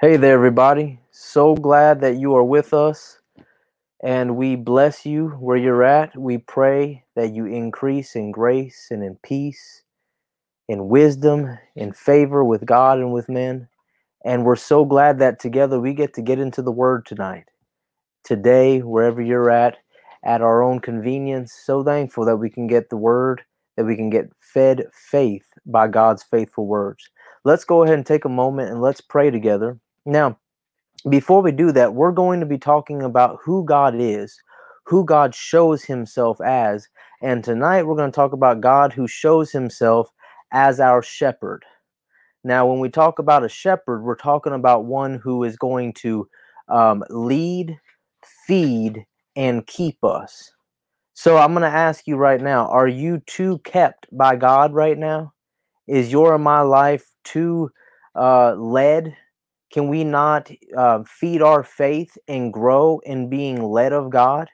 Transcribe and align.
Hey 0.00 0.16
there, 0.16 0.34
everybody. 0.34 1.00
So 1.10 1.56
glad 1.56 2.02
that 2.02 2.18
you 2.18 2.36
are 2.36 2.44
with 2.44 2.72
us, 2.72 3.18
and 4.00 4.36
we 4.36 4.54
bless 4.54 5.04
you 5.04 5.30
where 5.40 5.56
you're 5.56 5.82
at. 5.82 6.16
We 6.16 6.38
pray 6.38 7.02
that 7.16 7.34
you 7.34 7.46
increase 7.46 8.14
in 8.14 8.30
grace 8.30 8.86
and 8.92 9.02
in 9.02 9.18
peace, 9.24 9.82
in 10.68 10.86
wisdom, 10.86 11.58
in 11.74 11.92
favor 11.92 12.44
with 12.44 12.64
God 12.64 13.00
and 13.00 13.12
with 13.12 13.28
men. 13.28 13.66
And 14.24 14.44
we're 14.44 14.54
so 14.54 14.84
glad 14.84 15.18
that 15.18 15.40
together 15.40 15.80
we 15.80 15.94
get 15.94 16.14
to 16.14 16.22
get 16.22 16.38
into 16.38 16.62
the 16.62 16.70
Word 16.70 17.04
tonight, 17.04 17.46
today, 18.22 18.78
wherever 18.82 19.20
you're 19.20 19.50
at, 19.50 19.78
at 20.24 20.42
our 20.42 20.62
own 20.62 20.78
convenience. 20.78 21.52
So 21.52 21.82
thankful 21.82 22.24
that 22.26 22.36
we 22.36 22.50
can 22.50 22.68
get 22.68 22.88
the 22.88 22.96
Word, 22.96 23.42
that 23.76 23.84
we 23.84 23.96
can 23.96 24.10
get 24.10 24.30
fed 24.54 24.84
faith 24.92 25.46
by 25.66 25.88
God's 25.88 26.22
faithful 26.22 26.68
words. 26.68 27.10
Let's 27.44 27.64
go 27.64 27.82
ahead 27.82 27.96
and 27.96 28.06
take 28.06 28.24
a 28.24 28.28
moment 28.28 28.70
and 28.70 28.80
let's 28.80 29.00
pray 29.00 29.32
together. 29.32 29.76
Now, 30.08 30.38
before 31.10 31.42
we 31.42 31.52
do 31.52 31.70
that, 31.72 31.92
we're 31.92 32.12
going 32.12 32.40
to 32.40 32.46
be 32.46 32.56
talking 32.56 33.02
about 33.02 33.38
who 33.44 33.62
God 33.66 33.94
is, 33.94 34.40
who 34.86 35.04
God 35.04 35.34
shows 35.34 35.84
himself 35.84 36.40
as. 36.40 36.88
And 37.20 37.44
tonight 37.44 37.82
we're 37.82 37.94
going 37.94 38.10
to 38.10 38.16
talk 38.16 38.32
about 38.32 38.62
God 38.62 38.94
who 38.94 39.06
shows 39.06 39.52
himself 39.52 40.08
as 40.50 40.80
our 40.80 41.02
shepherd. 41.02 41.62
Now, 42.42 42.66
when 42.66 42.80
we 42.80 42.88
talk 42.88 43.18
about 43.18 43.44
a 43.44 43.50
shepherd, 43.50 44.02
we're 44.02 44.16
talking 44.16 44.54
about 44.54 44.86
one 44.86 45.20
who 45.22 45.44
is 45.44 45.58
going 45.58 45.92
to 45.94 46.26
um, 46.70 47.04
lead, 47.10 47.78
feed, 48.46 49.04
and 49.36 49.66
keep 49.66 50.02
us. 50.02 50.52
So 51.12 51.36
I'm 51.36 51.52
going 51.52 51.70
to 51.70 51.76
ask 51.76 52.06
you 52.06 52.16
right 52.16 52.40
now 52.40 52.66
are 52.68 52.88
you 52.88 53.20
too 53.26 53.58
kept 53.58 54.06
by 54.10 54.36
God 54.36 54.72
right 54.72 54.96
now? 54.96 55.34
Is 55.86 56.10
your 56.10 56.34
and 56.34 56.42
my 56.42 56.62
life 56.62 57.10
too 57.24 57.70
uh, 58.14 58.54
led? 58.54 59.14
Can 59.72 59.88
we 59.88 60.04
not 60.04 60.50
uh, 60.76 61.02
feed 61.06 61.42
our 61.42 61.62
faith 61.62 62.16
and 62.26 62.52
grow 62.52 63.00
in 63.04 63.28
being 63.28 63.62
led 63.62 63.92
of 63.92 64.10
God 64.10 64.48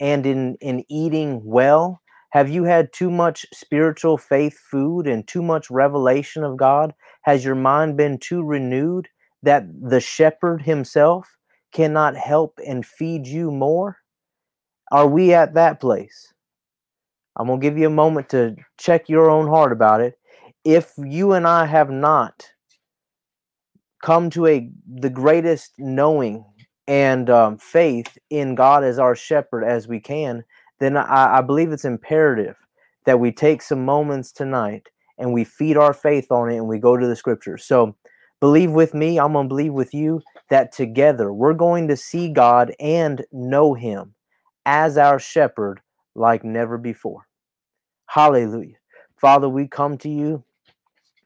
and 0.00 0.26
in, 0.26 0.56
in 0.60 0.84
eating 0.90 1.40
well? 1.44 2.00
Have 2.30 2.48
you 2.48 2.64
had 2.64 2.92
too 2.92 3.10
much 3.10 3.46
spiritual 3.52 4.18
faith 4.18 4.58
food 4.58 5.06
and 5.06 5.26
too 5.26 5.42
much 5.42 5.70
revelation 5.70 6.44
of 6.44 6.56
God? 6.56 6.94
Has 7.22 7.44
your 7.44 7.54
mind 7.54 7.96
been 7.96 8.18
too 8.18 8.42
renewed 8.42 9.08
that 9.42 9.64
the 9.80 10.00
shepherd 10.00 10.62
himself 10.62 11.28
cannot 11.72 12.16
help 12.16 12.58
and 12.66 12.84
feed 12.84 13.26
you 13.26 13.50
more? 13.50 13.98
Are 14.90 15.06
we 15.06 15.34
at 15.34 15.54
that 15.54 15.80
place? 15.80 16.32
I'm 17.36 17.46
going 17.46 17.60
to 17.60 17.64
give 17.64 17.78
you 17.78 17.86
a 17.86 17.90
moment 17.90 18.28
to 18.30 18.56
check 18.78 19.08
your 19.08 19.30
own 19.30 19.48
heart 19.48 19.72
about 19.72 20.00
it. 20.02 20.18
If 20.64 20.92
you 20.98 21.32
and 21.32 21.46
I 21.46 21.66
have 21.66 21.90
not 21.90 22.50
come 24.02 24.28
to 24.30 24.46
a 24.46 24.70
the 24.86 25.10
greatest 25.10 25.72
knowing 25.78 26.44
and 26.86 27.30
um, 27.30 27.56
faith 27.56 28.18
in 28.28 28.54
God 28.54 28.84
as 28.84 28.98
our 28.98 29.14
shepherd 29.14 29.64
as 29.64 29.88
we 29.88 30.00
can, 30.00 30.44
then 30.80 30.96
I, 30.96 31.38
I 31.38 31.40
believe 31.40 31.72
it's 31.72 31.84
imperative 31.84 32.56
that 33.06 33.20
we 33.20 33.32
take 33.32 33.62
some 33.62 33.84
moments 33.84 34.32
tonight 34.32 34.88
and 35.18 35.32
we 35.32 35.44
feed 35.44 35.76
our 35.76 35.94
faith 35.94 36.30
on 36.30 36.50
it 36.50 36.56
and 36.56 36.68
we 36.68 36.78
go 36.78 36.96
to 36.96 37.06
the 37.06 37.16
scriptures. 37.16 37.64
So 37.64 37.96
believe 38.40 38.72
with 38.72 38.92
me, 38.94 39.18
I'm 39.18 39.32
going 39.32 39.46
to 39.46 39.48
believe 39.48 39.72
with 39.72 39.94
you 39.94 40.20
that 40.50 40.72
together 40.72 41.32
we're 41.32 41.54
going 41.54 41.88
to 41.88 41.96
see 41.96 42.28
God 42.28 42.74
and 42.80 43.24
know 43.32 43.74
Him 43.74 44.14
as 44.66 44.98
our 44.98 45.18
shepherd 45.18 45.80
like 46.14 46.44
never 46.44 46.78
before. 46.78 47.26
Hallelujah. 48.06 48.76
Father, 49.16 49.48
we 49.48 49.68
come 49.68 49.96
to 49.98 50.08
you 50.08 50.42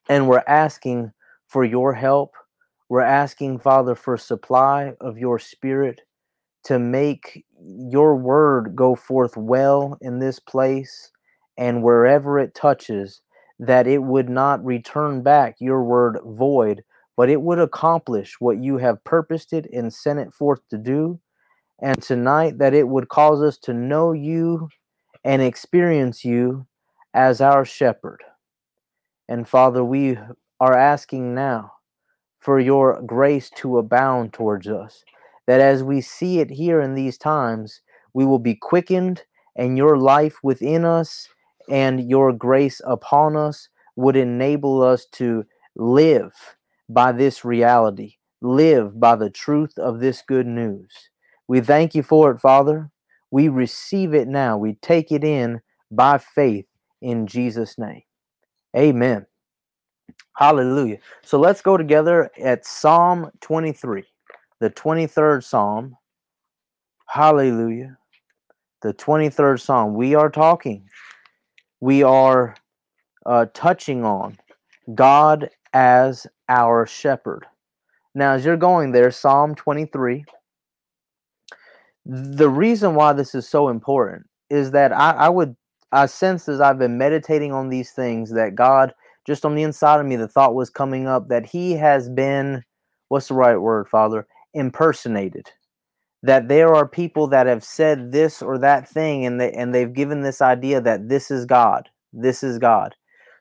and 0.08 0.28
we're 0.28 0.44
asking 0.46 1.12
for 1.48 1.64
your 1.64 1.94
help 1.94 2.34
we're 2.88 3.00
asking, 3.00 3.58
Father, 3.58 3.94
for 3.94 4.16
supply 4.16 4.94
of 5.00 5.18
your 5.18 5.38
spirit 5.38 6.02
to 6.64 6.78
make 6.78 7.44
your 7.60 8.16
word 8.16 8.76
go 8.76 8.94
forth 8.94 9.36
well 9.36 9.96
in 10.00 10.18
this 10.18 10.38
place 10.38 11.10
and 11.56 11.82
wherever 11.82 12.38
it 12.38 12.54
touches, 12.54 13.22
that 13.58 13.86
it 13.86 14.02
would 14.02 14.28
not 14.28 14.64
return 14.64 15.22
back 15.22 15.56
your 15.58 15.82
word 15.82 16.18
void, 16.24 16.82
but 17.16 17.30
it 17.30 17.40
would 17.40 17.58
accomplish 17.58 18.36
what 18.40 18.58
you 18.58 18.76
have 18.78 19.02
purposed 19.04 19.52
it 19.52 19.66
and 19.72 19.92
sent 19.92 20.18
it 20.18 20.32
forth 20.32 20.60
to 20.70 20.78
do. 20.78 21.18
And 21.80 22.00
tonight, 22.02 22.58
that 22.58 22.74
it 22.74 22.88
would 22.88 23.08
cause 23.08 23.42
us 23.42 23.58
to 23.58 23.74
know 23.74 24.12
you 24.12 24.68
and 25.24 25.42
experience 25.42 26.24
you 26.24 26.66
as 27.14 27.40
our 27.40 27.64
shepherd. 27.64 28.22
And 29.28 29.48
Father, 29.48 29.84
we 29.84 30.18
are 30.60 30.76
asking 30.76 31.34
now 31.34 31.72
for 32.46 32.60
your 32.60 33.02
grace 33.02 33.50
to 33.56 33.76
abound 33.76 34.32
towards 34.32 34.68
us. 34.68 35.02
That 35.48 35.60
as 35.60 35.82
we 35.82 36.00
see 36.00 36.38
it 36.38 36.48
here 36.48 36.80
in 36.80 36.94
these 36.94 37.18
times, 37.18 37.80
we 38.14 38.24
will 38.24 38.38
be 38.38 38.54
quickened, 38.54 39.24
and 39.56 39.76
your 39.76 39.98
life 39.98 40.36
within 40.44 40.84
us 40.84 41.28
and 41.68 42.08
your 42.08 42.32
grace 42.32 42.80
upon 42.84 43.36
us 43.36 43.68
would 43.96 44.14
enable 44.14 44.80
us 44.80 45.06
to 45.14 45.44
live 45.74 46.32
by 46.88 47.10
this 47.10 47.44
reality, 47.44 48.14
live 48.40 49.00
by 49.00 49.16
the 49.16 49.30
truth 49.30 49.76
of 49.76 49.98
this 49.98 50.22
good 50.22 50.46
news. 50.46 50.92
We 51.48 51.60
thank 51.60 51.96
you 51.96 52.04
for 52.04 52.30
it, 52.30 52.40
Father. 52.40 52.92
We 53.32 53.48
receive 53.48 54.14
it 54.14 54.28
now. 54.28 54.56
We 54.56 54.74
take 54.74 55.10
it 55.10 55.24
in 55.24 55.62
by 55.90 56.18
faith 56.18 56.66
in 57.02 57.26
Jesus' 57.26 57.76
name. 57.76 58.02
Amen. 58.76 59.26
Hallelujah. 60.36 60.98
So 61.22 61.38
let's 61.38 61.62
go 61.62 61.76
together 61.76 62.30
at 62.38 62.66
Psalm 62.66 63.30
23, 63.40 64.04
the 64.60 64.70
23rd 64.70 65.42
Psalm. 65.42 65.96
Hallelujah. 67.08 67.96
The 68.82 68.92
23rd 68.92 69.60
Psalm. 69.60 69.94
We 69.94 70.14
are 70.14 70.28
talking, 70.30 70.88
we 71.80 72.02
are 72.02 72.54
uh, 73.24 73.46
touching 73.54 74.04
on 74.04 74.36
God 74.94 75.48
as 75.72 76.26
our 76.48 76.86
shepherd. 76.86 77.46
Now, 78.14 78.32
as 78.32 78.44
you're 78.44 78.56
going 78.56 78.92
there, 78.92 79.10
Psalm 79.10 79.54
23, 79.54 80.24
the 82.04 82.48
reason 82.48 82.94
why 82.94 83.14
this 83.14 83.34
is 83.34 83.48
so 83.48 83.68
important 83.68 84.26
is 84.50 84.70
that 84.72 84.92
I, 84.92 85.12
I 85.12 85.28
would, 85.30 85.56
I 85.92 86.06
sense 86.06 86.48
as 86.48 86.60
I've 86.60 86.78
been 86.78 86.98
meditating 86.98 87.52
on 87.52 87.68
these 87.68 87.92
things 87.92 88.30
that 88.32 88.54
God 88.54 88.94
just 89.26 89.44
on 89.44 89.54
the 89.54 89.62
inside 89.62 90.00
of 90.00 90.06
me, 90.06 90.16
the 90.16 90.28
thought 90.28 90.54
was 90.54 90.70
coming 90.70 91.06
up 91.06 91.28
that 91.28 91.46
he 91.46 91.72
has 91.72 92.08
been, 92.08 92.62
what's 93.08 93.28
the 93.28 93.34
right 93.34 93.56
word, 93.56 93.88
Father? 93.88 94.26
Impersonated. 94.54 95.50
That 96.22 96.48
there 96.48 96.74
are 96.74 96.88
people 96.88 97.26
that 97.28 97.46
have 97.46 97.64
said 97.64 98.12
this 98.12 98.40
or 98.40 98.58
that 98.58 98.88
thing 98.88 99.26
and 99.26 99.40
they 99.40 99.52
and 99.52 99.74
they've 99.74 99.92
given 99.92 100.22
this 100.22 100.40
idea 100.40 100.80
that 100.80 101.08
this 101.08 101.30
is 101.30 101.44
God. 101.44 101.88
This 102.12 102.42
is 102.42 102.58
God. 102.58 102.94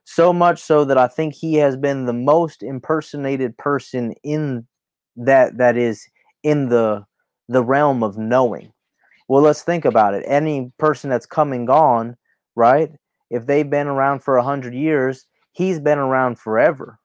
So 0.04 0.32
much 0.34 0.62
so 0.62 0.86
that 0.86 0.98
I 0.98 1.08
think 1.08 1.34
he 1.34 1.56
has 1.56 1.78
been 1.78 2.06
the 2.06 2.14
most 2.14 2.62
impersonated 2.62 3.58
person 3.58 4.14
in 4.24 4.68
that 5.16 5.58
that 5.58 5.78
is 5.78 6.06
in 6.44 6.70
the 6.70 7.06
the 7.48 7.64
realm 7.64 8.04
of 8.04 8.18
knowing. 8.18 8.72
Well, 9.28 9.42
let's 9.42 9.64
think 9.64 9.86
about 9.86 10.14
it. 10.14 10.24
Any 10.28 10.72
person 10.78 11.10
that's 11.10 11.26
come 11.26 11.54
and 11.54 11.66
gone, 11.66 12.18
right? 12.56 12.92
If 13.32 13.48
they've 13.48 13.70
been 13.70 13.88
around 13.88 14.20
for 14.20 14.38
a 14.38 14.44
hundred 14.44 14.76
years, 14.76 15.26
he's 15.56 15.80
been 15.80 15.98
around 15.98 16.38
forever. 16.38 17.00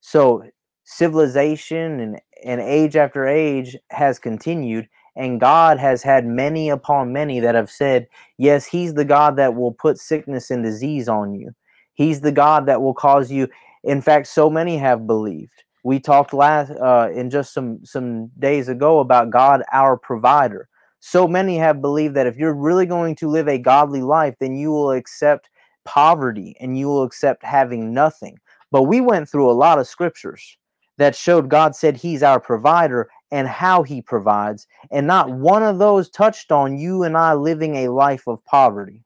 So 0.00 0.44
civilization 0.84 2.00
and, 2.00 2.20
and 2.44 2.60
age 2.60 2.94
after 2.94 3.26
age 3.26 3.76
has 3.90 4.18
continued, 4.18 4.88
and 5.16 5.40
God 5.40 5.78
has 5.78 6.02
had 6.02 6.26
many 6.26 6.68
upon 6.68 7.12
many 7.12 7.40
that 7.40 7.54
have 7.54 7.70
said, 7.70 8.06
Yes, 8.38 8.66
He's 8.66 8.94
the 8.94 9.04
God 9.04 9.36
that 9.36 9.54
will 9.54 9.72
put 9.72 9.98
sickness 9.98 10.50
and 10.50 10.62
disease 10.62 11.08
on 11.08 11.34
you. 11.34 11.52
He's 11.94 12.20
the 12.20 12.32
God 12.32 12.66
that 12.66 12.82
will 12.82 12.94
cause 12.94 13.30
you. 13.32 13.48
In 13.82 14.00
fact, 14.00 14.26
so 14.26 14.48
many 14.48 14.76
have 14.76 15.06
believed. 15.06 15.64
We 15.82 15.98
talked 15.98 16.34
last 16.34 16.70
uh, 16.72 17.08
in 17.14 17.30
just 17.30 17.54
some 17.54 17.84
some 17.84 18.28
days 18.38 18.68
ago 18.68 19.00
about 19.00 19.30
God, 19.30 19.62
our 19.72 19.96
provider. 19.96 20.68
So 21.00 21.26
many 21.26 21.56
have 21.56 21.80
believed 21.80 22.14
that 22.16 22.26
if 22.26 22.36
you're 22.36 22.54
really 22.54 22.84
going 22.84 23.16
to 23.16 23.28
live 23.28 23.48
a 23.48 23.58
godly 23.58 24.02
life, 24.02 24.34
then 24.38 24.54
you 24.54 24.70
will 24.70 24.92
accept 24.92 25.48
poverty 25.90 26.54
and 26.60 26.78
you 26.78 26.86
will 26.86 27.02
accept 27.02 27.44
having 27.44 27.92
nothing. 27.92 28.38
But 28.70 28.84
we 28.84 29.00
went 29.00 29.28
through 29.28 29.50
a 29.50 29.52
lot 29.52 29.80
of 29.80 29.88
scriptures 29.88 30.56
that 30.98 31.16
showed 31.16 31.48
God 31.48 31.74
said 31.74 31.96
He's 31.96 32.22
our 32.22 32.38
provider 32.38 33.10
and 33.32 33.48
how 33.48 33.82
He 33.82 34.00
provides. 34.00 34.68
And 34.92 35.08
not 35.08 35.30
one 35.30 35.64
of 35.64 35.78
those 35.78 36.08
touched 36.08 36.52
on 36.52 36.78
you 36.78 37.02
and 37.02 37.16
I 37.16 37.34
living 37.34 37.74
a 37.74 37.88
life 37.88 38.28
of 38.28 38.44
poverty. 38.44 39.02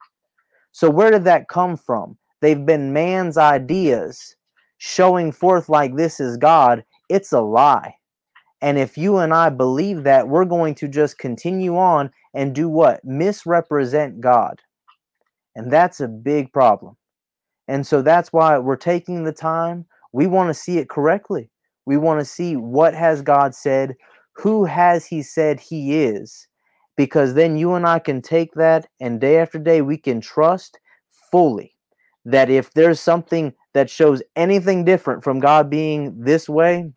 So, 0.73 0.91
where 0.91 1.11
did 1.11 1.25
that 1.25 1.49
come 1.49 1.79
from? 1.79 2.19
They've 2.43 2.67
been 2.67 2.93
man's 2.93 3.39
ideas 3.39 4.37
showing 4.77 5.33
forth 5.33 5.71
like 5.71 5.97
this 5.97 6.21
is 6.21 6.37
God. 6.37 6.85
It's 7.09 7.33
a 7.33 7.41
lie. 7.41 7.95
And 8.61 8.77
if 8.79 8.99
you 8.99 9.19
and 9.19 9.33
I 9.33 9.49
believe 9.49 10.03
that, 10.03 10.29
we're 10.29 10.45
going 10.45 10.75
to 10.77 10.89
just 10.89 11.17
continue 11.17 11.79
on 11.79 12.11
and 12.35 12.55
do 12.55 12.69
what? 12.69 13.03
Misrepresent 13.05 14.21
God. 14.21 14.61
And 15.57 15.71
that's 15.71 16.01
a 16.01 16.09
big 16.09 16.53
problem. 16.53 16.97
And 17.69 17.87
so 17.87 18.03
that's 18.03 18.33
why 18.33 18.59
we're 18.59 18.77
taking 18.77 19.25
the 19.25 19.33
time. 19.33 19.87
We 20.13 20.27
want 20.27 20.51
to 20.51 20.55
see 20.55 20.79
it 20.79 20.89
correctly. 20.89 21.51
We 21.87 21.97
want 21.97 22.21
to 22.21 22.25
see 22.25 22.57
what 22.57 22.95
has 22.95 23.23
God 23.23 23.55
said, 23.55 23.97
who 24.33 24.65
has 24.65 25.07
he 25.07 25.23
said 25.23 25.61
he 25.61 26.03
is, 26.03 26.47
because 26.97 27.35
then 27.35 27.57
you 27.57 27.75
and 27.75 27.87
I 27.87 27.99
can 27.99 28.23
take 28.23 28.55
that 28.55 28.87
and 29.01 29.21
day 29.21 29.39
after 29.39 29.59
day 29.59 29.83
we 29.83 29.97
can 29.97 30.21
trust 30.21 30.79
fully 31.31 31.75
that 32.25 32.51
if 32.51 32.73
there's 32.73 33.01
something 33.01 33.53
that 33.75 33.91
shows 33.91 34.23
anything 34.37 34.85
different 34.85 35.23
from 35.23 35.41
God 35.41 35.69
being 35.69 36.19
this 36.19 36.49
way, 36.49 36.91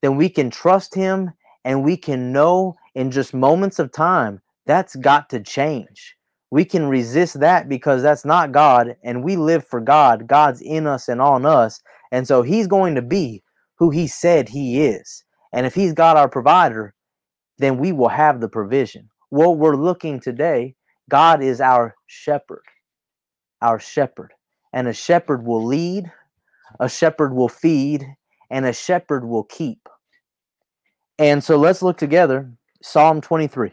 then 0.00 0.16
we 0.16 0.28
can 0.28 0.50
trust 0.50 0.94
him 0.94 1.32
and 1.64 1.82
we 1.82 1.96
can 1.96 2.32
know 2.32 2.76
in 2.94 3.10
just 3.10 3.34
moments 3.34 3.78
of 3.78 3.90
time 3.90 4.40
that's 4.66 4.94
got 4.96 5.28
to 5.30 5.40
change. 5.40 6.16
We 6.52 6.66
can 6.66 6.86
resist 6.86 7.40
that 7.40 7.66
because 7.66 8.02
that's 8.02 8.26
not 8.26 8.52
God 8.52 8.94
and 9.02 9.24
we 9.24 9.36
live 9.36 9.66
for 9.66 9.80
God. 9.80 10.26
God's 10.26 10.60
in 10.60 10.86
us 10.86 11.08
and 11.08 11.18
on 11.18 11.46
us. 11.46 11.80
And 12.12 12.28
so 12.28 12.42
he's 12.42 12.66
going 12.66 12.94
to 12.94 13.00
be 13.00 13.42
who 13.76 13.88
he 13.88 14.06
said 14.06 14.50
he 14.50 14.82
is. 14.82 15.24
And 15.54 15.64
if 15.64 15.74
he's 15.74 15.94
God 15.94 16.18
our 16.18 16.28
provider, 16.28 16.92
then 17.56 17.78
we 17.78 17.90
will 17.90 18.10
have 18.10 18.42
the 18.42 18.50
provision. 18.50 19.08
What 19.30 19.56
we're 19.56 19.76
looking 19.76 20.20
today, 20.20 20.74
God 21.08 21.42
is 21.42 21.58
our 21.58 21.94
shepherd. 22.06 22.64
Our 23.62 23.80
shepherd. 23.80 24.34
And 24.74 24.86
a 24.86 24.92
shepherd 24.92 25.46
will 25.46 25.64
lead, 25.64 26.12
a 26.78 26.88
shepherd 26.90 27.32
will 27.32 27.48
feed, 27.48 28.06
and 28.50 28.66
a 28.66 28.74
shepherd 28.74 29.24
will 29.26 29.44
keep. 29.44 29.88
And 31.18 31.42
so 31.42 31.56
let's 31.56 31.80
look 31.80 31.96
together 31.96 32.52
Psalm 32.82 33.22
23. 33.22 33.72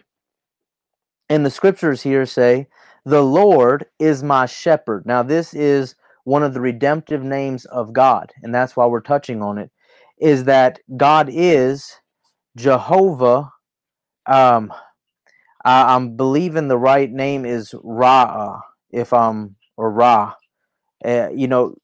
And 1.29 1.45
the 1.45 1.51
scriptures 1.51 2.01
here 2.01 2.25
say, 2.25 2.67
The 3.05 3.21
Lord 3.21 3.85
is 3.99 4.23
my 4.23 4.47
shepherd. 4.47 5.05
Now, 5.05 5.23
this 5.23 5.53
is 5.53 5.95
one 6.23 6.43
of 6.43 6.53
the 6.53 6.61
redemptive 6.61 7.23
names 7.23 7.65
of 7.65 7.93
God, 7.93 8.31
and 8.43 8.53
that's 8.53 8.75
why 8.75 8.85
we're 8.87 9.01
touching 9.01 9.41
on 9.41 9.57
it, 9.57 9.71
is 10.19 10.45
that 10.45 10.79
God 10.97 11.29
is 11.31 11.95
Jehovah. 12.57 13.51
Um, 14.25 14.73
I, 15.63 15.95
am 15.95 16.15
believing 16.15 16.67
the 16.67 16.77
right 16.77 17.11
name 17.11 17.45
is 17.45 17.73
Ra, 17.83 18.61
if 18.91 19.13
I'm 19.13 19.55
or 19.77 19.91
Ra. 19.91 20.33
Uh, 21.03 21.29
you 21.29 21.47
know, 21.47 21.75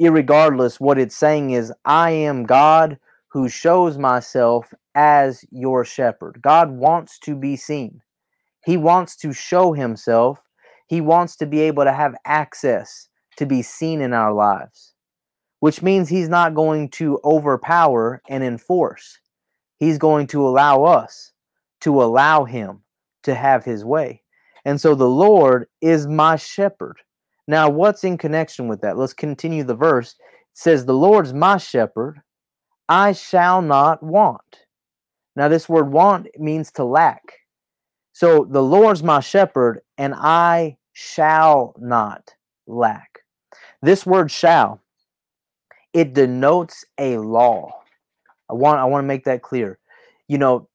irregardless, 0.00 0.80
what 0.80 0.98
it's 0.98 1.16
saying 1.16 1.50
is, 1.50 1.72
I 1.84 2.10
am 2.10 2.44
God 2.44 2.98
who 3.28 3.48
shows 3.48 3.98
myself 3.98 4.72
as 4.94 5.44
your 5.50 5.84
shepherd. 5.84 6.40
God 6.42 6.70
wants 6.70 7.18
to 7.20 7.34
be 7.34 7.56
seen. 7.56 8.00
He 8.64 8.76
wants 8.76 9.16
to 9.16 9.32
show 9.32 9.72
himself. 9.72 10.40
He 10.86 11.00
wants 11.00 11.36
to 11.36 11.46
be 11.46 11.60
able 11.60 11.84
to 11.84 11.92
have 11.92 12.14
access 12.24 13.08
to 13.36 13.46
be 13.46 13.62
seen 13.62 14.00
in 14.00 14.12
our 14.12 14.32
lives, 14.32 14.94
which 15.60 15.82
means 15.82 16.08
he's 16.08 16.28
not 16.28 16.54
going 16.54 16.90
to 16.90 17.18
overpower 17.24 18.22
and 18.28 18.44
enforce. 18.44 19.18
He's 19.78 19.98
going 19.98 20.26
to 20.28 20.46
allow 20.46 20.84
us 20.84 21.32
to 21.80 22.02
allow 22.02 22.44
him 22.44 22.82
to 23.24 23.34
have 23.34 23.64
his 23.64 23.84
way. 23.84 24.22
And 24.64 24.80
so 24.80 24.94
the 24.94 25.08
Lord 25.08 25.66
is 25.80 26.06
my 26.06 26.36
shepherd. 26.36 26.98
Now, 27.48 27.68
what's 27.68 28.04
in 28.04 28.18
connection 28.18 28.68
with 28.68 28.80
that? 28.82 28.96
Let's 28.96 29.12
continue 29.12 29.64
the 29.64 29.74
verse. 29.74 30.12
It 30.12 30.58
says, 30.58 30.84
The 30.84 30.94
Lord's 30.94 31.32
my 31.32 31.56
shepherd. 31.56 32.20
I 32.88 33.12
shall 33.12 33.62
not 33.62 34.02
want. 34.02 34.66
Now, 35.34 35.48
this 35.48 35.68
word 35.68 35.90
want 35.90 36.28
means 36.38 36.70
to 36.72 36.84
lack. 36.84 37.38
So 38.12 38.46
the 38.48 38.62
Lord's 38.62 39.02
my 39.02 39.20
shepherd, 39.20 39.80
and 39.96 40.14
I 40.16 40.76
shall 40.92 41.74
not 41.78 42.34
lack. 42.66 43.20
This 43.80 44.06
word 44.06 44.30
shall, 44.30 44.80
it 45.92 46.14
denotes 46.14 46.84
a 46.98 47.18
law. 47.18 47.70
I 48.50 48.54
want 48.54 48.80
I 48.80 48.84
want 48.84 49.04
to 49.04 49.08
make 49.08 49.24
that 49.24 49.42
clear. 49.42 49.78
You 50.28 50.38
know, 50.38 50.68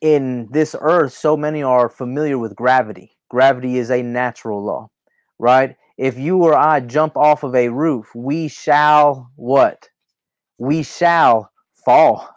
in 0.00 0.48
this 0.50 0.76
earth, 0.78 1.14
so 1.14 1.36
many 1.36 1.62
are 1.62 1.88
familiar 1.88 2.38
with 2.38 2.54
gravity. 2.56 3.16
Gravity 3.30 3.78
is 3.78 3.90
a 3.90 4.02
natural 4.02 4.62
law, 4.62 4.90
right? 5.38 5.76
If 5.96 6.18
you 6.18 6.42
or 6.42 6.54
I 6.54 6.80
jump 6.80 7.16
off 7.16 7.42
of 7.42 7.54
a 7.54 7.68
roof, 7.68 8.14
we 8.14 8.48
shall 8.48 9.30
what? 9.36 9.88
We 10.58 10.82
shall 10.82 11.50
fall. 11.84 12.28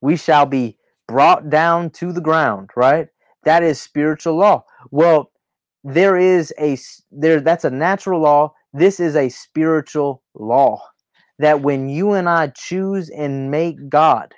We 0.00 0.16
shall 0.16 0.46
be 0.46 0.78
brought 1.06 1.50
down 1.50 1.90
to 1.90 2.12
the 2.12 2.20
ground, 2.20 2.70
right? 2.76 3.08
That 3.44 3.62
is 3.62 3.80
spiritual 3.80 4.36
law. 4.36 4.64
Well, 4.90 5.30
there 5.84 6.16
is 6.16 6.52
a 6.58 6.78
there 7.10 7.40
that's 7.40 7.64
a 7.64 7.70
natural 7.70 8.20
law. 8.20 8.52
This 8.72 9.00
is 9.00 9.16
a 9.16 9.28
spiritual 9.28 10.22
law 10.34 10.82
that 11.38 11.62
when 11.62 11.88
you 11.88 12.12
and 12.12 12.28
I 12.28 12.48
choose 12.48 13.10
and 13.10 13.50
make 13.50 13.88
God 13.88 14.34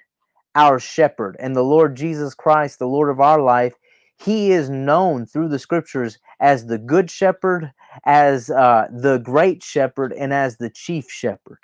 our 0.55 0.79
shepherd 0.79 1.37
and 1.41 1.57
the 1.57 1.65
Lord 1.65 1.97
Jesus 1.97 2.35
Christ, 2.35 2.79
the 2.79 2.87
Lord 2.87 3.09
of 3.09 3.21
our 3.21 3.41
life, 3.41 3.75
he 4.19 4.53
is 4.53 4.69
known 4.69 5.25
through 5.25 5.49
the 5.49 5.59
scriptures 5.59 6.19
as 6.41 6.67
the 6.67 6.79
good 6.79 7.11
shepherd, 7.11 7.73
as 8.05 8.51
uh, 8.51 8.87
the 8.93 9.19
great 9.19 9.63
shepherd, 9.63 10.13
and 10.13 10.33
as 10.33 10.59
the 10.59 10.71
chief 10.71 11.11
shepherd. 11.11 11.61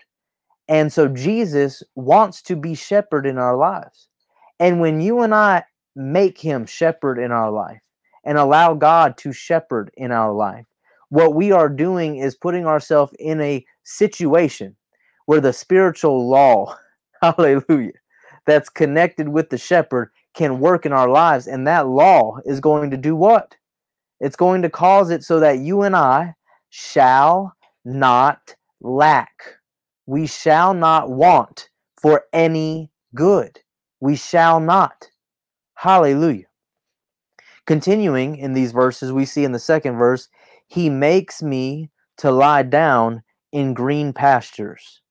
And 0.68 0.92
so 0.92 1.06
Jesus 1.08 1.82
wants 1.94 2.42
to 2.42 2.56
be 2.56 2.74
shepherd 2.74 3.26
in 3.26 3.38
our 3.38 3.56
lives. 3.56 4.08
And 4.58 4.80
when 4.80 5.00
you 5.00 5.20
and 5.20 5.34
I 5.34 5.64
make 5.96 6.38
him 6.38 6.66
shepherd 6.66 7.18
in 7.18 7.32
our 7.32 7.50
life 7.50 7.80
and 8.24 8.38
allow 8.38 8.74
God 8.74 9.16
to 9.18 9.32
shepherd 9.32 9.90
in 9.96 10.12
our 10.12 10.32
life, 10.32 10.66
what 11.08 11.34
we 11.34 11.50
are 11.52 11.68
doing 11.68 12.16
is 12.16 12.36
putting 12.36 12.66
ourselves 12.66 13.12
in 13.18 13.40
a 13.40 13.64
situation 13.84 14.76
where 15.26 15.40
the 15.40 15.52
spiritual 15.52 16.28
law, 16.28 16.76
hallelujah, 17.22 17.92
that's 18.46 18.68
connected 18.68 19.28
with 19.28 19.50
the 19.50 19.58
shepherd 19.58 20.10
can 20.34 20.60
work 20.60 20.86
in 20.86 20.92
our 20.92 21.08
lives. 21.08 21.46
And 21.46 21.66
that 21.66 21.88
law 21.88 22.38
is 22.44 22.60
going 22.60 22.90
to 22.90 22.96
do 22.96 23.16
what? 23.16 23.56
It's 24.20 24.36
going 24.36 24.62
to 24.62 24.70
cause 24.70 25.10
it 25.10 25.24
so 25.24 25.40
that 25.40 25.58
you 25.58 25.82
and 25.82 25.96
I 25.96 26.34
shall 26.70 27.54
not 27.84 28.54
lack 28.80 29.56
we 30.06 30.26
shall 30.26 30.72
not 30.72 31.10
want 31.10 31.68
for 32.00 32.24
any 32.32 32.90
good. 33.14 33.60
We 34.00 34.14
shall 34.14 34.60
not. 34.60 35.08
Hallelujah. 35.76 36.46
Continuing 37.66 38.36
in 38.36 38.54
these 38.54 38.72
verses, 38.72 39.12
we 39.12 39.24
see 39.24 39.44
in 39.44 39.52
the 39.52 39.58
second 39.58 39.96
verse, 39.96 40.28
He 40.66 40.88
makes 40.88 41.42
me 41.42 41.90
to 42.18 42.30
lie 42.30 42.62
down 42.62 43.22
in 43.52 43.74
green 43.74 44.12
pastures. 44.12 45.02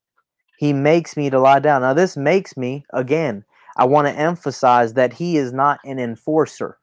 He 0.58 0.74
makes 0.74 1.16
me 1.16 1.30
to 1.30 1.40
lie 1.40 1.60
down. 1.60 1.82
Now, 1.82 1.94
this 1.94 2.18
makes 2.18 2.58
me, 2.58 2.84
again, 2.94 3.46
I 3.78 3.86
want 3.86 4.08
to 4.08 4.14
emphasize 4.14 4.94
that 4.94 5.14
He 5.14 5.38
is 5.38 5.54
not 5.54 5.80
an 5.86 6.00
enforcer. 6.00 6.80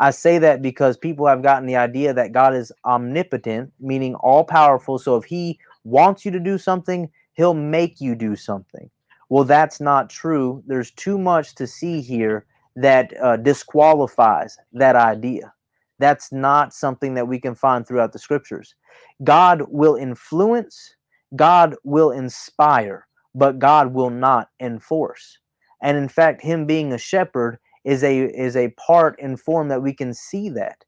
I 0.00 0.10
say 0.10 0.38
that 0.38 0.60
because 0.60 0.96
people 0.96 1.26
have 1.26 1.42
gotten 1.42 1.66
the 1.66 1.76
idea 1.76 2.12
that 2.14 2.32
God 2.32 2.54
is 2.54 2.72
omnipotent, 2.84 3.72
meaning 3.78 4.14
all 4.16 4.44
powerful. 4.44 4.98
So 4.98 5.16
if 5.16 5.24
He 5.24 5.60
wants 5.84 6.24
you 6.24 6.30
to 6.32 6.40
do 6.40 6.58
something, 6.58 7.08
he'll 7.34 7.54
make 7.54 8.00
you 8.00 8.14
do 8.16 8.34
something. 8.34 8.90
Well, 9.28 9.44
that's 9.44 9.80
not 9.80 10.10
true. 10.10 10.62
There's 10.66 10.90
too 10.90 11.18
much 11.18 11.54
to 11.54 11.66
see 11.66 12.00
here 12.00 12.46
that 12.76 13.12
uh, 13.22 13.36
disqualifies 13.36 14.58
that 14.72 14.96
idea. 14.96 15.52
That's 15.98 16.32
not 16.32 16.72
something 16.72 17.14
that 17.14 17.28
we 17.28 17.38
can 17.38 17.54
find 17.54 17.86
throughout 17.86 18.12
the 18.12 18.18
scriptures. 18.18 18.74
God 19.22 19.62
will 19.68 19.96
influence, 19.96 20.94
God 21.36 21.76
will 21.84 22.10
inspire, 22.10 23.06
but 23.34 23.58
God 23.58 23.92
will 23.92 24.10
not 24.10 24.48
enforce. 24.60 25.38
And 25.82 25.96
in 25.96 26.08
fact, 26.08 26.42
him 26.42 26.66
being 26.66 26.92
a 26.92 26.98
shepherd 26.98 27.58
is 27.84 28.02
a 28.02 28.24
is 28.24 28.56
a 28.56 28.70
part 28.70 29.18
and 29.20 29.40
form 29.40 29.68
that 29.68 29.82
we 29.82 29.92
can 29.92 30.14
see 30.14 30.48
that. 30.50 30.84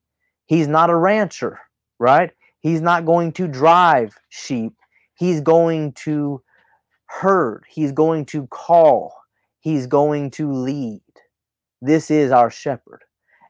He's 0.47 0.69
not 0.69 0.91
a 0.91 0.97
rancher, 0.97 1.59
right? 1.99 2.31
He's 2.61 2.81
not 2.81 3.07
going 3.07 3.33
to 3.33 3.49
drive 3.49 4.19
sheep. 4.29 4.75
He's 5.15 5.41
going 5.41 5.93
to 5.93 6.43
herd. 7.07 7.65
He's 7.69 7.93
going 7.93 8.27
to 8.27 8.47
call. 8.49 9.15
He's 9.61 9.87
going 9.87 10.31
to 10.33 10.53
lead. 10.53 11.03
This 11.83 12.11
is 12.11 12.33
our 12.33 12.51
shepherd. 12.51 13.03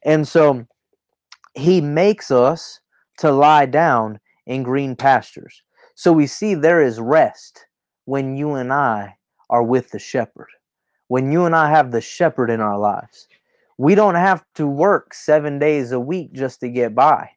And 0.05 0.27
so 0.27 0.67
he 1.55 1.81
makes 1.81 2.33
us 2.33 2.81
to 3.19 3.31
lie 3.31 3.67
down 3.67 4.19
in 4.47 4.65
green 4.65 4.97
pastures. 4.97 5.63
So 5.95 6.13
we 6.13 6.27
see 6.27 6.55
there 6.55 6.83
is 6.83 6.99
rest 6.99 7.67
when 8.07 8.37
you 8.37 8.55
and 8.55 8.73
I 8.73 9.17
are 9.51 9.63
with 9.63 9.91
the 9.91 10.01
shepherd. 10.01 10.49
When 11.07 11.31
you 11.31 11.45
and 11.45 11.55
I 11.55 11.71
have 11.71 11.93
the 11.93 12.01
shepherd 12.01 12.51
in 12.51 12.61
our 12.61 12.79
lives. 12.79 13.29
We 13.79 13.95
don't 13.95 14.17
have 14.17 14.45
to 14.57 14.67
work 14.67 15.15
seven 15.15 15.61
days 15.61 15.93
a 15.93 16.01
week 16.01 16.33
just 16.33 16.59
to 16.61 16.69
get 16.69 16.95
by 16.97 17.31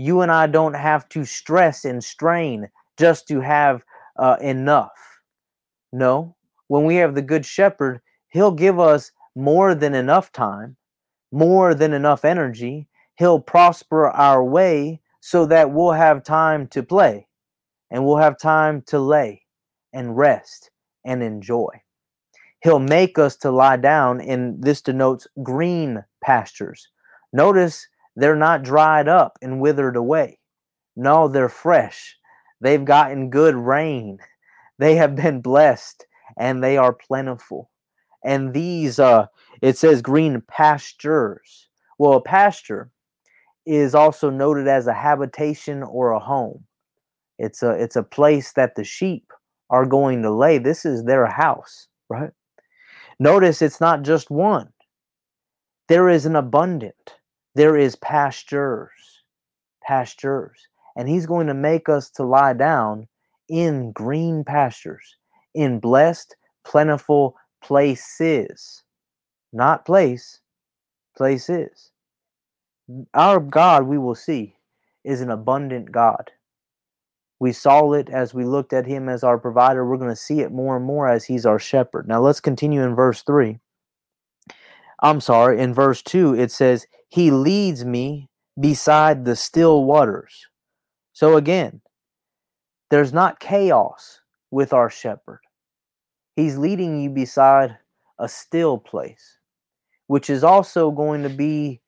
you 0.00 0.22
and 0.22 0.32
I 0.32 0.46
don't 0.46 0.74
have 0.74 1.08
to 1.10 1.26
stress 1.26 1.84
and 1.84 2.02
strain 2.02 2.68
just 2.98 3.28
to 3.28 3.40
have 3.40 3.82
uh, 4.18 4.36
enough. 4.40 4.92
No, 5.92 6.34
when 6.68 6.84
we 6.84 6.96
have 6.96 7.14
the 7.14 7.22
Good 7.22 7.44
Shepherd, 7.44 8.00
He'll 8.28 8.52
give 8.52 8.78
us 8.78 9.12
more 9.40 9.74
than 9.74 9.94
enough 9.94 10.30
time, 10.32 10.76
more 11.32 11.74
than 11.74 11.92
enough 11.92 12.24
energy. 12.24 12.86
He'll 13.16 13.40
prosper 13.40 14.08
our 14.08 14.44
way 14.44 15.00
so 15.20 15.46
that 15.46 15.72
we'll 15.72 15.92
have 15.92 16.24
time 16.24 16.66
to 16.68 16.82
play 16.82 17.26
and 17.90 18.04
we'll 18.04 18.16
have 18.16 18.38
time 18.38 18.82
to 18.86 18.98
lay 18.98 19.42
and 19.92 20.16
rest 20.16 20.70
and 21.04 21.22
enjoy. 21.22 21.68
He'll 22.62 22.78
make 22.78 23.18
us 23.18 23.36
to 23.36 23.50
lie 23.50 23.78
down, 23.78 24.20
and 24.20 24.62
this 24.62 24.82
denotes 24.82 25.26
green 25.42 26.04
pastures. 26.22 26.88
Notice 27.32 27.86
they're 28.16 28.36
not 28.36 28.62
dried 28.62 29.08
up 29.08 29.38
and 29.40 29.60
withered 29.60 29.96
away. 29.96 30.38
No, 30.94 31.26
they're 31.26 31.48
fresh. 31.48 32.16
They've 32.60 32.84
gotten 32.84 33.30
good 33.30 33.54
rain. 33.54 34.18
They 34.78 34.94
have 34.94 35.14
been 35.14 35.42
blessed 35.42 36.06
and 36.38 36.64
they 36.64 36.78
are 36.78 36.94
plentiful. 36.94 37.70
And 38.24 38.52
these, 38.52 38.98
uh, 38.98 39.26
it 39.62 39.78
says 39.78 40.02
green 40.02 40.42
pastures. 40.48 41.68
Well, 41.98 42.14
a 42.14 42.22
pasture 42.22 42.90
is 43.66 43.94
also 43.94 44.30
noted 44.30 44.68
as 44.68 44.86
a 44.86 44.92
habitation 44.92 45.82
or 45.82 46.10
a 46.10 46.18
home. 46.18 46.64
It's 47.38 47.62
a 47.62 47.70
it's 47.70 47.96
a 47.96 48.02
place 48.02 48.52
that 48.52 48.74
the 48.74 48.84
sheep 48.84 49.32
are 49.70 49.86
going 49.86 50.22
to 50.22 50.30
lay. 50.30 50.58
This 50.58 50.84
is 50.84 51.04
their 51.04 51.26
house, 51.26 51.88
right? 52.08 52.32
Notice 53.18 53.62
it's 53.62 53.80
not 53.80 54.02
just 54.02 54.30
one. 54.30 54.68
There 55.88 56.08
is 56.08 56.26
an 56.26 56.36
abundant. 56.36 57.16
There 57.54 57.76
is 57.76 57.96
pastures. 57.96 58.90
Pastures. 59.82 60.68
And 60.96 61.08
he's 61.08 61.26
going 61.26 61.46
to 61.46 61.54
make 61.54 61.88
us 61.88 62.10
to 62.10 62.24
lie 62.24 62.52
down 62.52 63.08
in 63.48 63.92
green 63.92 64.44
pastures, 64.44 65.16
in 65.54 65.80
blessed, 65.80 66.36
plentiful 66.64 67.36
places. 67.62 68.82
Not 69.52 69.84
place, 69.84 70.40
places. 71.16 71.90
Our 73.14 73.40
God, 73.40 73.84
we 73.84 73.98
will 73.98 74.14
see, 74.14 74.56
is 75.04 75.20
an 75.20 75.30
abundant 75.30 75.90
God. 75.92 76.30
We 77.38 77.52
saw 77.52 77.92
it 77.92 78.10
as 78.10 78.34
we 78.34 78.44
looked 78.44 78.72
at 78.72 78.86
him 78.86 79.08
as 79.08 79.24
our 79.24 79.38
provider. 79.38 79.84
We're 79.84 79.96
going 79.96 80.10
to 80.10 80.16
see 80.16 80.40
it 80.40 80.52
more 80.52 80.76
and 80.76 80.84
more 80.84 81.08
as 81.08 81.24
he's 81.24 81.46
our 81.46 81.58
shepherd. 81.58 82.06
Now 82.06 82.20
let's 82.20 82.40
continue 82.40 82.82
in 82.82 82.94
verse 82.94 83.22
3. 83.22 83.58
I'm 85.02 85.20
sorry, 85.20 85.60
in 85.60 85.72
verse 85.72 86.02
2, 86.02 86.34
it 86.34 86.52
says, 86.52 86.86
He 87.08 87.30
leads 87.30 87.84
me 87.84 88.28
beside 88.60 89.24
the 89.24 89.36
still 89.36 89.84
waters. 89.84 90.46
So 91.12 91.36
again, 91.36 91.80
there's 92.90 93.12
not 93.12 93.40
chaos 93.40 94.20
with 94.50 94.72
our 94.74 94.90
shepherd. 94.90 95.40
He's 96.40 96.56
leading 96.56 96.98
you 96.98 97.10
beside 97.10 97.76
a 98.18 98.26
still 98.26 98.78
place, 98.78 99.36
which 100.06 100.30
is 100.30 100.42
also 100.42 100.90
going 100.90 101.22
to 101.22 101.28
be 101.28 101.82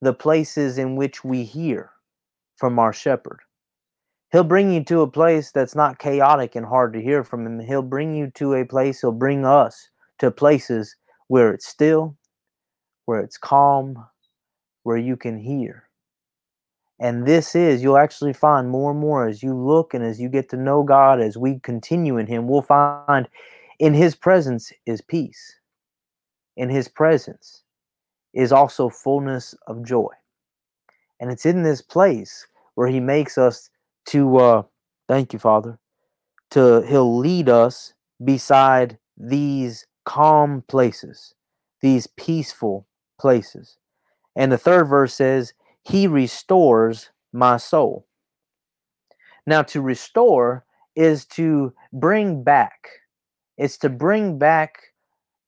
the 0.00 0.12
places 0.12 0.78
in 0.78 0.94
which 0.94 1.24
we 1.24 1.42
hear 1.42 1.90
from 2.56 2.78
our 2.78 2.92
shepherd. 2.92 3.40
He'll 4.30 4.44
bring 4.44 4.72
you 4.72 4.84
to 4.84 5.00
a 5.00 5.10
place 5.10 5.50
that's 5.50 5.74
not 5.74 5.98
chaotic 5.98 6.54
and 6.54 6.64
hard 6.64 6.92
to 6.92 7.02
hear 7.02 7.24
from 7.24 7.44
him. 7.44 7.58
He'll 7.58 7.82
bring 7.82 8.14
you 8.14 8.30
to 8.36 8.54
a 8.54 8.64
place, 8.64 9.00
he'll 9.00 9.10
bring 9.10 9.44
us 9.44 9.88
to 10.20 10.30
places 10.30 10.94
where 11.26 11.50
it's 11.50 11.66
still, 11.66 12.16
where 13.06 13.18
it's 13.18 13.38
calm, 13.38 14.06
where 14.84 14.98
you 14.98 15.16
can 15.16 15.36
hear. 15.36 15.88
And 17.00 17.26
this 17.26 17.56
is, 17.56 17.82
you'll 17.82 17.98
actually 17.98 18.34
find 18.34 18.70
more 18.70 18.92
and 18.92 19.00
more 19.00 19.26
as 19.26 19.42
you 19.42 19.52
look 19.52 19.94
and 19.94 20.04
as 20.04 20.20
you 20.20 20.28
get 20.28 20.48
to 20.50 20.56
know 20.56 20.84
God, 20.84 21.20
as 21.20 21.36
we 21.36 21.58
continue 21.58 22.18
in 22.18 22.28
Him, 22.28 22.46
we'll 22.46 22.62
find 22.62 23.28
in 23.78 23.94
His 23.94 24.14
presence 24.14 24.72
is 24.86 25.00
peace. 25.00 25.56
In 26.56 26.68
His 26.68 26.88
presence 26.88 27.62
is 28.34 28.52
also 28.52 28.88
fullness 28.88 29.54
of 29.66 29.84
joy. 29.84 30.12
And 31.20 31.30
it's 31.30 31.46
in 31.46 31.62
this 31.62 31.80
place 31.80 32.46
where 32.74 32.88
He 32.88 33.00
makes 33.00 33.38
us 33.38 33.70
to 34.06 34.36
uh 34.38 34.62
thank 35.08 35.32
you 35.32 35.38
father 35.38 35.78
to 36.50 36.82
he'll 36.88 37.18
lead 37.18 37.48
us 37.48 37.92
beside 38.24 38.98
these 39.16 39.86
calm 40.04 40.62
places 40.68 41.34
these 41.82 42.06
peaceful 42.16 42.86
places 43.20 43.76
and 44.36 44.50
the 44.50 44.58
third 44.58 44.84
verse 44.84 45.14
says 45.14 45.52
he 45.82 46.06
restores 46.06 47.10
my 47.32 47.56
soul 47.56 48.06
now 49.46 49.62
to 49.62 49.80
restore 49.80 50.64
is 50.94 51.24
to 51.26 51.72
bring 51.92 52.42
back 52.42 52.88
it's 53.58 53.78
to 53.78 53.88
bring 53.88 54.38
back 54.38 54.78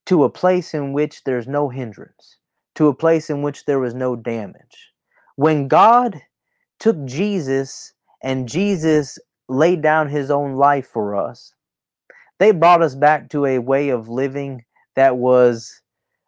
to 0.06 0.24
a 0.24 0.30
place 0.30 0.74
in 0.74 0.92
which 0.92 1.24
there's 1.24 1.46
no 1.46 1.68
hindrance 1.68 2.36
to 2.74 2.88
a 2.88 2.94
place 2.94 3.28
in 3.30 3.42
which 3.42 3.64
there 3.64 3.80
was 3.80 3.94
no 3.94 4.16
damage 4.16 4.92
when 5.36 5.68
god 5.68 6.20
took 6.78 7.04
jesus 7.04 7.92
and 8.22 8.48
Jesus 8.48 9.18
laid 9.48 9.82
down 9.82 10.08
his 10.08 10.30
own 10.30 10.54
life 10.54 10.86
for 10.86 11.16
us, 11.16 11.54
they 12.38 12.50
brought 12.52 12.82
us 12.82 12.94
back 12.94 13.30
to 13.30 13.46
a 13.46 13.58
way 13.58 13.88
of 13.88 14.08
living 14.08 14.64
that 14.96 15.16
was 15.16 15.80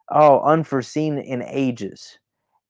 oh 0.09 0.41
unforeseen 0.41 1.17
in 1.17 1.41
ages. 1.43 2.17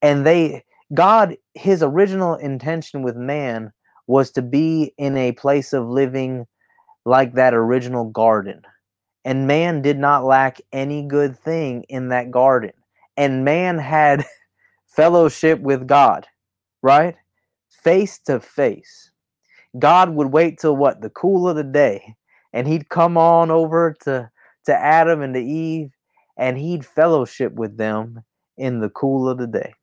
And 0.01 0.25
they 0.25 0.63
God 0.94 1.38
his 1.53 1.82
original 1.82 2.36
intention 2.36 3.01
with 3.01 3.15
man 3.15 3.72
was 4.08 4.32
to 4.32 4.41
be 4.41 4.94
in 4.98 5.15
a 5.18 5.32
place 5.34 5.74
of 5.74 5.88
living 5.88 6.46
like 7.06 7.34
that 7.34 7.53
original 7.53 8.06
garden. 8.06 8.62
And 9.24 9.48
man 9.48 9.82
did 9.82 10.00
not 10.00 10.25
lack 10.25 10.60
any 10.72 11.04
good 11.04 11.38
thing 11.38 11.84
in 11.90 12.10
that 12.10 12.32
garden. 12.32 12.72
And 13.18 13.46
man 13.46 13.78
had 13.78 14.25
fellowship 14.88 15.60
with 15.60 15.88
God, 15.88 16.28
right? 16.82 17.16
Face 17.70 18.20
to 18.25 18.40
face. 18.40 19.12
God 19.80 20.10
would 20.16 20.28
wait 20.28 20.60
till 20.60 20.75
what 20.75 21.01
the 21.01 21.10
cool 21.10 21.48
of 21.48 21.56
the 21.56 21.63
day, 21.63 22.16
and 22.54 22.68
he'd 22.68 22.90
come 22.90 23.18
on 23.18 23.51
over 23.51 23.96
to 24.04 24.30
to 24.66 24.75
Adam 24.75 25.22
and 25.22 25.34
to 25.34 25.40
Eve, 25.42 25.92
and 26.38 26.58
he'd 26.58 26.86
fellowship 26.86 27.54
with 27.54 27.78
them 27.78 28.24
in 28.58 28.80
the 28.80 28.90
cool 28.90 29.28
of 29.30 29.38
the 29.38 29.48
day. 29.48 29.74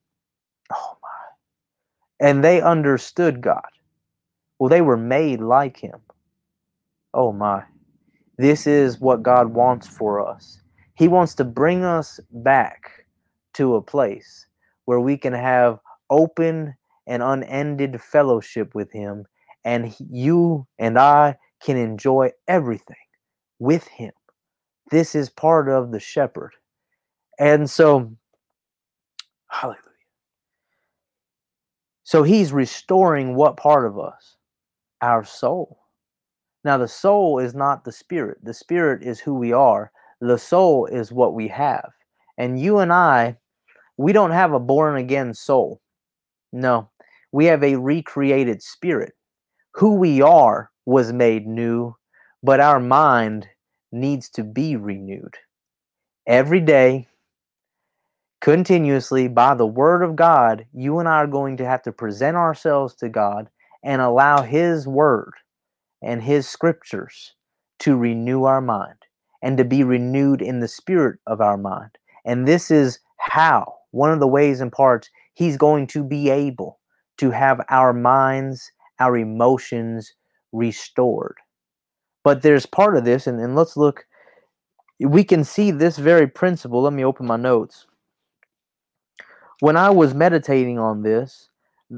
Oh 0.73 0.97
my! 1.03 2.27
And 2.27 2.45
they 2.45 2.61
understood 2.61 3.41
God. 3.41 3.69
Well, 4.59 4.69
they 4.69 4.83
were 4.83 4.97
made 4.97 5.41
like 5.41 5.79
Him. 5.79 6.01
Oh 7.15 7.33
my! 7.33 7.65
This 8.39 8.67
is 8.67 9.01
what 9.01 9.23
God 9.23 9.49
wants 9.49 9.87
for 9.87 10.27
us. 10.27 10.61
He 10.95 11.09
wants 11.09 11.35
to 11.37 11.45
bring 11.45 11.85
us 11.85 12.21
back 12.31 13.05
to 13.55 13.75
a 13.75 13.83
place 13.83 14.47
where 14.87 15.01
we 15.01 15.17
can 15.17 15.33
have 15.33 15.79
open 16.11 16.75
and 17.07 17.23
unended 17.23 18.01
fellowship 18.01 18.75
with 18.75 18.93
Him 18.93 19.27
and 19.65 19.95
you 19.99 20.67
and 20.79 20.99
I 20.99 21.37
can 21.63 21.77
enjoy 21.77 22.31
everything 22.47 22.97
with 23.59 23.87
him. 23.87 24.13
This 24.91 25.15
is 25.15 25.29
part 25.29 25.69
of 25.69 25.91
the 25.91 26.01
shepherd. 26.01 26.53
And 27.39 27.69
so, 27.69 28.17
hallelujah. 29.51 29.83
So 32.05 32.23
he's 32.23 32.53
restoring 32.53 33.35
what 33.35 33.59
part 33.59 33.87
of 33.87 33.99
us? 33.99 34.37
Our 35.03 35.25
soul. 35.25 35.79
Now, 36.65 36.77
the 36.77 36.89
soul 36.89 37.39
is 37.39 37.55
not 37.55 37.85
the 37.85 37.93
spirit, 37.93 38.39
the 38.43 38.55
spirit 38.55 39.03
is 39.03 39.21
who 39.21 39.35
we 39.35 39.53
are, 39.53 39.93
the 40.21 40.39
soul 40.39 40.87
is 40.87 41.13
what 41.13 41.35
we 41.35 41.49
have. 41.49 41.91
And 42.37 42.61
you 42.61 42.79
and 42.79 42.93
I, 42.93 43.37
we 43.97 44.13
don't 44.13 44.33
have 44.33 44.53
a 44.53 44.61
born 44.61 44.97
again 44.97 45.35
soul. 45.35 45.81
No, 46.53 46.91
we 47.33 47.45
have 47.47 47.63
a 47.63 47.77
recreated 47.77 48.63
spirit 48.63 49.13
who 49.75 49.95
we 49.95 50.21
are 50.21 50.71
was 50.87 51.13
made 51.13 51.47
new, 51.47 51.95
but 52.43 52.61
our 52.61 52.81
mind 52.81 53.47
needs 53.93 54.29
to 54.31 54.43
be 54.43 54.77
renewed. 54.77 55.37
Every 56.27 56.61
day, 56.61 57.07
continuously, 58.41 59.29
by 59.29 59.55
the 59.55 59.67
Word 59.67 60.03
of 60.03 60.17
God, 60.17 60.67
you 60.73 60.99
and 60.99 61.09
I 61.09 61.17
are 61.17 61.27
going 61.27 61.57
to 61.59 61.67
have 61.67 61.83
to 61.83 61.93
present 61.93 62.37
ourselves 62.37 62.95
to 62.97 63.09
God 63.09 63.49
and 63.85 64.03
allow 64.03 64.43
His 64.43 64.87
Word 64.87 65.33
and 66.03 66.23
His 66.23 66.49
Scriptures 66.49 67.35
to 67.81 67.97
renew 67.97 68.45
our 68.45 68.61
mind 68.61 68.99
and 69.43 69.57
to 69.59 69.65
be 69.65 69.85
renewed 69.85 70.43
in 70.43 70.61
the 70.61 70.69
spirit 70.69 71.19
of 71.27 71.41
our 71.41 71.57
mind. 71.57 71.91
And 72.25 72.47
this 72.47 72.71
is 72.71 72.99
how, 73.19 73.75
one 73.93 74.11
of 74.11 74.21
the 74.21 74.27
ways 74.27 74.61
and 74.61 74.73
parts, 74.73 75.11
He's 75.35 75.57
going 75.57 75.87
to 75.89 76.03
be 76.03 76.31
able 76.31 76.79
to 77.19 77.31
have 77.31 77.61
our 77.69 77.93
minds 77.93 78.71
our 78.99 79.17
emotions 79.17 80.13
restored. 80.53 81.37
But 82.25 82.43
there's 82.43 82.67
part 82.67 82.97
of 82.97 83.05
this, 83.05 83.27
and, 83.27 83.41
and 83.41 83.55
let's 83.55 83.77
look. 83.77 84.07
We 85.01 85.23
can 85.23 85.45
see 85.45 85.71
this 85.71 85.97
very 85.97 86.27
principle. 86.27 86.83
Let 86.83 86.93
me 86.93 87.05
open 87.05 87.27
my 87.27 87.37
notes. 87.37 87.87
When 89.61 89.77
I 89.77 89.91
was 89.91 90.15
meditating 90.15 90.79
on 90.79 91.03
this, 91.03 91.48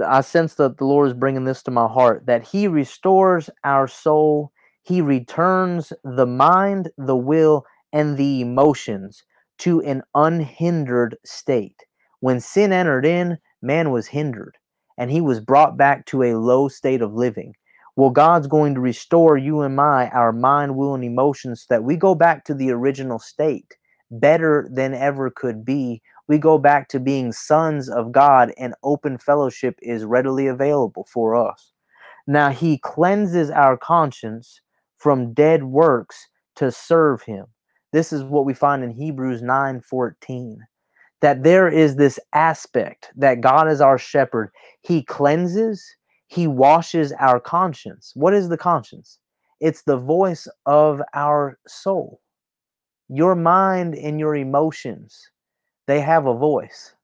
I 0.07 0.21
sense 0.21 0.55
that 0.55 0.79
the 0.79 0.85
Lord 0.85 1.09
is 1.09 1.15
bringing 1.15 1.45
this 1.45 1.63
to 1.65 1.71
my 1.71 1.87
heart 1.87 2.27
that 2.27 2.47
He 2.47 2.69
restores 2.69 3.51
our 3.65 3.89
soul, 3.89 4.53
He 4.83 5.01
returns 5.01 5.93
the 6.05 6.27
mind, 6.27 6.91
the 6.97 7.17
will, 7.17 7.65
and 7.93 8.17
the 8.17 8.41
emotions 8.41 9.25
to 9.59 9.81
an 9.83 10.03
unhindered 10.15 11.17
state. 11.25 11.85
When 12.21 12.41
sin 12.41 12.73
entered 12.73 13.05
in, 13.05 13.39
man 13.63 13.91
was 13.91 14.07
hindered 14.07 14.57
and 15.01 15.11
he 15.11 15.23
was 15.23 15.41
brought 15.41 15.79
back 15.79 16.05
to 16.07 16.23
a 16.23 16.37
low 16.37 16.69
state 16.69 17.01
of 17.01 17.15
living. 17.15 17.55
Well, 17.97 18.11
God's 18.11 18.47
going 18.47 18.75
to 18.75 18.81
restore 18.81 19.37
you 19.37 19.63
and 19.63 19.75
my, 19.75 20.09
our 20.11 20.33
mind, 20.33 20.77
will, 20.77 20.95
and 20.95 21.03
emotions 21.03 21.63
so 21.63 21.67
that 21.71 21.85
we 21.85 21.97
go 21.97 22.15
back 22.15 22.45
to 22.45 22.55
the 22.55 22.71
original 22.71 23.19
state 23.19 23.77
better 24.11 24.69
than 24.71 24.95
ever 24.95 25.31
could 25.31 25.65
be. 25.65 26.03
We 26.31 26.39
go 26.39 26.59
back 26.59 26.87
to 26.91 27.01
being 27.01 27.33
sons 27.33 27.89
of 27.89 28.13
God, 28.13 28.53
and 28.57 28.73
open 28.85 29.19
fellowship 29.19 29.75
is 29.83 30.05
readily 30.05 30.47
available 30.47 31.09
for 31.13 31.35
us. 31.35 31.73
Now, 32.29 32.51
He 32.51 32.79
cleanses 32.79 33.51
our 33.51 33.77
conscience 33.77 34.61
from 34.97 35.33
dead 35.33 35.65
works 35.65 36.29
to 36.55 36.71
serve 36.71 37.23
Him. 37.23 37.47
This 37.93 38.13
is 38.13 38.23
what 38.23 38.45
we 38.45 38.55
find 38.55 38.85
in 38.85 38.93
Hebrews 38.93 39.43
9 39.43 39.81
14 39.81 40.61
that 41.21 41.43
there 41.43 41.69
is 41.69 41.97
this 41.97 42.21
aspect 42.33 43.11
that 43.17 43.41
God 43.41 43.69
is 43.69 43.81
our 43.81 43.99
shepherd. 43.99 44.53
He 44.83 45.03
cleanses, 45.03 45.85
He 46.29 46.47
washes 46.47 47.13
our 47.19 47.41
conscience. 47.41 48.13
What 48.15 48.35
is 48.35 48.49
the 48.49 48.57
conscience? 48.57 49.19
It's 49.59 49.83
the 49.83 49.99
voice 49.99 50.47
of 50.65 51.03
our 51.13 51.59
soul. 51.67 52.21
Your 53.09 53.35
mind 53.35 53.97
and 53.97 54.21
your 54.21 54.37
emotions, 54.37 55.29
they 55.91 56.01
have 56.01 56.27
a 56.27 56.35
voice. 56.35 56.95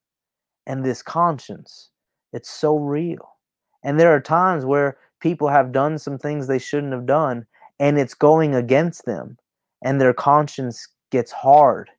And 0.65 0.83
this 0.83 1.01
conscience, 1.01 1.89
it's 2.33 2.49
so 2.49 2.77
real. 2.77 3.37
And 3.83 3.99
there 3.99 4.13
are 4.13 4.21
times 4.21 4.65
where 4.65 4.97
people 5.19 5.47
have 5.47 5.71
done 5.71 5.97
some 5.97 6.17
things 6.17 6.47
they 6.47 6.59
shouldn't 6.59 6.93
have 6.93 7.05
done, 7.05 7.45
and 7.79 7.97
it's 7.97 8.13
going 8.13 8.55
against 8.55 9.05
them, 9.05 9.37
and 9.83 9.99
their 9.99 10.13
conscience 10.13 10.87
gets 11.11 11.31
hard 11.31 11.89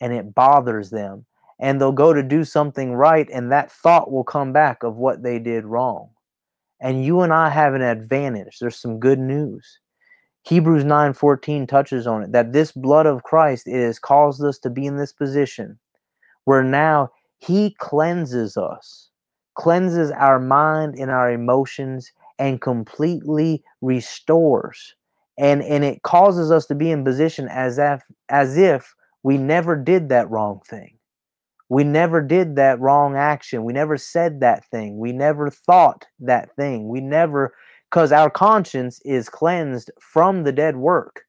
and 0.00 0.12
it 0.12 0.34
bothers 0.34 0.90
them 0.90 1.24
and 1.58 1.80
they'll 1.80 1.92
go 1.92 2.12
to 2.12 2.22
do 2.22 2.44
something 2.44 2.94
right 2.94 3.28
and 3.32 3.52
that 3.52 3.70
thought 3.70 4.10
will 4.10 4.24
come 4.24 4.52
back 4.52 4.82
of 4.82 4.96
what 4.96 5.22
they 5.22 5.38
did 5.38 5.64
wrong 5.64 6.10
and 6.80 7.04
you 7.04 7.20
and 7.20 7.32
i 7.32 7.48
have 7.48 7.74
an 7.74 7.82
advantage 7.82 8.58
there's 8.58 8.76
some 8.76 8.98
good 8.98 9.18
news 9.18 9.78
hebrews 10.42 10.84
9:14 10.84 11.66
touches 11.68 12.06
on 12.06 12.22
it 12.22 12.32
that 12.32 12.52
this 12.52 12.72
blood 12.72 13.06
of 13.06 13.22
christ 13.22 13.68
has 13.68 13.98
caused 13.98 14.42
us 14.44 14.58
to 14.58 14.70
be 14.70 14.86
in 14.86 14.96
this 14.96 15.12
position 15.12 15.78
where 16.44 16.62
now 16.62 17.08
he 17.38 17.74
cleanses 17.78 18.56
us 18.56 19.08
cleanses 19.54 20.10
our 20.12 20.38
mind 20.38 20.94
and 20.98 21.10
our 21.10 21.30
emotions 21.30 22.12
and 22.38 22.60
completely 22.60 23.62
restores 23.80 24.94
and 25.38 25.62
and 25.62 25.84
it 25.84 26.02
causes 26.02 26.50
us 26.50 26.66
to 26.66 26.74
be 26.74 26.90
in 26.90 27.04
position 27.04 27.48
as 27.48 27.78
if 27.78 28.02
as 28.28 28.56
if 28.56 28.94
we 29.22 29.36
never 29.36 29.76
did 29.76 30.08
that 30.08 30.30
wrong 30.30 30.60
thing 30.66 30.96
we 31.70 31.84
never 31.84 32.20
did 32.20 32.56
that 32.56 32.80
wrong 32.80 33.16
action. 33.16 33.62
We 33.62 33.72
never 33.72 33.96
said 33.96 34.40
that 34.40 34.64
thing. 34.66 34.98
We 34.98 35.12
never 35.12 35.48
thought 35.50 36.04
that 36.18 36.54
thing. 36.56 36.88
We 36.88 37.00
never, 37.00 37.54
because 37.88 38.10
our 38.10 38.28
conscience 38.28 39.00
is 39.04 39.28
cleansed 39.28 39.88
from 40.00 40.42
the 40.42 40.50
dead 40.50 40.76
work. 40.76 41.22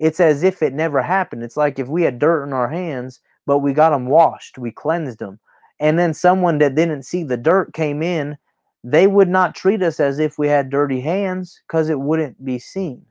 It's 0.00 0.18
as 0.18 0.42
if 0.42 0.62
it 0.62 0.74
never 0.74 1.00
happened. 1.00 1.44
It's 1.44 1.56
like 1.56 1.78
if 1.78 1.86
we 1.86 2.02
had 2.02 2.18
dirt 2.18 2.42
in 2.42 2.52
our 2.52 2.68
hands, 2.68 3.20
but 3.46 3.58
we 3.58 3.72
got 3.72 3.90
them 3.90 4.06
washed, 4.06 4.58
we 4.58 4.70
cleansed 4.70 5.18
them. 5.18 5.38
And 5.80 5.98
then 5.98 6.14
someone 6.14 6.58
that 6.58 6.74
didn't 6.74 7.04
see 7.04 7.24
the 7.24 7.36
dirt 7.36 7.72
came 7.74 8.02
in, 8.02 8.36
they 8.84 9.06
would 9.06 9.28
not 9.28 9.54
treat 9.54 9.82
us 9.82 10.00
as 10.00 10.18
if 10.18 10.38
we 10.38 10.48
had 10.48 10.70
dirty 10.70 11.00
hands 11.00 11.60
because 11.66 11.88
it 11.88 12.00
wouldn't 12.00 12.44
be 12.44 12.58
seen. 12.58 13.04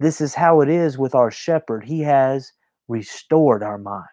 This 0.00 0.20
is 0.20 0.34
how 0.34 0.60
it 0.60 0.68
is 0.68 0.98
with 0.98 1.14
our 1.14 1.30
shepherd. 1.30 1.84
He 1.84 2.00
has 2.00 2.52
restored 2.88 3.62
our 3.62 3.78
mind 3.78 4.08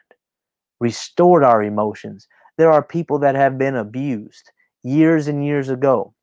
restored 0.82 1.44
our 1.44 1.64
emotions. 1.64 2.28
There 2.58 2.72
are 2.72 2.84
people 2.84 3.20
that 3.20 3.36
have 3.36 3.58
been 3.58 3.78
abused 3.78 4.52
years 4.84 5.28
and 5.28 5.46
years 5.46 5.70
ago, 5.70 6.14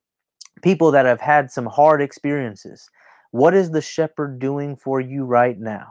people 0.62 0.90
that 0.90 1.06
have 1.06 1.20
had 1.20 1.50
some 1.50 1.66
hard 1.66 2.02
experiences. 2.02 2.86
What 3.30 3.54
is 3.54 3.70
the 3.70 3.80
shepherd 3.80 4.40
doing 4.40 4.76
for 4.76 5.00
you 5.00 5.24
right 5.24 5.58
now? 5.58 5.86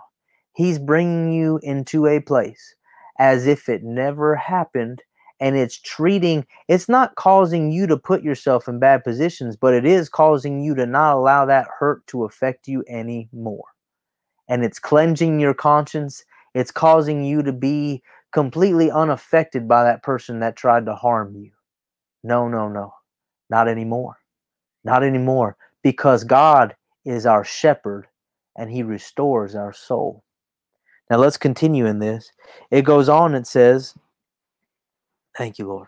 He's 0.53 0.77
bringing 0.77 1.31
you 1.31 1.59
into 1.63 2.07
a 2.07 2.19
place 2.19 2.75
as 3.19 3.47
if 3.47 3.69
it 3.69 3.83
never 3.83 4.35
happened 4.35 5.01
and 5.39 5.55
it's 5.55 5.79
treating 5.79 6.45
it's 6.67 6.89
not 6.89 7.15
causing 7.15 7.71
you 7.71 7.87
to 7.87 7.97
put 7.97 8.23
yourself 8.23 8.67
in 8.67 8.79
bad 8.79 9.03
positions 9.03 9.55
but 9.55 9.73
it 9.73 9.85
is 9.85 10.09
causing 10.09 10.61
you 10.61 10.73
to 10.75 10.85
not 10.85 11.15
allow 11.15 11.45
that 11.45 11.67
hurt 11.79 12.05
to 12.07 12.23
affect 12.23 12.67
you 12.67 12.83
anymore 12.87 13.65
and 14.47 14.63
it's 14.63 14.79
cleansing 14.79 15.39
your 15.39 15.53
conscience 15.53 16.23
it's 16.53 16.71
causing 16.71 17.23
you 17.23 17.43
to 17.43 17.53
be 17.53 18.01
completely 18.31 18.91
unaffected 18.91 19.67
by 19.67 19.83
that 19.83 20.03
person 20.03 20.39
that 20.39 20.55
tried 20.55 20.85
to 20.85 20.95
harm 20.95 21.35
you. 21.35 21.51
No, 22.23 22.47
no, 22.47 22.67
no. 22.67 22.93
Not 23.49 23.67
anymore. 23.67 24.17
Not 24.83 25.03
anymore. 25.03 25.57
Because 25.83 26.23
God 26.23 26.75
is 27.05 27.25
our 27.25 27.43
shepherd 27.43 28.07
and 28.55 28.69
he 28.69 28.83
restores 28.83 29.55
our 29.55 29.71
soul. 29.71 30.23
Now 31.09 31.17
let's 31.17 31.37
continue 31.37 31.85
in 31.85 31.99
this. 31.99 32.31
It 32.71 32.83
goes 32.83 33.09
on, 33.09 33.35
it 33.35 33.47
says, 33.47 33.95
Thank 35.37 35.59
you, 35.59 35.67
Lord. 35.67 35.87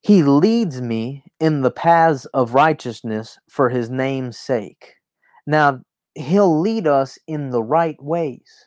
He 0.00 0.22
leads 0.22 0.80
me 0.80 1.24
in 1.40 1.62
the 1.62 1.70
paths 1.70 2.24
of 2.26 2.54
righteousness 2.54 3.38
for 3.48 3.68
his 3.68 3.90
name's 3.90 4.38
sake. 4.38 4.94
Now, 5.46 5.80
he'll 6.14 6.60
lead 6.60 6.86
us 6.86 7.18
in 7.26 7.50
the 7.50 7.62
right 7.62 8.00
ways. 8.02 8.66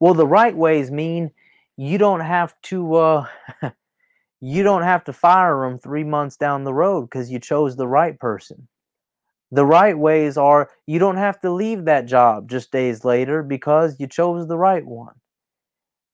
Well, 0.00 0.14
the 0.14 0.26
right 0.26 0.56
ways 0.56 0.90
mean 0.90 1.30
you 1.76 1.98
don't 1.98 2.20
have 2.20 2.54
to 2.62 2.94
uh 2.94 3.26
you 4.40 4.62
don't 4.62 4.82
have 4.82 5.04
to 5.04 5.12
fire 5.12 5.60
them 5.62 5.78
three 5.78 6.04
months 6.04 6.36
down 6.36 6.64
the 6.64 6.74
road 6.74 7.02
because 7.02 7.30
you 7.30 7.38
chose 7.38 7.76
the 7.76 7.88
right 7.88 8.18
person 8.18 8.68
the 9.52 9.64
right 9.64 9.96
ways 9.96 10.36
are 10.36 10.70
you 10.86 10.98
don't 10.98 11.16
have 11.18 11.40
to 11.42 11.52
leave 11.52 11.84
that 11.84 12.06
job 12.06 12.48
just 12.48 12.72
days 12.72 13.04
later 13.04 13.42
because 13.42 13.96
you 14.00 14.08
chose 14.08 14.48
the 14.48 14.58
right 14.58 14.84
one. 14.84 15.14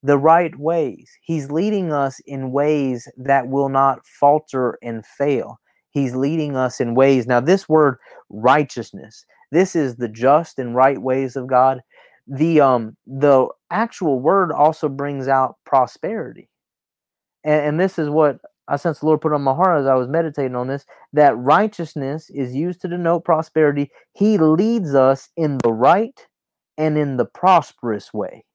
The 0.03 0.17
right 0.17 0.57
ways. 0.57 1.09
He's 1.21 1.49
leading 1.51 1.91
us 1.91 2.19
in 2.27 2.51
ways 2.51 3.07
that 3.17 3.47
will 3.47 3.69
not 3.69 4.05
falter 4.05 4.77
and 4.83 5.05
fail. 5.05 5.59
He's 5.91 6.15
leading 6.15 6.55
us 6.55 6.79
in 6.79 6.93
ways. 6.95 7.25
Now 7.25 7.39
this 7.39 7.67
word 7.67 7.97
righteousness 8.29 9.25
this 9.51 9.75
is 9.75 9.95
the 9.95 10.07
just 10.07 10.59
and 10.59 10.75
right 10.75 11.01
ways 11.01 11.35
of 11.35 11.47
god. 11.47 11.81
The 12.27 12.61
um 12.61 12.95
the 13.07 13.47
actual 13.71 14.19
word 14.19 14.51
also 14.51 14.89
brings 14.89 15.27
out 15.27 15.55
prosperity. 15.65 16.49
And, 17.43 17.61
and 17.61 17.79
this 17.79 17.97
is 17.97 18.09
what 18.09 18.37
i 18.69 18.75
sense 18.75 18.99
the 18.99 19.05
lord 19.05 19.21
put 19.21 19.33
on 19.33 19.41
my 19.41 19.53
heart 19.53 19.79
as 19.79 19.87
i 19.87 19.95
was 19.95 20.07
meditating 20.07 20.55
on 20.55 20.67
this 20.67 20.85
that 21.13 21.37
righteousness 21.37 22.29
is 22.29 22.55
used 22.55 22.81
to 22.81 22.87
denote 22.87 23.25
prosperity. 23.25 23.91
He 24.13 24.37
leads 24.37 24.93
us 24.93 25.29
in 25.35 25.57
the 25.63 25.73
right 25.73 26.27
and 26.77 26.97
in 26.97 27.17
the 27.17 27.25
prosperous 27.25 28.13
way. 28.13 28.45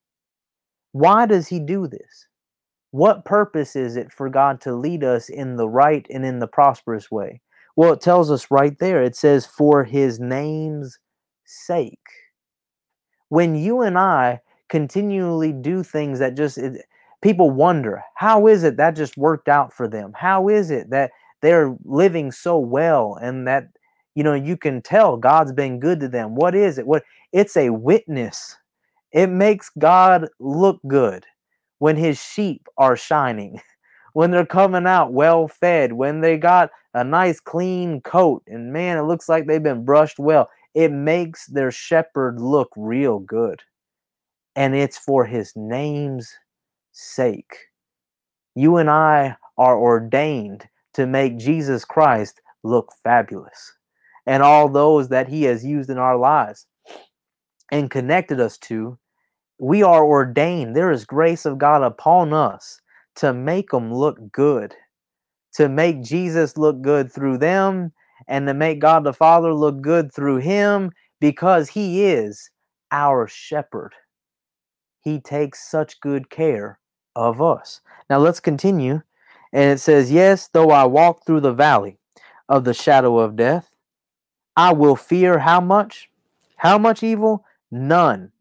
Why 0.92 1.26
does 1.26 1.48
he 1.48 1.58
do 1.58 1.88
this? 1.88 2.28
What 2.92 3.24
purpose 3.24 3.74
is 3.74 3.96
it 3.96 4.12
for 4.12 4.28
god 4.28 4.60
to 4.62 4.74
lead 4.74 5.02
us 5.02 5.28
in 5.28 5.56
the 5.56 5.68
right 5.68 6.06
and 6.10 6.24
in 6.24 6.38
the 6.38 6.46
prosperous 6.46 7.10
way? 7.10 7.40
Well 7.76 7.92
it 7.92 8.00
tells 8.00 8.30
us 8.30 8.50
right 8.50 8.78
there 8.78 9.02
it 9.02 9.16
says 9.16 9.46
for 9.46 9.82
his 9.82 10.20
name's 10.20 10.98
sake. 11.44 11.98
When 13.30 13.56
you 13.56 13.82
and 13.82 13.98
I 13.98 14.40
continually 14.68 15.52
do 15.52 15.82
things 15.82 16.20
that 16.20 16.36
just 16.36 16.56
it, 16.56 16.84
people 17.24 17.50
wonder, 17.50 18.04
how 18.16 18.46
is 18.46 18.64
it 18.64 18.76
that 18.76 18.94
just 18.94 19.16
worked 19.16 19.48
out 19.48 19.72
for 19.72 19.88
them? 19.88 20.12
How 20.14 20.48
is 20.48 20.70
it 20.70 20.90
that 20.90 21.10
they're 21.40 21.74
living 21.84 22.30
so 22.30 22.58
well 22.58 23.18
and 23.20 23.48
that 23.48 23.68
you 24.14 24.22
know 24.22 24.34
you 24.34 24.58
can 24.58 24.82
tell 24.82 25.16
God's 25.16 25.52
been 25.52 25.80
good 25.80 26.00
to 26.00 26.08
them? 26.08 26.34
What 26.34 26.54
is 26.54 26.76
it? 26.76 26.86
What 26.86 27.02
it's 27.32 27.56
a 27.56 27.70
witness. 27.70 28.56
It 29.10 29.28
makes 29.28 29.70
God 29.78 30.28
look 30.38 30.80
good 30.86 31.24
when 31.78 31.96
his 31.96 32.22
sheep 32.22 32.66
are 32.76 32.96
shining, 32.96 33.60
when 34.12 34.30
they're 34.30 34.44
coming 34.44 34.86
out 34.86 35.14
well 35.14 35.48
fed, 35.48 35.94
when 35.94 36.20
they 36.20 36.36
got 36.36 36.70
a 36.92 37.04
nice 37.04 37.40
clean 37.40 38.02
coat 38.02 38.42
and 38.46 38.72
man 38.72 38.98
it 38.98 39.02
looks 39.02 39.28
like 39.28 39.46
they've 39.46 39.62
been 39.62 39.84
brushed 39.84 40.18
well 40.18 40.48
it 40.74 40.92
makes 40.92 41.46
their 41.46 41.70
shepherd 41.70 42.40
look 42.40 42.68
real 42.76 43.18
good. 43.18 43.62
And 44.56 44.74
it's 44.74 44.98
for 44.98 45.24
his 45.24 45.52
name's 45.56 46.32
sake. 46.94 47.56
You 48.54 48.76
and 48.76 48.88
I 48.88 49.36
are 49.58 49.76
ordained 49.76 50.68
to 50.94 51.06
make 51.06 51.38
Jesus 51.38 51.84
Christ 51.84 52.40
look 52.62 52.92
fabulous. 53.02 53.72
And 54.26 54.42
all 54.42 54.68
those 54.68 55.08
that 55.08 55.28
he 55.28 55.42
has 55.42 55.64
used 55.64 55.90
in 55.90 55.98
our 55.98 56.16
lives 56.16 56.66
and 57.70 57.90
connected 57.90 58.40
us 58.40 58.56
to, 58.58 58.98
we 59.58 59.82
are 59.82 60.04
ordained. 60.04 60.74
There 60.74 60.90
is 60.90 61.04
grace 61.04 61.44
of 61.44 61.58
God 61.58 61.82
upon 61.82 62.32
us 62.32 62.80
to 63.16 63.34
make 63.34 63.70
them 63.70 63.92
look 63.92 64.18
good, 64.32 64.74
to 65.54 65.68
make 65.68 66.02
Jesus 66.02 66.56
look 66.56 66.80
good 66.80 67.12
through 67.12 67.38
them 67.38 67.92
and 68.28 68.46
to 68.46 68.54
make 68.54 68.78
God 68.80 69.04
the 69.04 69.12
Father 69.12 69.52
look 69.52 69.80
good 69.82 70.12
through 70.14 70.38
him 70.38 70.90
because 71.20 71.68
he 71.68 72.04
is 72.04 72.50
our 72.92 73.26
shepherd. 73.26 73.92
He 75.02 75.20
takes 75.20 75.68
such 75.68 76.00
good 76.00 76.30
care 76.30 76.78
of 77.16 77.40
us. 77.40 77.80
Now 78.10 78.18
let's 78.18 78.40
continue. 78.40 79.02
And 79.52 79.70
it 79.72 79.80
says, 79.80 80.10
Yes, 80.10 80.48
though 80.48 80.70
I 80.70 80.84
walk 80.84 81.24
through 81.24 81.40
the 81.40 81.52
valley 81.52 81.98
of 82.48 82.64
the 82.64 82.74
shadow 82.74 83.18
of 83.18 83.36
death, 83.36 83.70
I 84.56 84.72
will 84.72 84.96
fear 84.96 85.38
how 85.38 85.60
much? 85.60 86.10
How 86.56 86.78
much 86.78 87.02
evil? 87.02 87.44
None. 87.70 88.32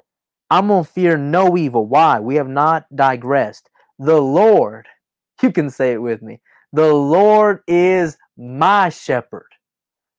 I'm 0.49 0.67
going 0.67 0.85
to 0.85 0.89
fear 0.91 1.17
no 1.17 1.57
evil. 1.57 1.87
Why? 1.87 2.19
We 2.19 2.35
have 2.35 2.47
not 2.47 2.85
digressed. 2.95 3.69
The 3.97 4.21
Lord, 4.21 4.87
you 5.41 5.51
can 5.51 5.69
say 5.69 5.93
it 5.93 6.01
with 6.01 6.21
me, 6.21 6.41
the 6.71 6.93
Lord 6.93 7.61
is 7.67 8.17
my 8.37 8.89
shepherd. 8.89 9.47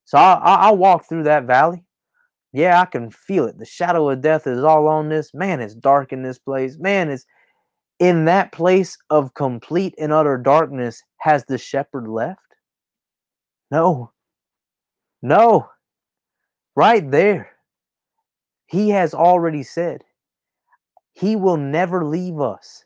So 0.05 0.17
I, 0.17 0.33
I, 0.33 0.55
I 0.67 0.71
walk 0.71 1.07
through 1.07 1.23
that 1.23 1.45
valley. 1.45 1.83
Yeah, 2.53 2.79
I 2.79 2.85
can 2.85 3.09
feel 3.09 3.45
it. 3.47 3.57
The 3.57 3.65
shadow 3.65 4.09
of 4.09 4.21
death 4.21 4.47
is 4.47 4.63
all 4.63 4.87
on 4.87 5.09
this. 5.09 5.33
Man, 5.33 5.59
it's 5.59 5.75
dark 5.75 6.13
in 6.13 6.23
this 6.23 6.39
place. 6.39 6.77
Man, 6.77 7.09
it's 7.09 7.25
in 7.99 8.25
that 8.25 8.51
place 8.51 8.97
of 9.09 9.33
complete 9.33 9.95
and 9.97 10.11
utter 10.11 10.37
darkness. 10.37 11.03
Has 11.17 11.45
the 11.45 11.57
shepherd 11.57 12.07
left? 12.07 12.39
No. 13.71 14.11
No. 15.21 15.69
Right 16.75 17.09
there. 17.09 17.51
He 18.67 18.89
has 18.89 19.13
already 19.13 19.63
said, 19.63 20.03
He 21.13 21.35
will 21.35 21.57
never 21.57 22.05
leave 22.05 22.39
us. 22.39 22.85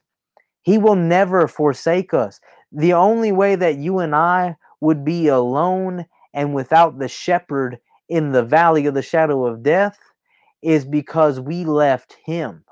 He 0.61 0.77
will 0.77 0.95
never 0.95 1.47
forsake 1.47 2.13
us. 2.13 2.39
The 2.71 2.93
only 2.93 3.31
way 3.31 3.55
that 3.55 3.77
you 3.77 3.99
and 3.99 4.15
I 4.15 4.55
would 4.81 5.03
be 5.03 5.27
alone 5.27 6.05
and 6.33 6.53
without 6.53 6.99
the 6.99 7.07
shepherd 7.07 7.79
in 8.07 8.31
the 8.31 8.43
valley 8.43 8.85
of 8.85 8.93
the 8.93 9.01
shadow 9.01 9.45
of 9.45 9.63
death 9.63 9.97
is 10.61 10.85
because 10.85 11.39
we 11.39 11.65
left 11.65 12.17
him. 12.25 12.63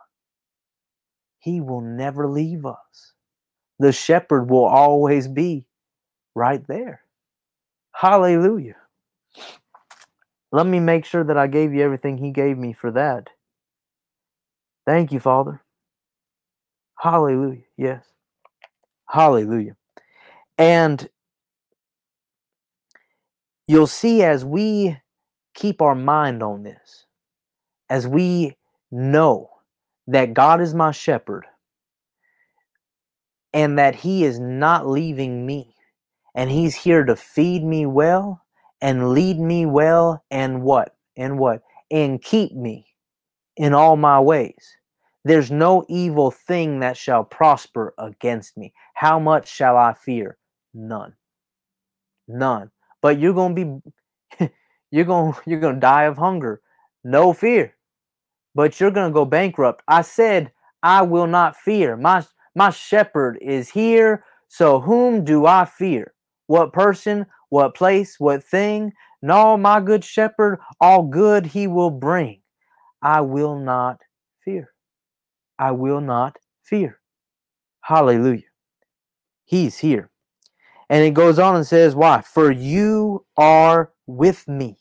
He 1.47 1.61
will 1.61 1.79
never 1.79 2.27
leave 2.27 2.65
us. 2.65 3.13
The 3.79 3.93
shepherd 3.93 4.49
will 4.49 4.65
always 4.65 5.29
be 5.29 5.65
right 6.35 6.61
there. 6.67 7.03
Hallelujah. 7.93 8.75
Let 10.51 10.67
me 10.67 10.81
make 10.81 11.05
sure 11.05 11.23
that 11.23 11.37
I 11.37 11.47
gave 11.47 11.73
you 11.73 11.81
everything 11.83 12.17
he 12.17 12.31
gave 12.31 12.57
me 12.57 12.73
for 12.73 12.91
that. 12.91 13.29
Thank 14.85 15.13
you, 15.13 15.21
Father. 15.21 15.61
Hallelujah. 16.99 17.63
Yes. 17.77 18.03
Hallelujah. 19.07 19.77
And 20.57 21.07
you'll 23.67 23.87
see 23.87 24.21
as 24.21 24.43
we 24.43 24.97
keep 25.53 25.81
our 25.81 25.95
mind 25.95 26.43
on 26.43 26.63
this, 26.63 27.05
as 27.89 28.05
we 28.05 28.57
know 28.91 29.51
that 30.07 30.33
God 30.33 30.61
is 30.61 30.73
my 30.73 30.91
shepherd 30.91 31.45
and 33.53 33.77
that 33.77 33.95
He 33.95 34.23
is 34.23 34.39
not 34.39 34.87
leaving 34.87 35.45
me, 35.45 35.75
and 36.35 36.49
He's 36.49 36.75
here 36.75 37.03
to 37.05 37.15
feed 37.15 37.63
me 37.63 37.85
well 37.85 38.41
and 38.81 39.11
lead 39.11 39.39
me 39.39 39.65
well, 39.65 40.23
and 40.29 40.61
what? 40.61 40.95
And 41.15 41.39
what? 41.39 41.63
And 41.89 42.21
keep 42.21 42.53
me 42.53 42.85
in 43.55 43.73
all 43.73 43.97
my 43.97 44.19
ways. 44.19 44.77
There's 45.23 45.51
no 45.51 45.83
evil 45.89 46.31
thing 46.31 46.79
that 46.79 46.95
shall 46.95 47.23
prosper 47.23 47.93
against 47.97 48.55
me. 48.55 48.73
How 48.93 49.19
much 49.19 49.49
shall 49.49 49.75
I 49.75 49.93
fear? 49.93 50.37
None. 50.73 51.13
None. 52.27 52.71
But 53.01 53.19
you're 53.19 53.33
going 53.33 53.55
to 53.55 53.81
be 54.39 54.49
you're 54.91 55.05
going 55.05 55.33
you're 55.45 55.59
going 55.59 55.75
to 55.75 55.81
die 55.81 56.03
of 56.03 56.17
hunger. 56.17 56.61
No 57.03 57.33
fear. 57.33 57.75
But 58.57 58.79
you're 58.79 58.89
going 58.89 59.11
to 59.11 59.13
go 59.13 59.23
bankrupt. 59.23 59.83
I 59.87 60.01
said 60.01 60.51
I 60.81 61.03
will 61.03 61.27
not 61.27 61.55
fear. 61.55 61.95
My 61.95 62.25
my 62.55 62.71
shepherd 62.71 63.37
is 63.39 63.69
here, 63.69 64.23
so 64.47 64.79
whom 64.79 65.23
do 65.23 65.45
I 65.45 65.65
fear? 65.65 66.15
What 66.47 66.73
person, 66.73 67.27
what 67.49 67.75
place, 67.75 68.19
what 68.19 68.43
thing? 68.43 68.93
No, 69.21 69.57
my 69.57 69.79
good 69.79 70.03
shepherd, 70.03 70.59
all 70.81 71.03
good 71.03 71.45
he 71.45 71.67
will 71.67 71.91
bring. 71.91 72.41
I 73.03 73.21
will 73.21 73.59
not 73.59 74.01
fear. 74.43 74.73
I 75.59 75.69
will 75.69 76.01
not 76.01 76.37
fear. 76.63 76.99
Hallelujah. 77.81 78.49
He's 79.45 79.77
here. 79.77 80.09
And 80.89 81.03
it 81.03 81.13
goes 81.13 81.37
on 81.37 81.57
and 81.57 81.67
says, 81.67 81.93
Why? 81.93 82.21
For 82.21 82.49
you 82.51 83.23
are 83.37 83.91
with 84.07 84.47
me. 84.47 84.77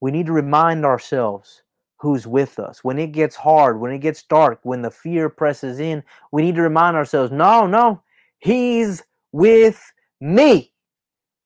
We 0.00 0.10
need 0.10 0.24
to 0.24 0.32
remind 0.32 0.86
ourselves 0.86 1.63
who's 2.04 2.26
with 2.26 2.58
us. 2.58 2.84
When 2.84 2.98
it 2.98 3.12
gets 3.12 3.34
hard, 3.34 3.80
when 3.80 3.90
it 3.90 4.00
gets 4.00 4.22
dark, 4.24 4.60
when 4.62 4.82
the 4.82 4.90
fear 4.90 5.30
presses 5.30 5.80
in, 5.80 6.02
we 6.32 6.42
need 6.42 6.54
to 6.56 6.60
remind 6.60 6.98
ourselves, 6.98 7.32
no, 7.32 7.66
no, 7.66 8.02
He's 8.40 9.02
with 9.32 9.82
me. 10.20 10.70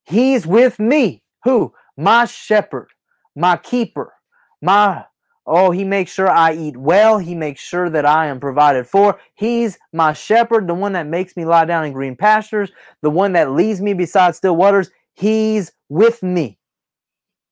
He's 0.04 0.48
with 0.48 0.80
me. 0.80 1.22
Who? 1.44 1.72
My 1.96 2.24
shepherd, 2.24 2.88
my 3.36 3.56
keeper, 3.56 4.14
my 4.60 5.04
Oh, 5.46 5.70
he 5.70 5.84
makes 5.84 6.12
sure 6.12 6.28
I 6.28 6.54
eat 6.54 6.76
well. 6.76 7.18
He 7.18 7.34
makes 7.36 7.60
sure 7.60 7.88
that 7.88 8.04
I 8.04 8.26
am 8.26 8.40
provided 8.40 8.86
for. 8.86 9.18
He's 9.34 9.78
my 9.92 10.12
shepherd, 10.12 10.66
the 10.66 10.74
one 10.74 10.92
that 10.92 11.06
makes 11.06 11.36
me 11.36 11.44
lie 11.46 11.64
down 11.66 11.86
in 11.86 11.92
green 11.92 12.16
pastures, 12.16 12.70
the 13.00 13.08
one 13.10 13.32
that 13.32 13.52
leads 13.52 13.80
me 13.80 13.94
beside 13.94 14.34
still 14.34 14.56
waters. 14.56 14.90
He's 15.14 15.72
with 15.88 16.22
me. 16.22 16.58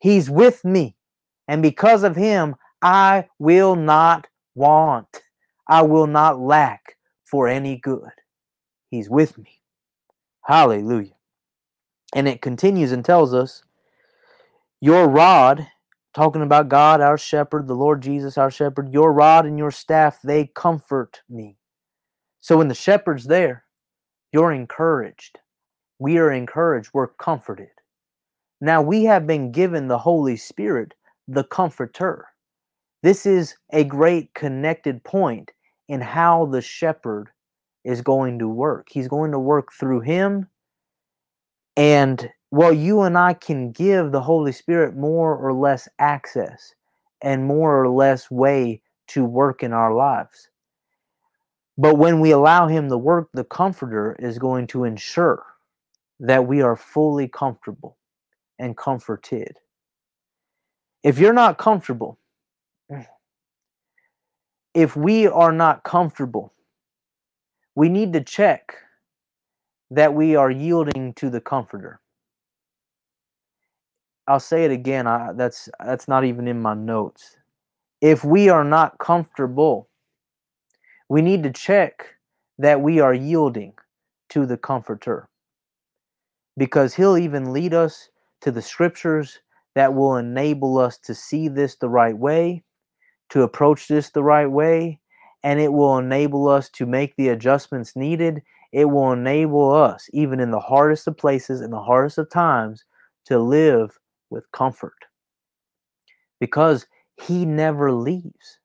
He's 0.01 0.29
with 0.29 0.63
me. 0.65 0.97
And 1.49 1.63
because 1.63 2.03
of 2.03 2.17
him, 2.17 2.57
I 2.87 3.29
will 3.41 3.75
not 3.75 4.29
want. 4.55 5.21
I 5.67 5.83
will 5.83 6.07
not 6.07 6.39
lack 6.39 6.95
for 7.25 7.49
any 7.49 7.79
good. 7.79 8.13
He's 8.93 9.11
with 9.11 9.37
me. 9.37 9.61
Hallelujah. 10.45 11.17
And 12.15 12.29
it 12.29 12.41
continues 12.41 12.93
and 12.93 13.05
tells 13.05 13.35
us, 13.35 13.65
Your 14.81 15.09
rod 15.09 15.67
talking 16.15 16.43
about 16.43 16.69
God, 16.69 17.01
our 17.01 17.19
shepherd, 17.19 17.67
the 17.67 17.75
Lord 17.75 18.03
Jesus, 18.03 18.39
our 18.39 18.53
shepherd, 18.53 18.93
your 18.93 19.13
rod 19.13 19.47
and 19.47 19.59
your 19.59 19.73
staff, 19.73 20.23
they 20.23 20.47
comfort 20.55 21.23
me. 21.29 21.57
So 22.41 22.57
when 22.59 22.69
the 22.69 22.75
shepherd's 22.77 23.25
there, 23.25 23.65
you're 24.33 24.53
encouraged. 24.53 25.41
We 25.99 26.19
are 26.19 26.31
encouraged. 26.31 26.91
We're 26.93 27.09
comforted. 27.09 27.71
Now 28.61 28.81
we 28.81 29.03
have 29.07 29.27
been 29.27 29.51
given 29.51 29.89
the 29.89 29.99
Holy 29.99 30.37
Spirit, 30.37 30.95
the 31.27 31.43
comforter. 31.43 32.29
This 33.07 33.25
is 33.25 33.55
a 33.71 33.85
great 33.85 34.35
connected 34.35 35.05
point 35.05 35.53
in 35.87 36.01
how 36.01 36.47
the 36.47 36.61
shepherd 36.61 37.29
is 37.85 38.01
going 38.01 38.41
to 38.41 38.49
work. 38.49 38.89
He's 38.91 39.07
going 39.07 39.31
to 39.31 39.39
work 39.39 39.73
through 39.73 40.01
him 40.01 40.49
and 41.77 42.29
well, 42.51 42.73
you 42.73 43.03
and 43.03 43.17
I 43.17 43.35
can 43.35 43.71
give 43.71 44.11
the 44.11 44.21
Holy 44.21 44.51
Spirit 44.51 44.97
more 44.97 45.37
or 45.37 45.53
less 45.53 45.89
access 46.01 46.75
and 47.23 47.45
more 47.45 47.81
or 47.81 47.89
less 47.89 48.29
way 48.29 48.83
to 49.11 49.25
work 49.25 49.63
in 49.63 49.73
our 49.73 49.95
lives. 49.95 50.49
But 51.79 51.99
when 51.99 52.19
we 52.19 52.33
allow 52.33 52.67
Him 52.67 52.89
to 52.89 52.99
work, 52.99 53.29
the 53.33 53.45
Comforter 53.45 54.17
is 54.19 54.41
going 54.41 54.67
to 54.69 54.83
ensure 54.83 55.45
that 56.19 56.49
we 56.49 56.61
are 56.61 56.75
fully 56.75 57.29
comfortable 57.29 57.99
and 58.59 58.77
comforted. 58.77 59.59
If 61.05 61.21
you're 61.21 61.33
not 61.33 61.59
comfortable, 61.59 62.19
if 64.77 64.95
we 64.95 65.27
are 65.27 65.53
not 65.53 65.85
comfortable, 65.85 66.53
we 67.75 67.89
need 67.89 68.13
to 68.13 68.21
check 68.21 68.77
that 69.91 70.13
we 70.13 70.37
are 70.37 70.51
yielding 70.51 71.15
to 71.15 71.31
the 71.31 71.41
Comforter. 71.41 71.99
I'll 74.29 74.39
say 74.39 74.67
it 74.67 74.71
again. 74.71 75.07
I, 75.07 75.33
that's 75.33 75.71
that's 75.83 76.09
not 76.09 76.25
even 76.25 76.47
in 76.47 76.61
my 76.61 76.75
notes. 76.75 77.39
If 78.03 78.23
we 78.23 78.51
are 78.51 78.65
not 78.65 78.99
comfortable, 78.99 79.89
we 81.09 81.23
need 81.23 81.43
to 81.45 81.51
check 81.51 82.15
that 82.59 82.83
we 82.83 83.01
are 83.01 83.15
yielding 83.15 83.73
to 84.31 84.45
the 84.45 84.59
comforter. 84.59 85.31
Because 86.59 86.93
he'll 86.93 87.17
even 87.17 87.55
lead 87.55 87.73
us 87.73 88.11
to 88.43 88.51
the 88.51 88.63
scriptures 88.63 89.39
that 89.75 89.95
will 89.95 90.17
enable 90.17 90.77
us 90.77 90.99
to 90.99 91.15
see 91.15 91.49
this 91.49 91.77
the 91.77 91.89
right 91.89 92.17
way, 92.19 92.63
to 93.31 93.43
approach 93.43 93.89
this 93.89 94.11
the 94.11 94.23
right 94.23 94.51
way, 94.51 95.01
and 95.43 95.61
it 95.61 95.73
will 95.73 95.99
enable 95.99 96.49
us 96.49 96.69
to 96.71 96.87
make 96.87 97.15
the 97.17 97.29
adjustments 97.29 97.97
needed. 97.97 98.43
It 98.73 98.87
will 98.87 99.13
enable 99.13 99.73
us, 99.73 100.09
even 100.13 100.41
in 100.41 100.51
the 100.51 100.61
hardest 100.61 101.07
of 101.07 101.17
places, 101.17 101.61
in 101.61 101.71
the 101.71 101.83
hardest 101.83 102.19
of 102.19 102.31
times, 102.31 102.85
to 103.27 103.39
live 103.39 103.99
with 104.31 104.51
comfort 104.53 104.95
because 106.41 106.87
he 107.23 107.45
never 107.47 107.93
leaves. 107.93 108.59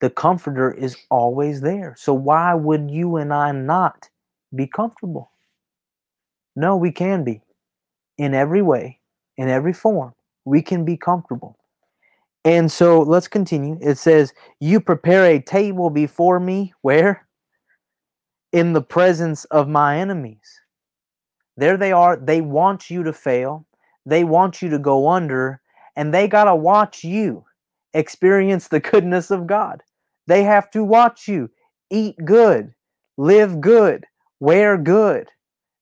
The 0.00 0.10
comforter 0.10 0.72
is 0.72 0.96
always 1.10 1.60
there. 1.60 1.94
So 1.96 2.12
why 2.12 2.54
would 2.54 2.90
you 2.90 3.16
and 3.16 3.32
I 3.32 3.52
not 3.52 4.08
be 4.54 4.66
comfortable? 4.66 5.30
No, 6.54 6.76
we 6.76 6.92
can 6.92 7.24
be. 7.24 7.40
In 8.18 8.34
every 8.34 8.62
way, 8.62 9.00
in 9.36 9.48
every 9.48 9.72
form, 9.72 10.12
we 10.44 10.62
can 10.62 10.84
be 10.84 10.96
comfortable. 10.96 11.58
And 12.46 12.70
so 12.70 13.02
let's 13.02 13.26
continue. 13.26 13.76
It 13.82 13.98
says, 13.98 14.32
You 14.60 14.80
prepare 14.80 15.24
a 15.26 15.40
table 15.40 15.90
before 15.90 16.38
me, 16.38 16.72
where? 16.82 17.26
In 18.52 18.72
the 18.72 18.80
presence 18.80 19.44
of 19.46 19.68
my 19.68 19.98
enemies. 19.98 20.60
There 21.56 21.76
they 21.76 21.90
are. 21.90 22.16
They 22.16 22.42
want 22.42 22.88
you 22.88 23.02
to 23.02 23.12
fail. 23.12 23.66
They 24.06 24.22
want 24.22 24.62
you 24.62 24.70
to 24.70 24.78
go 24.78 25.08
under, 25.08 25.60
and 25.96 26.14
they 26.14 26.28
got 26.28 26.44
to 26.44 26.54
watch 26.54 27.02
you 27.02 27.44
experience 27.94 28.68
the 28.68 28.78
goodness 28.78 29.32
of 29.32 29.48
God. 29.48 29.82
They 30.28 30.44
have 30.44 30.70
to 30.70 30.84
watch 30.84 31.26
you 31.26 31.50
eat 31.90 32.14
good, 32.24 32.72
live 33.16 33.60
good, 33.60 34.06
wear 34.38 34.78
good. 34.78 35.28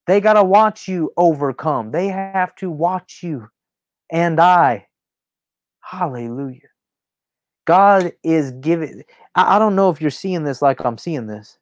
They 0.06 0.18
got 0.22 0.34
to 0.34 0.44
watch 0.44 0.88
you 0.88 1.12
overcome. 1.18 1.90
They 1.90 2.08
have 2.08 2.54
to 2.56 2.70
watch 2.70 3.20
you 3.22 3.50
and 4.10 4.40
I. 4.40 4.86
Hallelujah. 5.84 6.68
God 7.66 8.12
is 8.22 8.52
giving. 8.52 9.02
I, 9.34 9.56
I 9.56 9.58
don't 9.58 9.76
know 9.76 9.90
if 9.90 10.00
you're 10.00 10.10
seeing 10.10 10.44
this 10.44 10.62
like 10.62 10.84
I'm 10.84 10.98
seeing 10.98 11.26
this. 11.26 11.58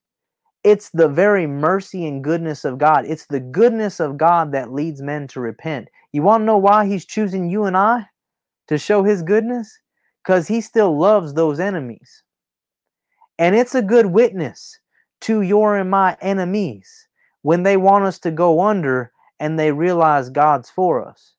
It's 0.65 0.91
the 0.91 1.09
very 1.09 1.47
mercy 1.47 2.07
and 2.07 2.23
goodness 2.23 2.65
of 2.65 2.79
God. 2.79 3.05
It's 3.07 3.27
the 3.27 3.41
goodness 3.41 3.99
of 3.99 4.17
God 4.17 4.53
that 4.53 4.73
leads 4.73 5.03
men 5.03 5.27
to 5.29 5.41
repent. 5.41 5.89
You 6.13 6.23
want 6.23 6.43
to 6.43 6.47
know 6.47 6.57
why 6.57 6.87
He's 6.87 7.05
choosing 7.05 7.51
you 7.51 7.65
and 7.65 7.77
I 7.77 8.07
to 8.69 8.79
show 8.79 9.03
His 9.03 9.23
goodness? 9.23 9.77
Because 10.23 10.47
He 10.47 10.61
still 10.61 10.97
loves 10.97 11.35
those 11.35 11.59
enemies. 11.59 12.23
And 13.39 13.57
it's 13.57 13.75
a 13.75 13.83
good 13.83 14.07
witness 14.07 14.79
to 15.23 15.43
your 15.43 15.77
and 15.77 15.91
my 15.91 16.17
enemies 16.21 17.09
when 17.43 17.65
they 17.65 17.77
want 17.77 18.05
us 18.05 18.21
to 18.21 18.31
go 18.31 18.61
under 18.61 19.11
and 19.41 19.59
they 19.59 19.73
realize 19.73 20.31
God's 20.31 20.71
for 20.71 21.05
us. 21.05 21.35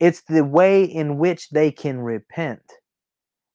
It's 0.00 0.22
the 0.22 0.44
way 0.44 0.84
in 0.84 1.18
which 1.18 1.50
they 1.50 1.70
can 1.70 1.98
repent 1.98 2.62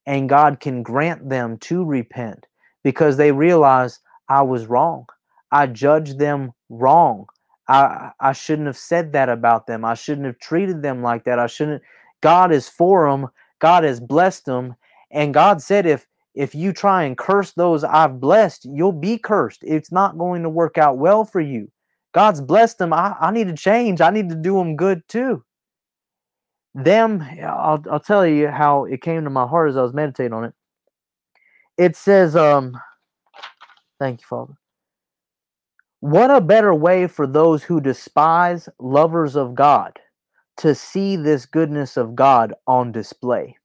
and 0.06 0.30
God 0.30 0.60
can 0.60 0.84
grant 0.84 1.30
them 1.30 1.58
to 1.60 1.86
repent 1.86 2.46
because 2.84 3.18
they 3.18 3.32
realize 3.32 4.00
I 4.30 4.42
was 4.42 4.68
wrong. 4.68 5.06
I 5.52 5.68
judged 5.68 6.20
them 6.20 6.52
wrong. 6.70 7.28
I 7.68 8.12
I 8.20 8.34
shouldn't 8.34 8.68
have 8.68 8.78
said 8.78 9.14
that 9.14 9.30
about 9.30 9.68
them. 9.68 9.86
I 9.86 9.94
shouldn't 9.94 10.26
have 10.28 10.40
treated 10.40 10.82
them 10.82 11.02
like 11.02 11.24
that. 11.26 11.40
I 11.40 11.48
shouldn't 11.48 11.82
God 12.22 12.52
is 12.52 12.68
for 12.68 13.10
them. 13.10 13.30
God 13.60 13.84
has 13.86 14.02
blessed 14.02 14.46
them 14.46 14.76
and 15.12 15.34
God 15.34 15.62
said 15.62 15.86
if 15.86 16.08
if 16.36 16.56
you 16.56 16.74
try 16.74 17.04
and 17.04 17.18
curse 17.18 17.54
those 17.54 17.84
I've 17.84 18.20
blessed, 18.20 18.66
you'll 18.66 18.92
be 18.92 19.18
cursed. 19.18 19.64
It's 19.64 19.92
not 19.92 20.18
going 20.18 20.44
to 20.44 20.50
work 20.50 20.78
out 20.78 20.98
well 20.98 21.24
for 21.24 21.40
you. 21.40 21.72
God's 22.14 22.42
blessed 22.42 22.80
them. 22.80 22.92
I, 22.92 23.16
I 23.20 23.32
need 23.32 23.48
to 23.48 23.56
change. 23.56 24.02
I 24.02 24.10
need 24.10 24.30
to 24.30 24.36
do 24.36 24.56
them 24.56 24.76
good 24.76 25.08
too 25.08 25.44
them 26.76 27.24
I'll, 27.44 27.84
I'll 27.92 28.00
tell 28.00 28.26
you 28.26 28.48
how 28.48 28.86
it 28.86 29.02
came 29.02 29.24
to 29.24 29.30
my 29.30 29.46
heart 29.46 29.70
as 29.70 29.78
i 29.78 29.82
was 29.82 29.94
meditating 29.94 30.34
on 30.34 30.46
it. 30.46 30.54
It 31.78 31.96
says 31.96 32.36
um 32.36 32.78
thank 34.00 34.22
you 34.22 34.28
father. 34.28 34.54
What 36.00 36.32
a 36.32 36.42
better 36.42 36.74
way 36.74 37.08
for 37.08 37.26
those 37.26 37.64
who 37.64 37.80
despise 37.80 38.68
lovers 38.80 39.36
of 39.36 39.56
god 39.56 40.00
to 40.58 40.76
see 40.76 41.16
this 41.16 41.46
goodness 41.46 41.98
of 41.98 42.16
god 42.16 42.54
on 42.68 42.92
display. 42.92 43.56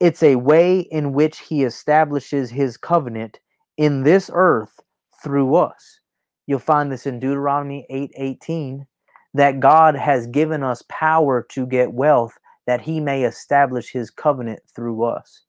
It's 0.00 0.22
a 0.22 0.36
way 0.36 0.80
in 0.80 1.12
which 1.12 1.40
he 1.40 1.64
establishes 1.64 2.50
his 2.50 2.76
covenant 2.76 3.40
in 3.76 4.04
this 4.04 4.30
earth 4.32 4.78
through 5.22 5.56
us. 5.56 6.00
You'll 6.46 6.60
find 6.60 6.90
this 6.90 7.06
in 7.06 7.18
deuteronomy 7.18 7.86
8 7.90 8.12
18 8.16 8.86
that 9.34 9.60
God 9.60 9.94
has 9.94 10.26
given 10.26 10.62
us 10.62 10.82
power 10.88 11.46
to 11.50 11.66
get 11.66 11.92
wealth 11.92 12.38
that 12.66 12.80
he 12.82 13.00
may 13.00 13.24
establish 13.24 13.90
his 13.90 14.10
covenant 14.10 14.60
through 14.74 15.02
us. 15.02 15.42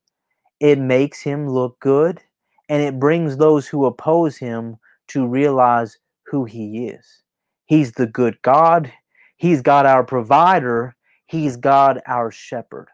It 0.62 0.80
makes 0.80 1.22
him 1.22 1.50
look 1.50 1.80
good 1.80 2.22
and 2.70 2.82
it 2.82 3.00
brings 3.00 3.36
those 3.36 3.68
who 3.68 3.86
oppose 3.86 4.38
him 4.38 4.78
to 5.10 5.28
realize 5.28 5.98
who 6.28 6.46
he 6.46 6.88
is. 6.88 7.24
He's 7.66 7.92
the 7.92 8.08
good 8.08 8.42
God, 8.42 8.92
he's 9.38 9.62
God 9.62 9.86
our 9.86 10.04
provider, 10.04 10.96
he's 11.26 11.58
God 11.58 12.02
our 12.08 12.32
shepherd. 12.32 12.88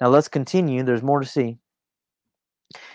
Now 0.00 0.08
let's 0.08 0.28
continue, 0.28 0.82
there's 0.82 1.02
more 1.02 1.20
to 1.20 1.26
see. 1.26 1.58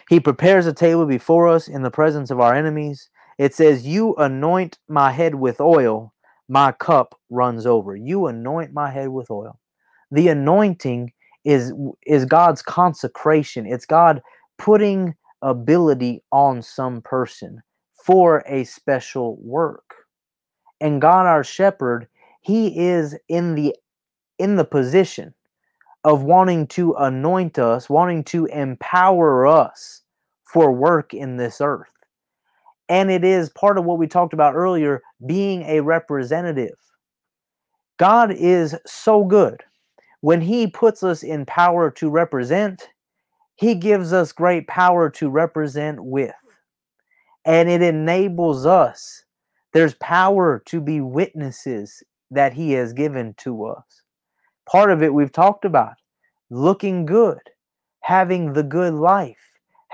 He 0.10 0.20
prepares 0.20 0.68
a 0.68 0.74
table 0.74 1.06
before 1.06 1.48
us 1.48 1.68
in 1.68 1.82
the 1.82 1.92
presence 1.92 2.30
of 2.30 2.40
our 2.40 2.54
enemies. 2.54 3.10
It 3.38 3.54
says, 3.54 3.86
You 3.86 4.16
anoint 4.16 4.78
my 4.88 5.12
head 5.12 5.36
with 5.36 5.60
oil 5.60 6.14
my 6.48 6.72
cup 6.72 7.20
runs 7.30 7.66
over. 7.66 7.96
You 7.96 8.28
anoint 8.28 8.74
my 8.74 8.92
head 8.92 9.10
with 9.10 9.32
oil. 9.32 9.60
The 10.12 10.28
anointing 10.28 11.12
is 11.44 11.74
is 12.06 12.26
God's 12.26 12.62
consecration. 12.62 13.66
It's 13.66 13.86
God 13.86 14.22
putting 14.58 15.16
ability 15.42 16.24
on 16.32 16.62
some 16.62 17.02
person 17.02 17.62
for 18.06 18.44
a 18.48 18.64
special 18.64 19.38
work. 19.42 19.96
And 20.82 21.02
God 21.02 21.26
our 21.26 21.44
shepherd, 21.44 22.08
he 22.42 22.80
is 22.80 23.18
in 23.28 23.56
the 23.56 23.76
in 24.38 24.56
the 24.56 24.66
position 24.66 25.34
of 26.04 26.24
wanting 26.24 26.68
to 26.68 26.94
anoint 26.94 27.58
us, 27.58 27.90
wanting 27.90 28.24
to 28.26 28.46
empower 28.48 29.48
us 29.48 30.02
for 30.44 30.72
work 30.72 31.14
in 31.14 31.38
this 31.38 31.60
earth. 31.62 31.90
And 32.88 33.10
it 33.10 33.24
is 33.24 33.50
part 33.50 33.78
of 33.78 33.86
what 33.86 33.98
we 33.98 34.08
talked 34.08 34.34
about 34.34 34.56
earlier 34.56 35.02
being 35.26 35.64
a 35.64 35.82
representative. 35.82 36.76
God 37.98 38.32
is 38.32 38.76
so 38.86 39.24
good. 39.24 39.64
When 40.22 40.42
He 40.42 40.68
puts 40.68 41.04
us 41.04 41.24
in 41.24 41.46
power 41.46 41.90
to 41.92 42.10
represent, 42.10 42.90
He 43.56 43.76
gives 43.76 44.14
us 44.14 44.32
great 44.32 44.68
power 44.68 45.10
to 45.12 45.30
represent 45.30 46.04
with. 46.04 46.34
And 47.46 47.70
it 47.70 47.82
enables 47.82 48.66
us. 48.66 49.24
There's 49.74 49.96
power 49.96 50.62
to 50.68 50.82
be 50.82 51.02
witnesses 51.02 52.04
that 52.32 52.54
He 52.54 52.72
has 52.74 52.94
given 52.94 53.34
to 53.38 53.66
us. 53.66 54.04
Part 54.70 54.92
of 54.92 55.04
it 55.04 55.14
we've 55.14 55.32
talked 55.32 55.66
about 55.66 55.94
looking 56.50 57.06
good, 57.06 57.40
having 58.02 58.54
the 58.54 58.64
good 58.64 58.94
life 58.94 59.45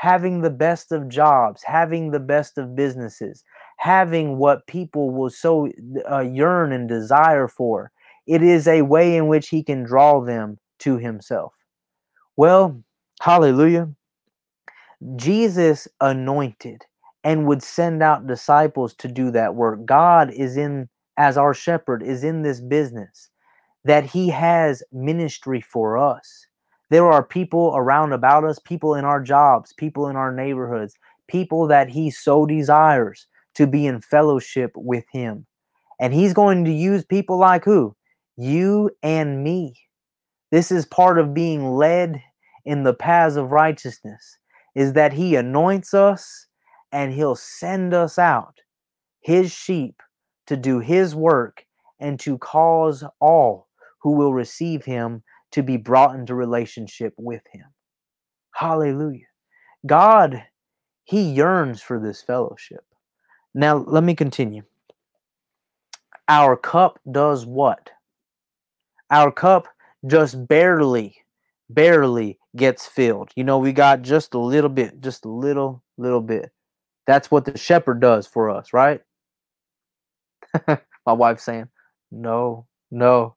having 0.01 0.41
the 0.41 0.49
best 0.49 0.91
of 0.91 1.07
jobs, 1.07 1.61
having 1.61 2.09
the 2.09 2.19
best 2.19 2.57
of 2.57 2.75
businesses, 2.75 3.43
having 3.77 4.39
what 4.39 4.65
people 4.65 5.11
will 5.11 5.29
so 5.29 5.69
uh, 6.09 6.21
yearn 6.21 6.71
and 6.71 6.89
desire 6.89 7.47
for. 7.47 7.91
It 8.25 8.41
is 8.41 8.67
a 8.67 8.81
way 8.81 9.15
in 9.15 9.27
which 9.27 9.49
he 9.49 9.61
can 9.61 9.83
draw 9.83 10.19
them 10.19 10.57
to 10.79 10.97
himself. 10.97 11.53
Well, 12.35 12.81
hallelujah. 13.21 13.89
Jesus 15.17 15.87
anointed 15.99 16.81
and 17.23 17.45
would 17.45 17.61
send 17.61 18.01
out 18.01 18.25
disciples 18.25 18.95
to 18.95 19.07
do 19.07 19.29
that 19.29 19.53
work. 19.53 19.85
God 19.85 20.31
is 20.31 20.57
in, 20.57 20.89
as 21.17 21.37
our 21.37 21.53
shepherd, 21.53 22.01
is 22.01 22.23
in 22.23 22.41
this 22.41 22.59
business 22.59 23.29
that 23.85 24.05
he 24.05 24.29
has 24.29 24.81
ministry 24.91 25.61
for 25.61 25.99
us. 25.99 26.47
There 26.91 27.09
are 27.09 27.23
people 27.23 27.73
around 27.73 28.11
about 28.11 28.43
us, 28.43 28.59
people 28.59 28.95
in 28.95 29.05
our 29.05 29.21
jobs, 29.21 29.71
people 29.71 30.09
in 30.09 30.17
our 30.17 30.33
neighborhoods, 30.33 30.93
people 31.29 31.65
that 31.67 31.87
He 31.87 32.11
so 32.11 32.45
desires 32.45 33.27
to 33.55 33.65
be 33.65 33.87
in 33.87 34.01
fellowship 34.01 34.73
with 34.75 35.05
Him. 35.09 35.45
And 36.01 36.13
He's 36.13 36.33
going 36.33 36.65
to 36.65 36.71
use 36.71 37.05
people 37.05 37.39
like 37.39 37.63
who? 37.63 37.95
You 38.35 38.91
and 39.01 39.41
me. 39.41 39.77
This 40.51 40.69
is 40.69 40.85
part 40.85 41.17
of 41.17 41.33
being 41.33 41.71
led 41.71 42.21
in 42.65 42.83
the 42.83 42.93
paths 42.93 43.37
of 43.37 43.51
righteousness, 43.51 44.37
is 44.75 44.91
that 44.91 45.13
He 45.13 45.37
anoints 45.37 45.93
us 45.93 46.45
and 46.91 47.13
He'll 47.13 47.37
send 47.37 47.93
us 47.93 48.19
out, 48.19 48.59
His 49.21 49.49
sheep, 49.49 50.03
to 50.47 50.57
do 50.57 50.79
His 50.79 51.15
work 51.15 51.65
and 52.01 52.19
to 52.19 52.37
cause 52.37 53.05
all 53.21 53.69
who 53.99 54.11
will 54.11 54.33
receive 54.33 54.83
Him 54.83 55.23
to 55.51 55.63
be 55.63 55.77
brought 55.77 56.15
into 56.15 56.35
relationship 56.35 57.13
with 57.17 57.41
him. 57.51 57.65
Hallelujah. 58.53 59.25
God, 59.85 60.43
he 61.03 61.21
yearns 61.21 61.81
for 61.81 61.99
this 61.99 62.21
fellowship. 62.21 62.83
Now, 63.53 63.77
let 63.77 64.03
me 64.03 64.15
continue. 64.15 64.63
Our 66.27 66.55
cup 66.55 66.99
does 67.11 67.45
what? 67.45 67.89
Our 69.09 69.31
cup 69.31 69.67
just 70.07 70.47
barely, 70.47 71.17
barely 71.69 72.39
gets 72.55 72.87
filled. 72.87 73.31
You 73.35 73.43
know, 73.43 73.57
we 73.57 73.73
got 73.73 74.01
just 74.01 74.33
a 74.33 74.39
little 74.39 74.69
bit, 74.69 75.01
just 75.01 75.25
a 75.25 75.29
little, 75.29 75.83
little 75.97 76.21
bit. 76.21 76.51
That's 77.07 77.29
what 77.29 77.45
the 77.45 77.57
shepherd 77.57 77.99
does 77.99 78.27
for 78.27 78.49
us, 78.49 78.71
right? 78.73 79.01
My 80.67 81.13
wife's 81.13 81.43
saying, 81.43 81.67
no, 82.11 82.67
no, 82.89 83.35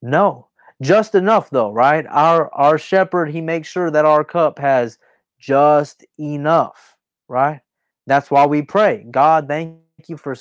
no. 0.00 0.48
Just 0.82 1.14
enough 1.14 1.48
though, 1.50 1.72
right? 1.72 2.04
Our 2.10 2.52
our 2.54 2.78
shepherd, 2.78 3.30
he 3.30 3.40
makes 3.40 3.68
sure 3.68 3.90
that 3.90 4.04
our 4.04 4.24
cup 4.24 4.58
has 4.58 4.98
just 5.38 6.04
enough, 6.18 6.96
right? 7.28 7.60
That's 8.06 8.30
why 8.30 8.46
we 8.46 8.62
pray. 8.62 9.06
God, 9.10 9.48
thank 9.48 9.78
you 10.06 10.16
for 10.16 10.34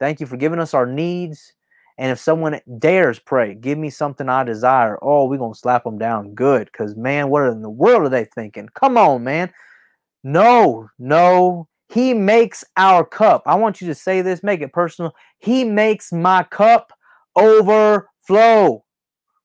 thank 0.00 0.20
you 0.20 0.26
for 0.26 0.36
giving 0.36 0.58
us 0.58 0.74
our 0.74 0.86
needs. 0.86 1.52
And 1.98 2.10
if 2.10 2.18
someone 2.18 2.58
dares 2.78 3.18
pray, 3.18 3.54
give 3.54 3.76
me 3.78 3.90
something 3.90 4.28
I 4.28 4.44
desire, 4.44 4.98
oh, 5.02 5.26
we're 5.26 5.36
to 5.36 5.54
slap 5.54 5.84
them 5.84 5.98
down 5.98 6.34
good. 6.34 6.70
Because, 6.72 6.96
man, 6.96 7.28
what 7.28 7.44
in 7.44 7.60
the 7.60 7.70
world 7.70 8.02
are 8.04 8.08
they 8.08 8.24
thinking? 8.24 8.68
Come 8.74 8.96
on, 8.96 9.22
man. 9.22 9.52
No, 10.24 10.88
no. 10.98 11.68
He 11.90 12.14
makes 12.14 12.64
our 12.78 13.04
cup. 13.04 13.42
I 13.46 13.54
want 13.56 13.80
you 13.80 13.86
to 13.88 13.94
say 13.94 14.22
this, 14.22 14.42
make 14.42 14.62
it 14.62 14.72
personal. 14.72 15.12
He 15.38 15.64
makes 15.64 16.12
my 16.12 16.42
cup 16.44 16.92
overflow. 17.36 18.84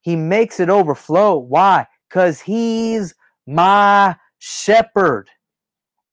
He 0.08 0.16
makes 0.16 0.62
it 0.62 0.70
overflow. 0.70 1.38
Why? 1.38 1.86
Because 2.08 2.40
he's 2.40 3.14
my 3.46 4.16
shepherd. 4.40 5.30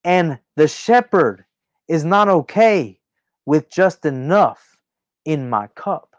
And 0.03 0.41
the 0.57 0.67
shepherd 0.67 1.45
is 1.87 2.05
not 2.05 2.29
okay 2.29 2.99
with 3.47 3.71
just 3.71 4.05
enough 4.05 4.77
in 5.25 5.49
my 5.49 5.69
cup. 5.77 6.17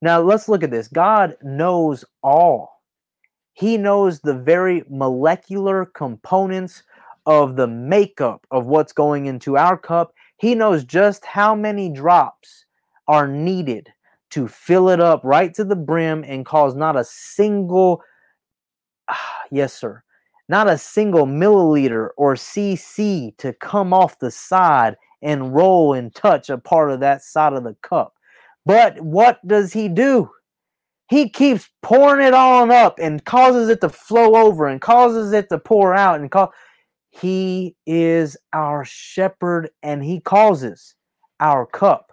Now 0.00 0.20
let's 0.20 0.48
look 0.48 0.62
at 0.62 0.70
this. 0.70 0.86
God 0.86 1.36
knows 1.42 2.04
all. 2.22 2.80
He 3.54 3.76
knows 3.76 4.20
the 4.20 4.34
very 4.34 4.84
molecular 4.88 5.86
components 5.86 6.84
of 7.26 7.56
the 7.56 7.66
makeup 7.66 8.46
of 8.52 8.66
what's 8.66 8.92
going 8.92 9.26
into 9.26 9.56
our 9.56 9.76
cup. 9.76 10.14
He 10.36 10.54
knows 10.54 10.84
just 10.84 11.24
how 11.24 11.56
many 11.56 11.88
drops 11.88 12.64
are 13.08 13.26
needed 13.26 13.92
to 14.30 14.48
fill 14.48 14.88
it 14.88 15.00
up 15.00 15.20
right 15.24 15.54
to 15.54 15.64
the 15.64 15.76
brim 15.76 16.24
and 16.26 16.46
cause 16.46 16.74
not 16.74 16.96
a 16.96 17.04
single, 17.04 18.02
yes, 19.50 19.74
sir, 19.74 20.02
not 20.48 20.68
a 20.68 20.78
single 20.78 21.26
milliliter 21.26 22.10
or 22.16 22.34
cc 22.34 23.36
to 23.36 23.52
come 23.54 23.92
off 23.92 24.18
the 24.18 24.30
side 24.30 24.96
and 25.22 25.54
roll 25.54 25.92
and 25.94 26.14
touch 26.14 26.50
a 26.50 26.58
part 26.58 26.90
of 26.90 27.00
that 27.00 27.22
side 27.22 27.52
of 27.52 27.64
the 27.64 27.76
cup. 27.82 28.14
But 28.64 29.00
what 29.00 29.44
does 29.46 29.72
he 29.72 29.88
do? 29.88 30.30
He 31.08 31.28
keeps 31.28 31.68
pouring 31.82 32.26
it 32.26 32.34
on 32.34 32.70
up 32.70 32.98
and 33.00 33.24
causes 33.24 33.68
it 33.68 33.80
to 33.80 33.88
flow 33.88 34.36
over 34.36 34.66
and 34.66 34.80
causes 34.80 35.32
it 35.32 35.48
to 35.50 35.58
pour 35.58 35.94
out 35.94 36.20
and 36.20 36.30
he 37.10 37.74
is 37.86 38.36
our 38.52 38.84
shepherd 38.84 39.70
and 39.82 40.04
he 40.04 40.20
causes 40.20 40.94
our 41.40 41.66
cup 41.66 42.12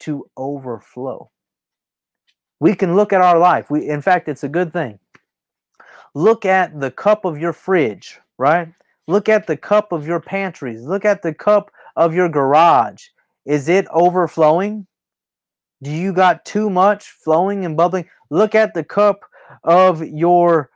to 0.00 0.26
overflow. 0.36 1.31
We 2.62 2.76
can 2.76 2.94
look 2.94 3.12
at 3.12 3.20
our 3.20 3.40
life. 3.40 3.72
We 3.72 3.88
in 3.88 4.00
fact 4.00 4.28
it's 4.28 4.44
a 4.44 4.48
good 4.48 4.72
thing. 4.72 5.00
Look 6.14 6.46
at 6.46 6.78
the 6.78 6.92
cup 6.92 7.24
of 7.24 7.36
your 7.36 7.52
fridge, 7.52 8.20
right? 8.38 8.68
Look 9.08 9.28
at 9.28 9.48
the 9.48 9.56
cup 9.56 9.90
of 9.90 10.06
your 10.06 10.20
pantries. 10.20 10.84
Look 10.84 11.04
at 11.04 11.22
the 11.22 11.34
cup 11.34 11.72
of 11.96 12.14
your 12.14 12.28
garage. 12.28 13.02
Is 13.46 13.68
it 13.68 13.88
overflowing? 13.90 14.86
Do 15.82 15.90
you 15.90 16.12
got 16.12 16.44
too 16.44 16.70
much 16.70 17.10
flowing 17.10 17.64
and 17.64 17.76
bubbling? 17.76 18.08
Look 18.30 18.54
at 18.54 18.74
the 18.74 18.84
cup 18.84 19.24
of 19.64 20.06
your 20.06 20.70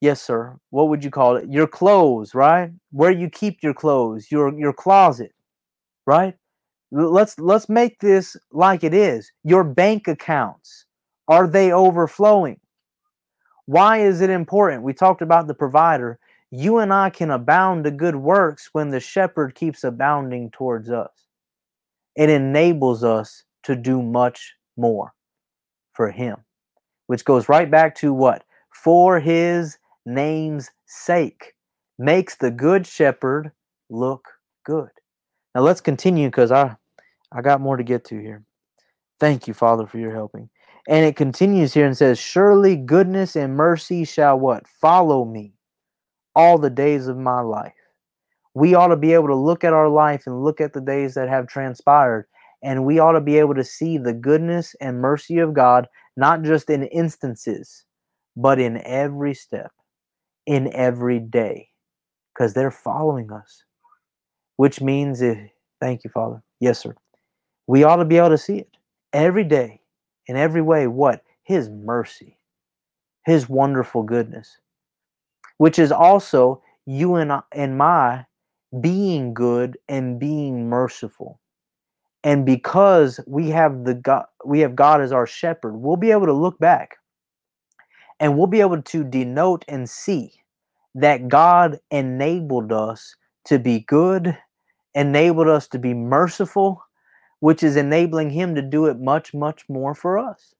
yes 0.00 0.20
sir 0.20 0.58
what 0.70 0.88
would 0.88 1.04
you 1.04 1.10
call 1.10 1.36
it 1.36 1.48
your 1.48 1.68
clothes 1.68 2.34
right 2.34 2.70
where 2.90 3.12
you 3.12 3.30
keep 3.30 3.62
your 3.62 3.72
clothes 3.72 4.30
your 4.30 4.52
your 4.58 4.72
closet 4.72 5.32
right 6.04 6.34
let's 6.90 7.38
let's 7.38 7.68
make 7.70 7.98
this 8.00 8.36
like 8.50 8.84
it 8.84 8.92
is 8.92 9.32
your 9.44 9.64
bank 9.64 10.08
accounts 10.08 10.84
are 11.28 11.46
they 11.46 11.72
overflowing 11.72 12.58
why 13.66 13.98
is 13.98 14.20
it 14.20 14.30
important 14.30 14.82
we 14.82 14.92
talked 14.92 15.22
about 15.22 15.46
the 15.46 15.54
provider 15.54 16.18
you 16.54 16.78
and 16.78 16.92
I 16.92 17.08
can 17.08 17.30
abound 17.30 17.84
to 17.84 17.90
good 17.90 18.14
works 18.14 18.68
when 18.72 18.90
the 18.90 19.00
shepherd 19.00 19.54
keeps 19.54 19.84
abounding 19.84 20.50
towards 20.50 20.90
us. 20.90 21.10
It 22.14 22.28
enables 22.28 23.02
us 23.02 23.44
to 23.62 23.74
do 23.74 24.02
much 24.02 24.54
more 24.76 25.14
for 25.94 26.10
him, 26.10 26.36
which 27.06 27.24
goes 27.24 27.48
right 27.48 27.70
back 27.70 27.94
to 27.96 28.12
what? 28.12 28.44
For 28.70 29.18
his 29.18 29.78
name's 30.04 30.70
sake 30.84 31.54
makes 31.98 32.36
the 32.36 32.50
good 32.50 32.86
shepherd 32.86 33.50
look 33.88 34.28
good. 34.64 34.90
Now 35.54 35.62
let's 35.62 35.80
continue 35.80 36.28
because 36.28 36.52
I 36.52 36.76
I 37.32 37.40
got 37.40 37.62
more 37.62 37.78
to 37.78 37.82
get 37.82 38.04
to 38.06 38.20
here. 38.20 38.44
Thank 39.18 39.48
you, 39.48 39.54
Father, 39.54 39.86
for 39.86 39.96
your 39.96 40.12
helping. 40.12 40.50
And 40.88 41.04
it 41.04 41.16
continues 41.16 41.72
here 41.72 41.86
and 41.86 41.96
says, 41.96 42.18
Surely 42.18 42.76
goodness 42.76 43.36
and 43.36 43.56
mercy 43.56 44.04
shall 44.04 44.38
what? 44.38 44.66
Follow 44.80 45.24
me 45.24 45.54
all 46.34 46.58
the 46.58 46.70
days 46.70 47.06
of 47.06 47.16
my 47.16 47.40
life. 47.40 47.72
We 48.54 48.74
ought 48.74 48.88
to 48.88 48.96
be 48.96 49.12
able 49.14 49.28
to 49.28 49.36
look 49.36 49.64
at 49.64 49.72
our 49.72 49.88
life 49.88 50.26
and 50.26 50.42
look 50.44 50.60
at 50.60 50.72
the 50.72 50.80
days 50.80 51.14
that 51.14 51.28
have 51.28 51.46
transpired, 51.46 52.26
and 52.62 52.84
we 52.84 52.98
ought 52.98 53.12
to 53.12 53.20
be 53.20 53.38
able 53.38 53.54
to 53.54 53.64
see 53.64 53.96
the 53.96 54.12
goodness 54.12 54.74
and 54.80 55.00
mercy 55.00 55.38
of 55.38 55.54
God, 55.54 55.88
not 56.16 56.42
just 56.42 56.68
in 56.68 56.84
instances, 56.84 57.84
but 58.36 58.58
in 58.58 58.82
every 58.84 59.34
step, 59.34 59.70
in 60.46 60.74
every 60.74 61.18
day, 61.18 61.68
because 62.34 62.54
they're 62.54 62.70
following 62.70 63.32
us. 63.32 63.64
Which 64.56 64.80
means, 64.80 65.22
if, 65.22 65.38
thank 65.80 66.04
you, 66.04 66.10
Father. 66.10 66.42
Yes, 66.60 66.78
sir. 66.80 66.94
We 67.66 67.84
ought 67.84 67.96
to 67.96 68.04
be 68.04 68.18
able 68.18 68.30
to 68.30 68.38
see 68.38 68.58
it 68.58 68.68
every 69.12 69.44
day, 69.44 69.80
in 70.26 70.36
every 70.36 70.62
way. 70.62 70.86
What? 70.86 71.22
His 71.44 71.68
mercy, 71.68 72.38
His 73.26 73.48
wonderful 73.48 74.02
goodness 74.04 74.58
which 75.58 75.78
is 75.78 75.92
also 75.92 76.60
you 76.86 77.14
and, 77.14 77.32
I, 77.32 77.42
and 77.52 77.78
my 77.78 78.26
being 78.80 79.32
good 79.32 79.78
and 79.88 80.18
being 80.18 80.68
merciful. 80.68 81.38
And 82.24 82.44
because 82.44 83.20
we 83.28 83.50
have 83.50 83.84
the 83.84 83.94
God, 83.94 84.24
we 84.44 84.60
have 84.60 84.74
God 84.74 85.00
as 85.00 85.12
our 85.12 85.26
shepherd, 85.26 85.76
we'll 85.76 85.96
be 85.96 86.10
able 86.10 86.26
to 86.26 86.32
look 86.32 86.58
back 86.58 86.96
and 88.20 88.36
we'll 88.36 88.48
be 88.48 88.60
able 88.60 88.82
to 88.82 89.04
denote 89.04 89.64
and 89.68 89.88
see 89.88 90.32
that 90.96 91.28
God 91.28 91.78
enabled 91.92 92.72
us 92.72 93.14
to 93.46 93.60
be 93.60 93.80
good, 93.80 94.36
enabled 94.94 95.48
us 95.48 95.68
to 95.68 95.78
be 95.78 95.94
merciful, 95.94 96.82
which 97.42 97.64
is 97.64 97.74
enabling 97.74 98.30
Him 98.30 98.54
to 98.54 98.62
do 98.62 98.86
it 98.86 99.00
much, 99.00 99.34
much 99.34 99.68
more 99.68 99.96
for 99.96 100.16
us. 100.16 100.54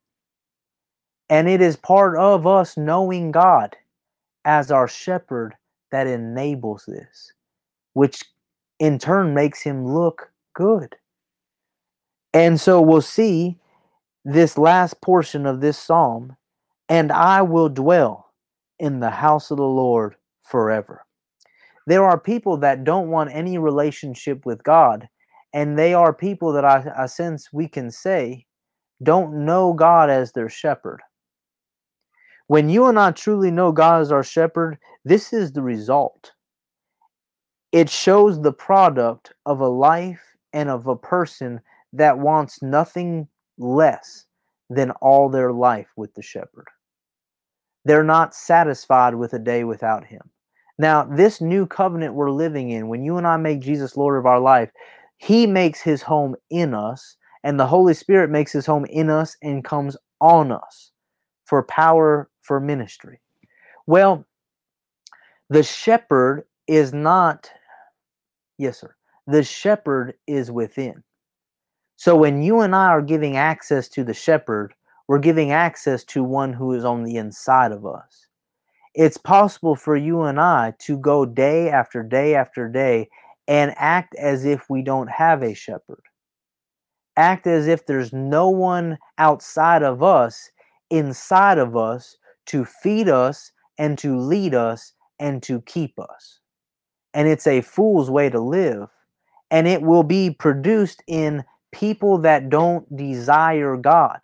And 1.30 1.48
it 1.48 1.60
is 1.60 1.76
part 1.76 2.18
of 2.18 2.44
us 2.44 2.76
knowing 2.76 3.30
God 3.30 3.76
as 4.44 4.72
our 4.72 4.88
shepherd 4.88 5.54
that 5.92 6.08
enables 6.08 6.84
this, 6.86 7.32
which 7.92 8.24
in 8.80 8.98
turn 8.98 9.32
makes 9.32 9.62
him 9.62 9.86
look 9.86 10.32
good. 10.54 10.96
And 12.34 12.60
so 12.60 12.80
we'll 12.80 13.00
see 13.00 13.60
this 14.24 14.58
last 14.58 15.00
portion 15.00 15.46
of 15.46 15.60
this 15.60 15.78
psalm 15.78 16.36
and 16.88 17.12
I 17.12 17.42
will 17.42 17.68
dwell 17.68 18.32
in 18.80 18.98
the 18.98 19.10
house 19.10 19.52
of 19.52 19.58
the 19.58 19.62
Lord 19.62 20.16
forever. 20.40 21.06
There 21.86 22.04
are 22.04 22.18
people 22.18 22.56
that 22.56 22.82
don't 22.82 23.08
want 23.08 23.30
any 23.32 23.56
relationship 23.56 24.44
with 24.44 24.64
God, 24.64 25.08
and 25.52 25.78
they 25.78 25.94
are 25.94 26.12
people 26.12 26.52
that 26.52 26.64
I, 26.64 26.90
I 26.96 27.06
sense 27.06 27.52
we 27.52 27.68
can 27.68 27.90
say 27.90 28.46
don't 29.02 29.44
know 29.44 29.72
God 29.72 30.10
as 30.10 30.32
their 30.32 30.48
shepherd. 30.48 31.00
When 32.46 32.68
you 32.68 32.86
and 32.86 32.98
I 32.98 33.10
truly 33.12 33.50
know 33.50 33.72
God 33.72 34.02
as 34.02 34.12
our 34.12 34.22
shepherd, 34.22 34.78
this 35.04 35.32
is 35.32 35.52
the 35.52 35.62
result. 35.62 36.32
It 37.72 37.88
shows 37.88 38.40
the 38.40 38.52
product 38.52 39.32
of 39.46 39.60
a 39.60 39.68
life 39.68 40.22
and 40.52 40.68
of 40.68 40.86
a 40.86 40.96
person 40.96 41.60
that 41.94 42.18
wants 42.18 42.62
nothing 42.62 43.26
less 43.58 44.26
than 44.70 44.90
all 44.92 45.28
their 45.28 45.52
life 45.52 45.88
with 45.96 46.14
the 46.14 46.22
shepherd. 46.22 46.66
They're 47.84 48.04
not 48.04 48.34
satisfied 48.34 49.14
with 49.14 49.32
a 49.32 49.38
day 49.38 49.64
without 49.64 50.04
him. 50.04 50.30
Now, 50.78 51.04
this 51.04 51.40
new 51.40 51.66
covenant 51.66 52.14
we're 52.14 52.30
living 52.30 52.70
in, 52.70 52.88
when 52.88 53.02
you 53.02 53.16
and 53.16 53.26
I 53.26 53.36
make 53.36 53.60
Jesus 53.60 53.96
Lord 53.96 54.18
of 54.18 54.26
our 54.26 54.40
life, 54.40 54.70
he 55.22 55.46
makes 55.46 55.80
his 55.80 56.02
home 56.02 56.34
in 56.50 56.74
us, 56.74 57.16
and 57.44 57.58
the 57.58 57.66
Holy 57.66 57.94
Spirit 57.94 58.28
makes 58.28 58.50
his 58.50 58.66
home 58.66 58.84
in 58.86 59.08
us 59.08 59.36
and 59.40 59.62
comes 59.62 59.96
on 60.20 60.50
us 60.50 60.90
for 61.44 61.62
power 61.62 62.28
for 62.40 62.58
ministry? 62.58 63.20
Well, 63.86 64.26
the 65.48 65.62
shepherd 65.62 66.42
is 66.66 66.92
not, 66.92 67.48
yes, 68.58 68.80
sir, 68.80 68.96
the 69.28 69.44
shepherd 69.44 70.14
is 70.26 70.50
within. 70.50 71.04
So 71.94 72.16
when 72.16 72.42
you 72.42 72.58
and 72.58 72.74
I 72.74 72.86
are 72.86 73.00
giving 73.00 73.36
access 73.36 73.88
to 73.90 74.02
the 74.02 74.14
shepherd, 74.14 74.74
we're 75.06 75.20
giving 75.20 75.52
access 75.52 76.02
to 76.06 76.24
one 76.24 76.52
who 76.52 76.72
is 76.72 76.84
on 76.84 77.04
the 77.04 77.16
inside 77.16 77.70
of 77.70 77.86
us. 77.86 78.26
It's 78.94 79.18
possible 79.18 79.76
for 79.76 79.96
you 79.96 80.22
and 80.22 80.40
I 80.40 80.74
to 80.80 80.98
go 80.98 81.24
day 81.24 81.70
after 81.70 82.02
day 82.02 82.34
after 82.34 82.68
day 82.68 83.08
and 83.48 83.74
act 83.76 84.14
as 84.16 84.44
if 84.44 84.68
we 84.70 84.82
don't 84.82 85.10
have 85.10 85.42
a 85.42 85.54
shepherd. 85.54 86.02
Act 87.16 87.46
as 87.46 87.66
if 87.66 87.86
there's 87.86 88.12
no 88.12 88.48
one 88.48 88.98
outside 89.18 89.82
of 89.82 90.02
us, 90.02 90.50
inside 90.90 91.58
of 91.58 91.76
us, 91.76 92.16
to 92.46 92.64
feed 92.64 93.08
us 93.08 93.52
and 93.78 93.98
to 93.98 94.18
lead 94.18 94.54
us 94.54 94.92
and 95.18 95.42
to 95.42 95.60
keep 95.62 95.98
us. 95.98 96.40
And 97.14 97.28
it's 97.28 97.46
a 97.46 97.60
fool's 97.60 98.10
way 98.10 98.30
to 98.30 98.40
live. 98.40 98.88
And 99.50 99.68
it 99.68 99.82
will 99.82 100.02
be 100.02 100.30
produced 100.30 101.02
in 101.06 101.44
people 101.72 102.18
that 102.18 102.48
don't 102.48 102.96
desire 102.96 103.76
God 103.76 104.20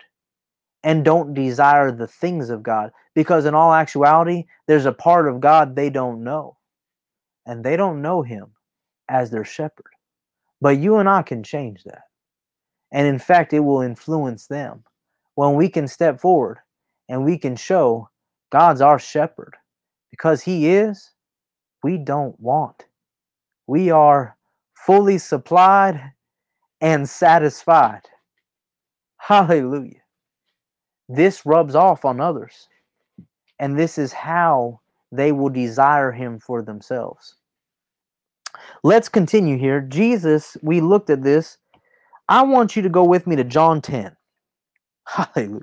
and 0.82 1.04
don't 1.04 1.34
desire 1.34 1.92
the 1.92 2.06
things 2.06 2.48
of 2.48 2.62
God. 2.62 2.90
Because 3.14 3.44
in 3.44 3.54
all 3.54 3.74
actuality, 3.74 4.44
there's 4.66 4.86
a 4.86 4.92
part 4.92 5.28
of 5.28 5.40
God 5.40 5.76
they 5.76 5.90
don't 5.90 6.24
know. 6.24 6.56
And 7.44 7.62
they 7.62 7.76
don't 7.76 8.00
know 8.00 8.22
Him 8.22 8.52
as 9.08 9.30
their 9.30 9.44
shepherd. 9.44 9.92
But 10.60 10.78
you 10.78 10.96
and 10.96 11.08
I 11.08 11.22
can 11.22 11.42
change 11.42 11.84
that. 11.84 12.02
And 12.92 13.06
in 13.06 13.18
fact, 13.18 13.52
it 13.52 13.60
will 13.60 13.80
influence 13.80 14.46
them. 14.46 14.84
When 15.34 15.54
we 15.54 15.68
can 15.68 15.86
step 15.86 16.18
forward 16.18 16.58
and 17.08 17.24
we 17.24 17.38
can 17.38 17.54
show 17.54 18.08
God's 18.50 18.80
our 18.80 18.98
shepherd 18.98 19.54
because 20.10 20.42
he 20.42 20.68
is, 20.68 21.12
we 21.82 21.96
don't 21.96 22.38
want. 22.40 22.86
We 23.66 23.90
are 23.90 24.36
fully 24.74 25.18
supplied 25.18 26.12
and 26.80 27.08
satisfied. 27.08 28.02
Hallelujah. 29.18 30.00
This 31.08 31.46
rubs 31.46 31.74
off 31.74 32.04
on 32.04 32.20
others. 32.20 32.68
And 33.60 33.78
this 33.78 33.98
is 33.98 34.12
how 34.12 34.80
they 35.12 35.32
will 35.32 35.48
desire 35.48 36.12
him 36.12 36.38
for 36.38 36.62
themselves. 36.62 37.34
Let's 38.82 39.08
continue 39.08 39.58
here. 39.58 39.80
Jesus, 39.80 40.56
we 40.62 40.80
looked 40.80 41.10
at 41.10 41.22
this. 41.22 41.58
I 42.28 42.42
want 42.42 42.76
you 42.76 42.82
to 42.82 42.88
go 42.88 43.04
with 43.04 43.26
me 43.26 43.36
to 43.36 43.44
John 43.44 43.80
10. 43.80 44.16
Hallelujah. 45.06 45.62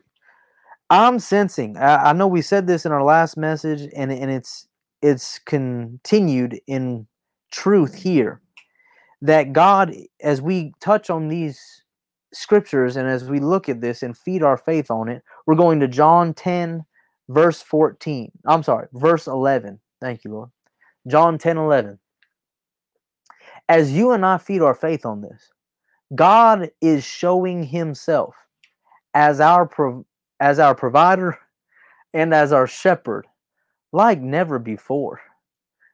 I'm 0.90 1.20
sensing, 1.20 1.78
I, 1.78 2.10
I 2.10 2.14
know 2.14 2.28
we 2.28 2.42
said 2.42 2.68
this 2.68 2.86
in 2.86 2.92
our 2.92 3.04
last 3.04 3.38
message, 3.38 3.90
and, 3.96 4.12
and 4.12 4.32
it's 4.32 4.68
it's 5.02 5.40
continued 5.40 6.60
in 6.68 7.08
truth 7.52 7.94
here 7.94 8.42
that 9.22 9.54
God, 9.54 9.94
as 10.22 10.42
we 10.42 10.74
touch 10.80 11.10
on 11.10 11.28
these 11.28 11.60
scriptures 12.34 12.96
and 12.96 13.08
as 13.08 13.30
we 13.30 13.40
look 13.40 13.70
at 13.70 13.82
this 13.82 14.04
and 14.04 14.18
feed 14.18 14.44
our 14.44 14.58
faith 14.58 14.90
on 14.90 15.10
it, 15.10 15.24
we're 15.46 15.56
going 15.56 15.80
to 15.80 15.88
John 15.88 16.34
10, 16.34 16.86
verse 17.30 17.62
14. 17.62 18.32
I'm 18.46 18.64
sorry, 18.64 18.88
verse 18.94 19.28
11. 19.28 19.80
Thank 20.02 20.24
you, 20.24 20.32
Lord. 20.32 20.50
John 21.08 21.38
10, 21.38 21.58
11. 21.58 22.00
As 23.68 23.92
you 23.92 24.12
and 24.12 24.26
I 24.26 24.38
feed 24.38 24.62
our 24.62 24.76
faith 24.76 25.06
on 25.06 25.22
this, 25.22 25.52
God 26.14 26.70
is 26.82 27.04
showing 27.04 27.64
himself 27.64 28.36
as 29.14 29.40
our 29.40 29.70
as 30.40 30.60
our 30.60 30.76
provider 30.76 31.38
and 32.14 32.34
as 32.34 32.52
our 32.52 32.68
shepherd 32.68 33.26
like 33.92 34.20
never 34.20 34.60
before. 34.60 35.22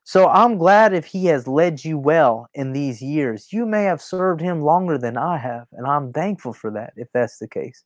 So 0.04 0.28
I'm 0.28 0.58
glad 0.58 0.94
if 0.94 1.06
he 1.06 1.26
has 1.28 1.48
led 1.48 1.86
you 1.86 1.98
well 1.98 2.50
in 2.54 2.74
these 2.74 3.02
years. 3.02 3.54
You 3.54 3.66
may 3.66 3.84
have 3.84 4.02
served 4.02 4.42
him 4.42 4.62
longer 4.62 4.98
than 4.98 5.16
I 5.16 5.38
have, 5.38 5.68
and 5.72 5.86
I'm 5.86 6.12
thankful 6.12 6.54
for 6.54 6.72
that 6.72 6.94
if 6.98 7.08
that's 7.14 7.38
the 7.38 7.48
case. 7.48 7.84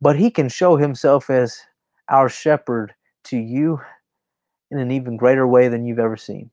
But 0.00 0.18
he 0.18 0.30
can 0.30 0.48
show 0.48 0.76
himself 0.76 1.30
as 1.30 1.60
our 2.08 2.28
shepherd 2.28 2.92
to 3.24 3.38
you 3.38 3.80
in 4.72 4.78
an 4.78 4.90
even 4.90 5.16
greater 5.16 5.46
way 5.46 5.68
than 5.68 5.84
you've 5.84 6.00
ever 6.00 6.16
seen. 6.16 6.50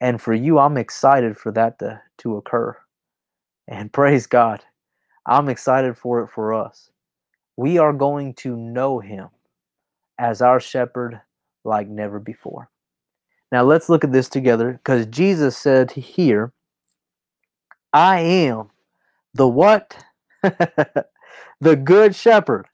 And 0.00 0.20
for 0.20 0.34
you, 0.34 0.58
I'm 0.58 0.76
excited 0.76 1.36
for 1.36 1.50
that 1.52 1.78
to, 1.78 2.00
to 2.18 2.36
occur. 2.36 2.76
And 3.68 3.92
praise 3.92 4.26
God, 4.26 4.64
I'm 5.26 5.48
excited 5.48 5.96
for 5.96 6.20
it 6.22 6.28
for 6.28 6.54
us. 6.54 6.90
We 7.56 7.78
are 7.78 7.92
going 7.92 8.34
to 8.34 8.56
know 8.56 9.00
him 9.00 9.28
as 10.18 10.42
our 10.42 10.60
shepherd 10.60 11.20
like 11.64 11.88
never 11.88 12.20
before. 12.20 12.70
Now 13.52 13.62
let's 13.62 13.88
look 13.88 14.04
at 14.04 14.12
this 14.12 14.28
together 14.28 14.72
because 14.72 15.06
Jesus 15.06 15.56
said 15.56 15.92
here, 15.92 16.52
I 17.92 18.20
am 18.20 18.70
the 19.34 19.48
what? 19.48 19.96
the 20.42 21.76
good 21.76 22.14
shepherd. 22.14 22.66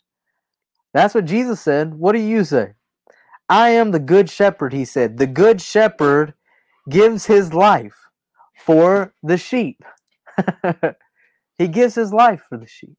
That's 0.94 1.14
what 1.14 1.24
Jesus 1.24 1.60
said. 1.60 1.94
What 1.94 2.12
do 2.12 2.18
you 2.18 2.44
say? 2.44 2.72
I 3.48 3.70
am 3.70 3.90
the 3.90 4.00
good 4.00 4.30
shepherd, 4.30 4.72
he 4.72 4.84
said. 4.84 5.18
The 5.18 5.26
good 5.26 5.60
shepherd 5.60 6.34
gives 6.90 7.26
his 7.26 7.52
life 7.54 7.96
for 8.64 9.14
the 9.22 9.36
sheep. 9.36 9.82
he 11.58 11.68
gives 11.68 11.94
his 11.94 12.12
life 12.12 12.42
for 12.48 12.58
the 12.58 12.66
sheep. 12.66 12.96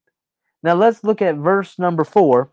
Now 0.61 0.75
let's 0.75 1.03
look 1.03 1.21
at 1.21 1.35
verse 1.35 1.77
number 1.77 2.03
four. 2.03 2.51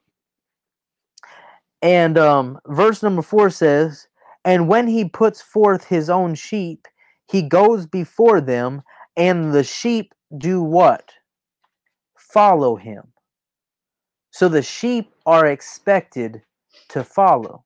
And 1.82 2.18
um, 2.18 2.58
verse 2.66 3.02
number 3.02 3.22
four 3.22 3.50
says, 3.50 4.08
And 4.44 4.68
when 4.68 4.86
he 4.88 5.04
puts 5.08 5.40
forth 5.40 5.84
his 5.84 6.10
own 6.10 6.34
sheep, 6.34 6.86
he 7.30 7.42
goes 7.42 7.86
before 7.86 8.40
them, 8.40 8.82
and 9.16 9.52
the 9.52 9.64
sheep 9.64 10.12
do 10.36 10.62
what? 10.62 11.12
Follow 12.16 12.76
him. 12.76 13.12
So 14.30 14.48
the 14.48 14.62
sheep 14.62 15.12
are 15.26 15.46
expected 15.46 16.42
to 16.90 17.04
follow. 17.04 17.64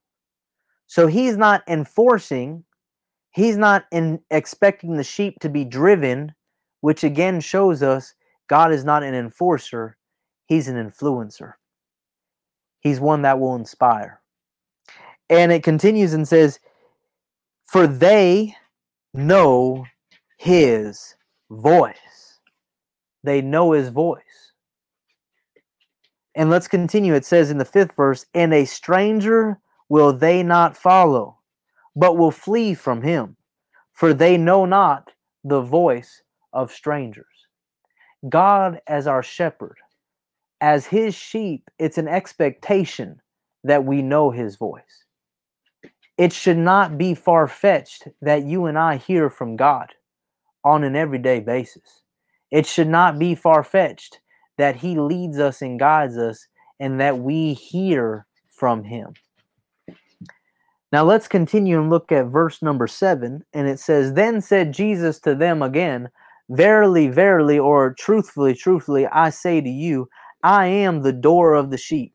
So 0.87 1.07
he's 1.07 1.37
not 1.37 1.63
enforcing, 1.67 2.63
he's 3.35 3.57
not 3.57 3.85
in 3.91 4.19
expecting 4.31 4.95
the 4.95 5.03
sheep 5.03 5.39
to 5.41 5.49
be 5.49 5.65
driven, 5.65 6.33
which 6.79 7.03
again 7.03 7.41
shows 7.41 7.83
us 7.83 8.13
God 8.47 8.71
is 8.71 8.85
not 8.85 9.03
an 9.03 9.13
enforcer, 9.13 9.97
he's 10.47 10.69
an 10.69 10.75
influencer. 10.75 11.53
He's 12.79 12.99
one 12.99 13.23
that 13.23 13.39
will 13.39 13.55
inspire. 13.55 14.21
And 15.29 15.51
it 15.51 15.63
continues 15.63 16.13
and 16.13 16.27
says, 16.27 16.59
For 17.65 17.87
they 17.87 18.55
know 19.13 19.85
his 20.37 21.15
voice. 21.49 22.39
They 23.23 23.41
know 23.41 23.71
his 23.71 23.89
voice. 23.89 24.21
And 26.35 26.49
let's 26.49 26.67
continue. 26.67 27.15
It 27.15 27.25
says 27.25 27.49
in 27.49 27.57
the 27.57 27.65
fifth 27.65 27.95
verse, 27.95 28.27
And 28.33 28.53
a 28.53 28.65
stranger 28.65 29.59
will 29.89 30.13
they 30.13 30.43
not 30.43 30.77
follow, 30.77 31.34
but 31.95 32.17
will 32.17 32.31
flee 32.31 32.73
from 32.73 33.01
him, 33.01 33.37
for 33.93 34.13
they 34.13 34.37
know 34.37 34.65
not 34.65 35.11
the 35.43 35.61
voice 35.61 36.21
of 36.53 36.71
strangers. 36.71 37.25
God, 38.27 38.79
as 38.87 39.07
our 39.07 39.23
shepherd, 39.23 39.77
as 40.61 40.87
his 40.87 41.13
sheep, 41.13 41.69
it's 41.77 41.97
an 41.97 42.07
expectation 42.07 43.21
that 43.63 43.85
we 43.85 44.01
know 44.01 44.31
his 44.31 44.55
voice. 44.55 45.05
It 46.17 46.31
should 46.31 46.57
not 46.57 46.97
be 46.97 47.13
far 47.13 47.47
fetched 47.47 48.07
that 48.21 48.43
you 48.43 48.65
and 48.65 48.77
I 48.77 48.97
hear 48.97 49.29
from 49.29 49.57
God 49.57 49.93
on 50.63 50.83
an 50.83 50.95
everyday 50.95 51.39
basis. 51.39 52.01
It 52.51 52.65
should 52.65 52.87
not 52.87 53.19
be 53.19 53.35
far 53.35 53.63
fetched 53.63 54.19
that 54.57 54.77
he 54.77 54.97
leads 54.97 55.39
us 55.39 55.61
and 55.61 55.77
guides 55.79 56.17
us 56.17 56.47
and 56.79 56.99
that 56.99 57.19
we 57.19 57.53
hear 57.53 58.25
from 58.49 58.83
him. 58.83 59.13
Now 60.91 61.03
let's 61.03 61.27
continue 61.27 61.79
and 61.79 61.89
look 61.89 62.11
at 62.11 62.27
verse 62.27 62.61
number 62.61 62.87
seven. 62.87 63.43
And 63.53 63.67
it 63.67 63.79
says, 63.79 64.13
Then 64.13 64.41
said 64.41 64.73
Jesus 64.73 65.19
to 65.21 65.35
them 65.35 65.61
again, 65.61 66.09
Verily, 66.49 67.07
verily, 67.07 67.57
or 67.57 67.95
truthfully, 67.97 68.53
truthfully, 68.53 69.07
I 69.07 69.31
say 69.31 69.61
to 69.61 69.69
you, 69.69 70.07
I 70.43 70.67
am 70.67 71.01
the 71.01 71.13
door 71.13 71.55
of 71.55 71.71
the 71.71 71.77
sheep. 71.77 72.13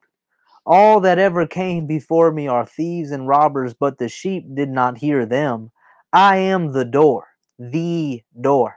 All 0.64 1.01
that 1.01 1.18
ever 1.18 1.47
came 1.47 1.87
before 1.87 2.31
me 2.31 2.47
are 2.47 2.64
thieves 2.64 3.11
and 3.11 3.27
robbers, 3.27 3.75
but 3.75 3.99
the 3.99 4.09
sheep 4.09 4.45
did 4.55 4.68
not 4.68 4.99
hear 4.99 5.27
them. 5.27 5.73
I 6.12 6.37
am 6.37 6.73
the 6.73 6.85
door, 6.85 7.27
the 7.59 8.23
door. 8.41 8.77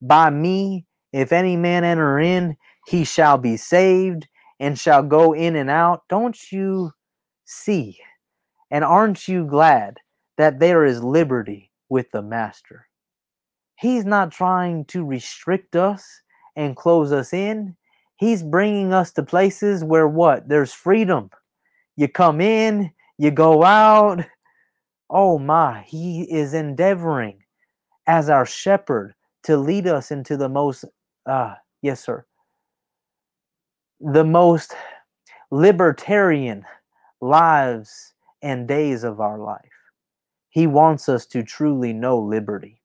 By 0.00 0.30
me, 0.30 0.86
if 1.12 1.32
any 1.32 1.56
man 1.56 1.82
enter 1.82 2.18
in, 2.20 2.56
he 2.86 3.04
shall 3.04 3.38
be 3.38 3.56
saved 3.56 4.28
and 4.60 4.78
shall 4.78 5.02
go 5.02 5.32
in 5.32 5.56
and 5.56 5.68
out. 5.68 6.02
Don't 6.08 6.52
you 6.52 6.92
see? 7.44 7.98
And 8.72 8.84
aren't 8.84 9.28
you 9.28 9.44
glad 9.44 9.98
that 10.38 10.58
there 10.58 10.86
is 10.86 11.04
liberty 11.04 11.70
with 11.90 12.10
the 12.10 12.22
Master? 12.22 12.88
He's 13.76 14.06
not 14.06 14.32
trying 14.32 14.86
to 14.86 15.04
restrict 15.04 15.76
us 15.76 16.04
and 16.56 16.74
close 16.74 17.12
us 17.12 17.34
in. 17.34 17.76
He's 18.16 18.42
bringing 18.42 18.94
us 18.94 19.12
to 19.12 19.22
places 19.22 19.84
where 19.84 20.08
what? 20.08 20.48
There's 20.48 20.72
freedom. 20.72 21.28
You 21.96 22.08
come 22.08 22.40
in, 22.40 22.90
you 23.18 23.30
go 23.30 23.62
out. 23.62 24.24
Oh 25.10 25.38
my, 25.38 25.82
he 25.86 26.22
is 26.22 26.54
endeavoring 26.54 27.44
as 28.06 28.30
our 28.30 28.46
shepherd 28.46 29.14
to 29.42 29.58
lead 29.58 29.86
us 29.86 30.10
into 30.10 30.38
the 30.38 30.48
most, 30.48 30.86
uh, 31.26 31.56
yes, 31.82 32.02
sir, 32.02 32.24
the 34.00 34.24
most 34.24 34.74
libertarian 35.50 36.64
lives 37.20 38.11
and 38.42 38.68
days 38.68 39.04
of 39.04 39.20
our 39.20 39.38
life. 39.38 39.60
He 40.50 40.66
wants 40.66 41.08
us 41.08 41.26
to 41.26 41.42
truly 41.42 41.92
know 41.92 42.18
liberty. 42.18 42.80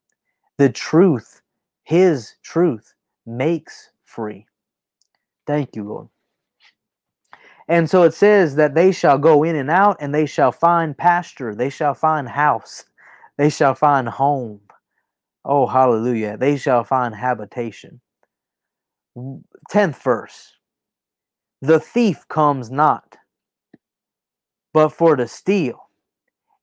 The 0.57 0.69
truth, 0.69 1.41
His 1.83 2.35
truth, 2.43 2.93
makes 3.25 3.89
free. 4.05 4.45
Thank 5.45 5.75
you, 5.75 5.83
Lord. 5.83 6.07
And 7.67 7.89
so 7.89 8.03
it 8.03 8.13
says 8.13 8.55
that 8.55 8.75
they 8.75 8.91
shall 8.91 9.17
go 9.17 9.43
in 9.43 9.55
and 9.57 9.69
out 9.69 9.97
and 9.99 10.15
they 10.15 10.25
shall 10.25 10.51
find 10.51 10.97
pasture, 10.97 11.53
they 11.53 11.69
shall 11.69 11.93
find 11.93 12.29
house, 12.29 12.85
they 13.37 13.49
shall 13.49 13.75
find 13.75 14.07
home. 14.07 14.61
Oh, 15.43 15.65
hallelujah. 15.65 16.37
They 16.37 16.57
shall 16.57 16.83
find 16.83 17.15
habitation. 17.15 18.01
10th 19.71 20.01
verse. 20.03 20.53
The 21.61 21.79
thief 21.79 22.27
comes 22.27 22.69
not, 22.69 23.17
but 24.77 24.89
for 24.89 25.15
to 25.15 25.27
steal 25.27 25.89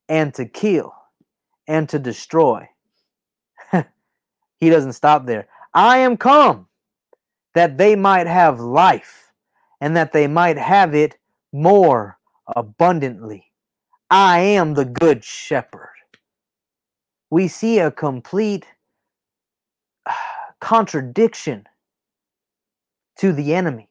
and 0.08 0.32
to 0.34 0.46
kill 0.46 0.94
and 1.66 1.88
to 1.88 1.98
destroy. 1.98 2.68
he 4.60 4.70
doesn't 4.70 4.92
stop 4.92 5.26
there. 5.26 5.48
I 5.74 5.98
am 5.98 6.16
come 6.16 6.68
that 7.56 7.76
they 7.76 7.96
might 7.96 8.28
have 8.28 8.60
life 8.60 9.32
and 9.80 9.96
that 9.96 10.12
they 10.12 10.28
might 10.28 10.56
have 10.56 10.94
it 10.94 11.18
more 11.52 12.16
abundantly. 12.54 13.50
I 14.12 14.38
am 14.38 14.74
the 14.74 14.84
good 14.84 15.24
shepherd. 15.24 15.88
we 17.30 17.48
see 17.48 17.80
a 17.80 17.90
complete 17.90 18.64
contradiction 20.60 21.66
to 23.18 23.32
the 23.32 23.56
enemy. 23.56 23.88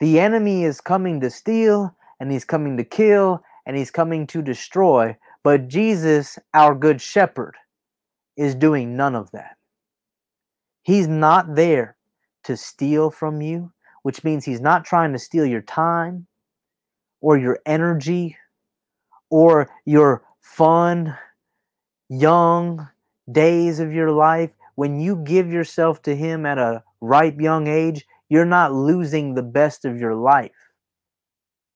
The 0.00 0.18
enemy 0.18 0.64
is 0.64 0.80
coming 0.80 1.20
to 1.20 1.28
steal, 1.28 1.94
and 2.20 2.30
he's 2.30 2.44
coming 2.44 2.76
to 2.76 2.84
kill, 2.84 3.42
and 3.66 3.76
he's 3.76 3.90
coming 3.90 4.26
to 4.28 4.42
destroy. 4.42 5.16
But 5.42 5.68
Jesus, 5.68 6.38
our 6.54 6.74
good 6.74 7.00
shepherd, 7.00 7.54
is 8.36 8.54
doing 8.54 8.96
none 8.96 9.14
of 9.14 9.30
that. 9.32 9.56
He's 10.82 11.08
not 11.08 11.54
there 11.54 11.96
to 12.44 12.56
steal 12.56 13.10
from 13.10 13.42
you, 13.42 13.72
which 14.02 14.24
means 14.24 14.44
he's 14.44 14.60
not 14.60 14.84
trying 14.84 15.12
to 15.12 15.18
steal 15.18 15.44
your 15.44 15.62
time 15.62 16.26
or 17.20 17.36
your 17.36 17.58
energy 17.66 18.36
or 19.30 19.68
your 19.84 20.22
fun, 20.40 21.16
young 22.08 22.88
days 23.30 23.80
of 23.80 23.92
your 23.92 24.10
life. 24.10 24.50
When 24.76 25.00
you 25.00 25.16
give 25.16 25.52
yourself 25.52 26.00
to 26.02 26.16
him 26.16 26.46
at 26.46 26.58
a 26.58 26.82
ripe 27.00 27.40
young 27.40 27.66
age, 27.66 28.06
you're 28.28 28.44
not 28.44 28.72
losing 28.72 29.34
the 29.34 29.42
best 29.42 29.84
of 29.84 29.98
your 29.98 30.14
life. 30.14 30.67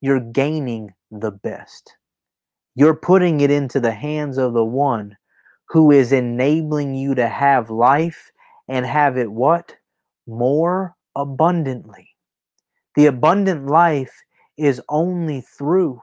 You're 0.03 0.19
gaining 0.19 0.93
the 1.11 1.31
best. 1.31 1.95
You're 2.75 2.93
putting 2.93 3.39
it 3.39 3.49
into 3.49 3.79
the 3.79 3.93
hands 3.93 4.37
of 4.37 4.51
the 4.51 4.65
one 4.65 5.15
who 5.69 5.91
is 5.91 6.11
enabling 6.11 6.93
you 6.93 7.15
to 7.15 7.29
have 7.29 7.69
life 7.69 8.29
and 8.67 8.85
have 8.85 9.17
it 9.17 9.31
what? 9.31 9.77
More 10.27 10.97
abundantly. 11.15 12.09
The 12.97 13.05
abundant 13.05 13.67
life 13.67 14.11
is 14.57 14.81
only 14.89 15.39
through 15.39 16.01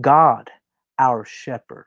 God, 0.00 0.48
our 1.00 1.24
shepherd, 1.24 1.86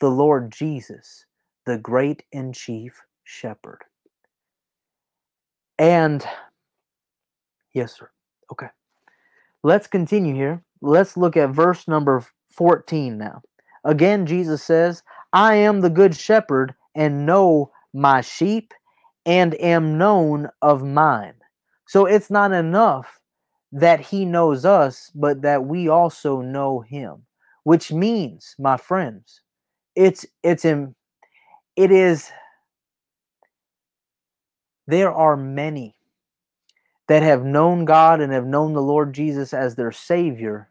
the 0.00 0.10
Lord 0.10 0.52
Jesus, 0.52 1.24
the 1.64 1.78
great 1.78 2.24
and 2.34 2.54
chief 2.54 3.00
shepherd. 3.24 3.78
And 5.78 6.22
yes, 7.72 7.96
sir. 7.96 8.10
Okay. 8.52 8.68
Let's 9.62 9.86
continue 9.86 10.34
here. 10.34 10.62
Let's 10.82 11.16
look 11.16 11.36
at 11.36 11.50
verse 11.50 11.86
number 11.86 12.24
14 12.52 13.18
now. 13.18 13.42
Again, 13.84 14.26
Jesus 14.26 14.62
says, 14.62 15.02
I 15.32 15.54
am 15.54 15.80
the 15.80 15.90
good 15.90 16.14
shepherd 16.16 16.74
and 16.94 17.26
know 17.26 17.70
my 17.92 18.20
sheep 18.20 18.72
and 19.26 19.54
am 19.60 19.98
known 19.98 20.48
of 20.62 20.82
mine. 20.82 21.34
So 21.86 22.06
it's 22.06 22.30
not 22.30 22.52
enough 22.52 23.20
that 23.72 24.00
he 24.00 24.24
knows 24.24 24.64
us, 24.64 25.10
but 25.14 25.42
that 25.42 25.64
we 25.64 25.88
also 25.88 26.40
know 26.40 26.80
him, 26.80 27.22
which 27.64 27.92
means, 27.92 28.54
my 28.58 28.76
friends, 28.76 29.42
it's 29.94 30.24
it's 30.42 30.64
in 30.64 30.94
it 31.76 31.90
is 31.90 32.30
there 34.86 35.12
are 35.12 35.36
many 35.36 35.94
that 37.08 37.22
have 37.22 37.44
known 37.44 37.84
God 37.84 38.20
and 38.20 38.32
have 38.32 38.46
known 38.46 38.72
the 38.72 38.82
Lord 38.82 39.12
Jesus 39.12 39.52
as 39.52 39.74
their 39.74 39.92
Savior 39.92 40.69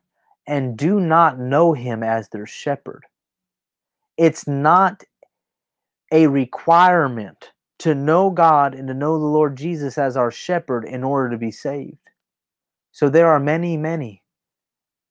and 0.49 0.75
do 0.75 0.99
not 0.99 1.39
know 1.39 1.73
Him 1.73 2.01
as 2.01 2.27
their 2.27 2.47
shepherd. 2.47 3.05
It's 4.17 4.47
not 4.47 5.03
a 6.11 6.25
requirement 6.25 7.51
to 7.77 7.93
know 7.93 8.31
God 8.31 8.73
and 8.73 8.87
to 8.87 8.95
know 8.95 9.19
the 9.19 9.25
Lord 9.25 9.55
Jesus 9.55 9.99
as 9.99 10.17
our 10.17 10.31
shepherd 10.31 10.85
in 10.85 11.03
order 11.03 11.29
to 11.29 11.37
be 11.37 11.51
saved. 11.51 11.99
So 12.91 13.09
there 13.09 13.27
are 13.27 13.39
many, 13.39 13.77
many 13.77 14.23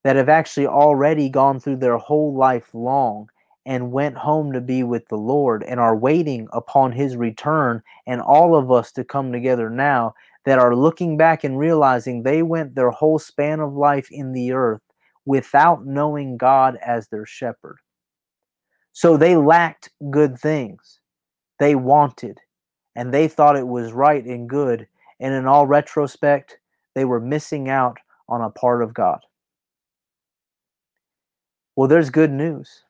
that 0.02 0.16
have 0.16 0.28
actually 0.28 0.66
already 0.66 1.28
gone 1.28 1.60
through 1.60 1.76
their 1.76 1.98
whole 1.98 2.34
life 2.34 2.74
long 2.74 3.30
and 3.64 3.92
went 3.92 4.16
home 4.16 4.52
to 4.54 4.60
be 4.60 4.82
with 4.82 5.06
the 5.06 5.16
Lord 5.16 5.62
and 5.62 5.78
are 5.78 5.96
waiting 5.96 6.48
upon 6.52 6.90
his 6.90 7.16
return, 7.16 7.80
and 8.08 8.20
all 8.20 8.56
of 8.56 8.72
us 8.72 8.90
to 8.92 9.04
come 9.04 9.30
together 9.30 9.70
now 9.70 10.14
that 10.46 10.58
are 10.58 10.74
looking 10.74 11.16
back 11.16 11.44
and 11.44 11.58
realizing 11.58 12.22
they 12.22 12.42
went 12.42 12.74
their 12.74 12.90
whole 12.90 13.20
span 13.20 13.60
of 13.60 13.74
life 13.74 14.08
in 14.10 14.32
the 14.32 14.50
earth 14.52 14.80
without 15.28 15.84
knowing 15.84 16.38
God 16.38 16.78
as 16.82 17.08
their 17.08 17.26
shepherd. 17.26 17.76
So 18.94 19.18
they 19.18 19.36
lacked 19.36 19.90
good 20.10 20.38
things. 20.38 21.00
They 21.58 21.74
wanted, 21.74 22.38
and 22.96 23.12
they 23.12 23.28
thought 23.28 23.54
it 23.54 23.68
was 23.68 23.92
right 23.92 24.24
and 24.24 24.48
good. 24.48 24.88
And 25.20 25.34
in 25.34 25.46
all 25.46 25.66
retrospect, 25.66 26.58
they 26.94 27.04
were 27.04 27.20
missing 27.20 27.68
out 27.68 27.98
on 28.26 28.40
a 28.40 28.48
part 28.48 28.82
of 28.82 28.94
God. 28.94 29.20
Well, 31.76 31.88
there's 31.88 32.08
good 32.08 32.32
news. 32.32 32.84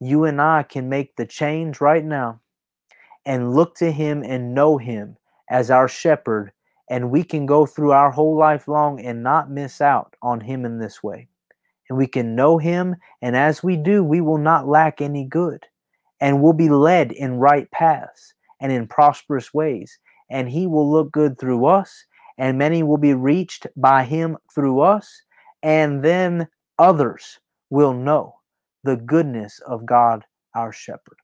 You 0.00 0.24
and 0.24 0.40
I 0.40 0.62
can 0.62 0.88
make 0.88 1.16
the 1.16 1.26
change 1.26 1.82
right 1.82 2.04
now 2.04 2.40
and 3.26 3.54
look 3.54 3.74
to 3.76 3.92
Him 3.92 4.22
and 4.22 4.54
know 4.54 4.78
Him 4.78 5.18
as 5.50 5.70
our 5.70 5.86
shepherd, 5.86 6.50
and 6.88 7.10
we 7.10 7.22
can 7.24 7.44
go 7.44 7.66
through 7.66 7.92
our 7.92 8.10
whole 8.10 8.38
life 8.38 8.68
long 8.68 9.04
and 9.04 9.22
not 9.22 9.50
miss 9.50 9.82
out 9.82 10.16
on 10.22 10.40
Him 10.40 10.64
in 10.64 10.78
this 10.78 11.02
way 11.02 11.28
and 11.88 11.98
we 11.98 12.06
can 12.06 12.34
know 12.34 12.58
him. 12.58 12.96
And 13.22 13.36
as 13.36 13.62
we 13.62 13.76
do, 13.76 14.04
we 14.04 14.20
will 14.20 14.38
not 14.38 14.68
lack 14.68 15.00
any 15.00 15.24
good 15.24 15.66
and 16.20 16.42
we'll 16.42 16.52
be 16.52 16.68
led 16.68 17.12
in 17.12 17.38
right 17.38 17.70
paths 17.70 18.34
and 18.60 18.72
in 18.72 18.86
prosperous 18.86 19.54
ways. 19.54 19.98
And 20.30 20.48
he 20.48 20.66
will 20.66 20.90
look 20.90 21.12
good 21.12 21.38
through 21.38 21.66
us, 21.66 22.04
and 22.36 22.58
many 22.58 22.82
will 22.82 22.98
be 22.98 23.14
reached 23.14 23.66
by 23.76 24.04
him 24.04 24.36
through 24.54 24.80
us. 24.80 25.22
And 25.62 26.02
then 26.02 26.48
others 26.78 27.38
will 27.70 27.94
know 27.94 28.36
the 28.84 28.96
goodness 28.96 29.60
of 29.66 29.86
God, 29.86 30.24
our 30.54 30.72
shepherd. 30.72 31.18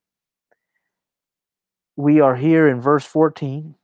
We 1.96 2.20
are 2.20 2.36
here 2.36 2.68
in 2.68 2.80
verse 2.80 3.04
14. 3.04 3.74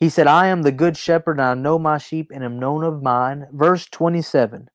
He 0.00 0.08
said, 0.08 0.26
I 0.26 0.48
am 0.48 0.62
the 0.62 0.72
good 0.72 0.96
shepherd, 0.96 1.38
and 1.38 1.42
I 1.42 1.54
know 1.54 1.78
my 1.78 1.98
sheep, 1.98 2.30
and 2.34 2.42
am 2.42 2.58
known 2.58 2.82
of 2.84 3.02
mine. 3.02 3.46
Verse 3.52 3.86
27 3.86 4.68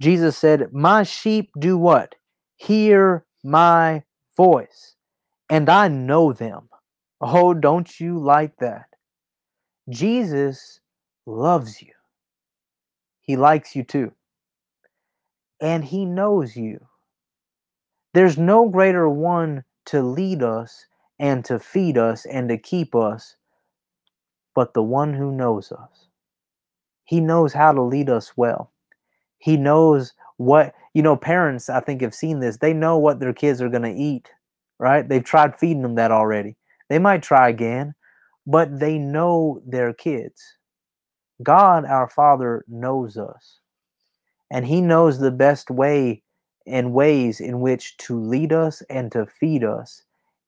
Jesus 0.00 0.36
said, 0.36 0.72
My 0.72 1.02
sheep 1.02 1.50
do 1.58 1.78
what? 1.78 2.14
Hear 2.56 3.24
my 3.44 4.02
voice, 4.36 4.94
and 5.50 5.68
I 5.68 5.88
know 5.88 6.32
them. 6.32 6.68
Oh, 7.20 7.54
don't 7.54 7.98
you 7.98 8.18
like 8.18 8.56
that? 8.58 8.86
Jesus 9.88 10.80
loves 11.24 11.80
you. 11.80 11.92
He 13.22 13.36
likes 13.36 13.74
you 13.74 13.84
too. 13.84 14.12
And 15.60 15.84
he 15.84 16.04
knows 16.04 16.56
you. 16.56 16.86
There's 18.12 18.36
no 18.36 18.68
greater 18.68 19.08
one 19.08 19.64
to 19.86 20.02
lead 20.02 20.42
us 20.42 20.86
and 21.18 21.44
to 21.46 21.58
feed 21.58 21.96
us 21.96 22.26
and 22.26 22.48
to 22.48 22.58
keep 22.58 22.94
us 22.94 23.36
but 24.56 24.72
the 24.72 24.82
one 24.82 25.12
who 25.12 25.30
knows 25.30 25.70
us. 25.70 26.08
He 27.04 27.20
knows 27.20 27.52
how 27.52 27.72
to 27.72 27.82
lead 27.82 28.08
us 28.08 28.32
well. 28.36 28.72
He 29.38 29.56
knows 29.56 30.12
what, 30.38 30.74
you 30.94 31.02
know, 31.02 31.16
parents, 31.16 31.68
I 31.68 31.80
think, 31.80 32.00
have 32.02 32.14
seen 32.14 32.40
this. 32.40 32.58
They 32.58 32.72
know 32.72 32.98
what 32.98 33.20
their 33.20 33.32
kids 33.32 33.60
are 33.60 33.68
going 33.68 33.82
to 33.82 34.00
eat, 34.00 34.30
right? 34.78 35.08
They've 35.08 35.24
tried 35.24 35.58
feeding 35.58 35.82
them 35.82 35.94
that 35.96 36.12
already. 36.12 36.56
They 36.88 36.98
might 36.98 37.22
try 37.22 37.48
again, 37.48 37.94
but 38.46 38.78
they 38.78 38.98
know 38.98 39.60
their 39.66 39.92
kids. 39.92 40.42
God, 41.42 41.84
our 41.84 42.08
Father, 42.08 42.64
knows 42.68 43.16
us. 43.16 43.60
And 44.50 44.66
He 44.66 44.80
knows 44.80 45.18
the 45.18 45.30
best 45.30 45.70
way 45.70 46.22
and 46.66 46.92
ways 46.92 47.40
in 47.40 47.60
which 47.60 47.96
to 47.98 48.18
lead 48.20 48.52
us 48.52 48.82
and 48.90 49.10
to 49.12 49.26
feed 49.26 49.64
us 49.64 50.02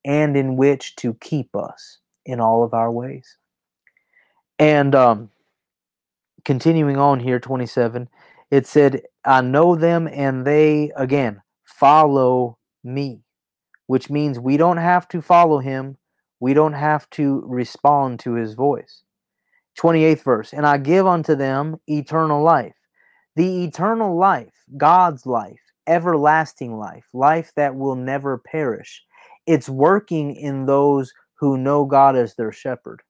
and 0.04 0.36
in 0.36 0.56
which 0.56 0.96
to 0.96 1.14
keep 1.14 1.54
us 1.54 1.98
in 2.26 2.40
all 2.40 2.64
of 2.64 2.74
our 2.74 2.90
ways. 2.90 3.36
And 4.58 4.94
um, 4.94 5.30
continuing 6.44 6.96
on 6.96 7.20
here, 7.20 7.38
27, 7.38 8.08
it 8.50 8.66
said, 8.66 9.02
I 9.24 9.40
know 9.40 9.76
them 9.76 10.08
and 10.08 10.46
they, 10.46 10.90
again, 10.96 11.42
follow 11.64 12.58
me, 12.82 13.22
which 13.86 14.10
means 14.10 14.38
we 14.38 14.56
don't 14.56 14.78
have 14.78 15.06
to 15.08 15.20
follow 15.20 15.58
him. 15.58 15.96
We 16.40 16.54
don't 16.54 16.72
have 16.72 17.08
to 17.10 17.42
respond 17.46 18.20
to 18.20 18.34
his 18.34 18.54
voice. 18.54 19.02
28th 19.78 20.22
verse, 20.22 20.52
and 20.52 20.66
I 20.66 20.78
give 20.78 21.06
unto 21.06 21.34
them 21.34 21.76
eternal 21.86 22.42
life. 22.42 22.74
The 23.36 23.64
eternal 23.64 24.16
life, 24.16 24.54
God's 24.76 25.24
life, 25.26 25.60
everlasting 25.86 26.76
life, 26.76 27.06
life 27.12 27.52
that 27.56 27.76
will 27.76 27.94
never 27.94 28.38
perish. 28.38 29.02
It's 29.46 29.68
working 29.68 30.34
in 30.34 30.66
those 30.66 31.12
who 31.34 31.56
know 31.56 31.84
God 31.84 32.16
as 32.16 32.34
their 32.34 32.52
shepherd. 32.52 33.02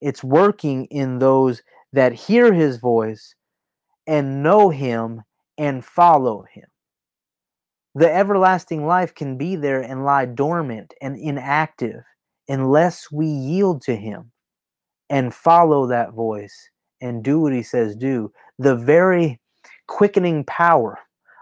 It's 0.00 0.24
working 0.24 0.86
in 0.86 1.18
those 1.18 1.62
that 1.92 2.12
hear 2.12 2.52
his 2.52 2.78
voice 2.78 3.34
and 4.06 4.42
know 4.42 4.70
him 4.70 5.22
and 5.58 5.84
follow 5.84 6.44
him. 6.52 6.66
The 7.94 8.12
everlasting 8.12 8.86
life 8.86 9.14
can 9.14 9.38
be 9.38 9.56
there 9.56 9.80
and 9.80 10.04
lie 10.04 10.26
dormant 10.26 10.92
and 11.00 11.16
inactive 11.16 12.02
unless 12.48 13.10
we 13.10 13.26
yield 13.26 13.82
to 13.82 13.96
him 13.96 14.30
and 15.08 15.34
follow 15.34 15.86
that 15.86 16.12
voice 16.12 16.70
and 17.00 17.22
do 17.24 17.40
what 17.40 17.52
he 17.52 17.62
says 17.62 17.96
do. 17.96 18.32
The 18.58 18.76
very 18.76 19.40
quickening 19.86 20.44
power 20.44 20.98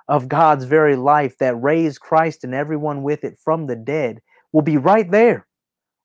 of 0.09 0.29
God's 0.29 0.65
very 0.65 0.97
life 0.97 1.39
that 1.39 1.61
raised 1.61 2.01
Christ 2.01 2.45
and 2.45 2.55
everyone 2.55 3.03
with 3.03 3.25
it 3.25 3.39
from 3.43 3.67
the 3.67 3.77
dead 3.77 4.21
will 4.53 4.62
be 4.62 4.77
right 4.77 5.11
there, 5.11 5.47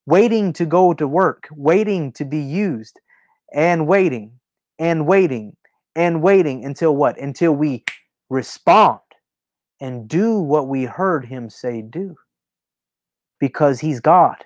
waiting 0.05 0.53
to 0.53 0.65
go 0.65 0.93
to 0.93 1.07
work, 1.07 1.47
waiting 1.51 2.11
to 2.13 2.25
be 2.25 2.39
used, 2.39 2.99
and 3.53 3.87
waiting 3.87 4.31
and 4.79 5.05
waiting 5.05 5.55
and 5.95 6.21
waiting 6.21 6.65
until 6.65 6.95
what? 6.95 7.19
Until 7.19 7.53
we 7.53 7.83
respond 8.29 8.99
and 9.79 10.07
do 10.07 10.39
what 10.39 10.67
we 10.67 10.83
heard 10.85 11.25
him 11.25 11.49
say 11.49 11.81
do. 11.81 12.15
Because 13.39 13.79
he's 13.79 13.99
God, 13.99 14.37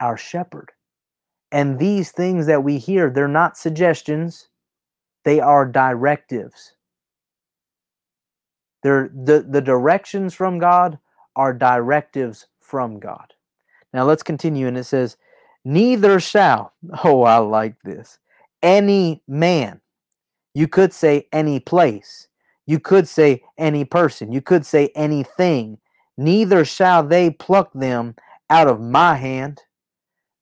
our 0.00 0.16
shepherd. 0.16 0.72
And 1.52 1.78
these 1.78 2.10
things 2.10 2.46
that 2.46 2.64
we 2.64 2.78
hear, 2.78 3.10
they're 3.10 3.28
not 3.28 3.56
suggestions, 3.56 4.48
they 5.24 5.40
are 5.40 5.66
directives. 5.66 6.72
They're, 8.82 9.10
the, 9.14 9.46
the 9.48 9.60
directions 9.60 10.34
from 10.34 10.58
God 10.58 10.98
are 11.34 11.52
directives 11.52 12.46
from 12.60 12.98
God. 12.98 13.32
Now 13.92 14.04
let's 14.04 14.22
continue, 14.22 14.66
and 14.66 14.78
it 14.78 14.84
says, 14.84 15.16
Neither 15.64 16.20
shall, 16.20 16.72
oh, 17.04 17.22
I 17.22 17.38
like 17.38 17.74
this, 17.82 18.18
any 18.62 19.22
man, 19.26 19.80
you 20.56 20.66
could 20.66 20.90
say 20.90 21.28
any 21.34 21.60
place, 21.60 22.28
you 22.64 22.80
could 22.80 23.06
say 23.06 23.42
any 23.58 23.84
person, 23.84 24.32
you 24.32 24.40
could 24.40 24.64
say 24.64 24.90
anything, 24.94 25.76
neither 26.16 26.64
shall 26.64 27.02
they 27.02 27.28
pluck 27.28 27.70
them 27.74 28.14
out 28.48 28.66
of 28.66 28.80
my 28.80 29.16
hand. 29.16 29.60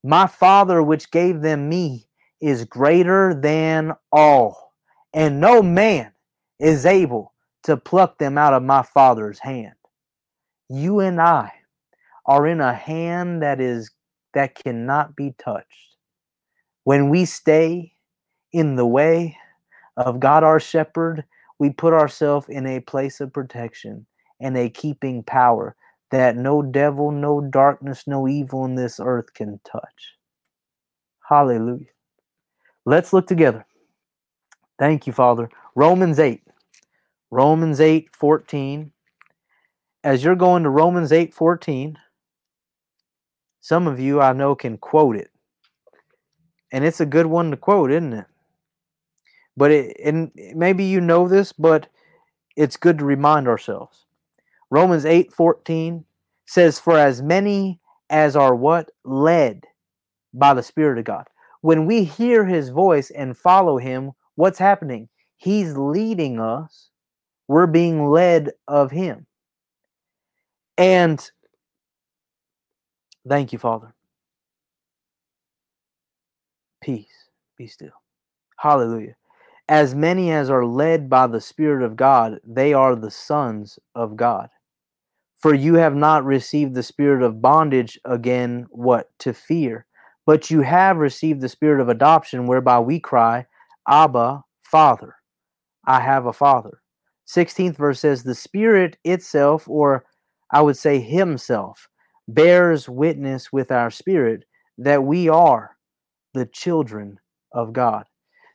My 0.04 0.28
Father, 0.28 0.84
which 0.84 1.10
gave 1.10 1.40
them 1.40 1.68
me, 1.68 2.06
is 2.40 2.64
greater 2.64 3.34
than 3.34 3.92
all, 4.12 4.72
and 5.12 5.40
no 5.40 5.60
man 5.64 6.12
is 6.60 6.86
able 6.86 7.32
to 7.64 7.76
pluck 7.76 8.16
them 8.18 8.38
out 8.38 8.54
of 8.54 8.62
my 8.62 8.82
Father's 8.82 9.40
hand. 9.40 9.74
You 10.68 11.00
and 11.00 11.20
I 11.20 11.50
are 12.24 12.46
in 12.46 12.60
a 12.60 12.72
hand 12.72 13.42
that 13.42 13.60
is 13.60 13.90
that 14.34 14.54
cannot 14.54 15.16
be 15.16 15.34
touched. 15.38 15.96
When 16.84 17.10
we 17.10 17.24
stay 17.24 17.94
in 18.52 18.76
the 18.76 18.86
way 18.86 19.38
of 19.96 20.20
God 20.20 20.42
our 20.42 20.60
shepherd, 20.60 21.24
we 21.58 21.70
put 21.70 21.92
ourselves 21.92 22.48
in 22.48 22.66
a 22.66 22.80
place 22.80 23.20
of 23.20 23.32
protection 23.32 24.06
and 24.40 24.56
a 24.56 24.68
keeping 24.68 25.22
power 25.22 25.76
that 26.10 26.36
no 26.36 26.62
devil, 26.62 27.10
no 27.10 27.40
darkness, 27.40 28.04
no 28.06 28.28
evil 28.28 28.64
in 28.64 28.74
this 28.74 29.00
earth 29.02 29.32
can 29.34 29.60
touch. 29.64 30.14
Hallelujah. 31.28 31.86
Let's 32.84 33.12
look 33.12 33.26
together. 33.26 33.64
Thank 34.78 35.06
you, 35.06 35.12
Father. 35.12 35.48
Romans 35.74 36.18
8. 36.18 36.42
Romans 37.30 37.80
8 37.80 38.14
14. 38.14 38.92
As 40.04 40.22
you're 40.22 40.36
going 40.36 40.62
to 40.64 40.70
Romans 40.70 41.12
8 41.12 41.32
14, 41.32 41.96
some 43.60 43.86
of 43.86 43.98
you 43.98 44.20
I 44.20 44.32
know 44.34 44.54
can 44.54 44.76
quote 44.76 45.16
it. 45.16 45.30
And 46.72 46.84
it's 46.84 47.00
a 47.00 47.06
good 47.06 47.26
one 47.26 47.50
to 47.50 47.56
quote, 47.56 47.90
isn't 47.90 48.12
it? 48.12 48.26
But 49.56 49.70
it, 49.70 49.96
and 50.04 50.30
maybe 50.54 50.84
you 50.84 51.00
know 51.00 51.28
this, 51.28 51.52
but 51.52 51.88
it's 52.56 52.76
good 52.76 52.98
to 52.98 53.04
remind 53.04 53.48
ourselves. 53.48 54.06
Romans 54.70 55.04
8 55.04 55.32
14 55.32 56.04
says, 56.46 56.78
For 56.78 56.98
as 56.98 57.22
many 57.22 57.80
as 58.10 58.36
are 58.36 58.54
what? 58.54 58.90
Led 59.04 59.64
by 60.32 60.54
the 60.54 60.62
Spirit 60.62 60.98
of 60.98 61.04
God. 61.04 61.26
When 61.60 61.86
we 61.86 62.04
hear 62.04 62.44
his 62.44 62.68
voice 62.68 63.10
and 63.10 63.36
follow 63.36 63.78
him, 63.78 64.12
what's 64.34 64.58
happening? 64.58 65.08
He's 65.36 65.76
leading 65.76 66.40
us 66.40 66.90
we're 67.48 67.66
being 67.66 68.06
led 68.06 68.52
of 68.68 68.90
Him. 68.90 69.26
And 70.78 71.30
thank 73.28 73.52
you, 73.52 73.58
Father. 73.58 73.94
Peace. 76.82 77.28
Be 77.56 77.66
still. 77.66 77.92
Hallelujah. 78.58 79.14
As 79.68 79.94
many 79.94 80.30
as 80.30 80.50
are 80.50 80.66
led 80.66 81.08
by 81.08 81.26
the 81.26 81.40
Spirit 81.40 81.84
of 81.84 81.96
God, 81.96 82.40
they 82.44 82.74
are 82.74 82.94
the 82.94 83.10
sons 83.10 83.78
of 83.94 84.16
God. 84.16 84.50
For 85.44 85.54
you 85.54 85.74
have 85.74 85.94
not 85.94 86.24
received 86.24 86.74
the 86.74 86.82
spirit 86.82 87.22
of 87.22 87.42
bondage 87.42 88.00
again, 88.06 88.66
what? 88.70 89.10
To 89.18 89.34
fear. 89.34 89.84
But 90.24 90.50
you 90.50 90.62
have 90.62 90.96
received 90.96 91.42
the 91.42 91.50
spirit 91.50 91.82
of 91.82 91.90
adoption, 91.90 92.46
whereby 92.46 92.78
we 92.78 92.98
cry, 92.98 93.44
Abba, 93.86 94.42
Father. 94.62 95.16
I 95.86 96.00
have 96.00 96.24
a 96.24 96.32
Father. 96.32 96.80
16th 97.28 97.76
verse 97.76 98.00
says, 98.00 98.22
The 98.22 98.34
Spirit 98.34 98.96
itself, 99.04 99.68
or 99.68 100.06
I 100.50 100.62
would 100.62 100.78
say 100.78 100.98
Himself, 100.98 101.88
bears 102.26 102.88
witness 102.88 103.52
with 103.52 103.70
our 103.70 103.90
spirit 103.90 104.44
that 104.78 105.04
we 105.04 105.28
are 105.28 105.76
the 106.32 106.46
children 106.46 107.18
of 107.52 107.74
God. 107.74 108.04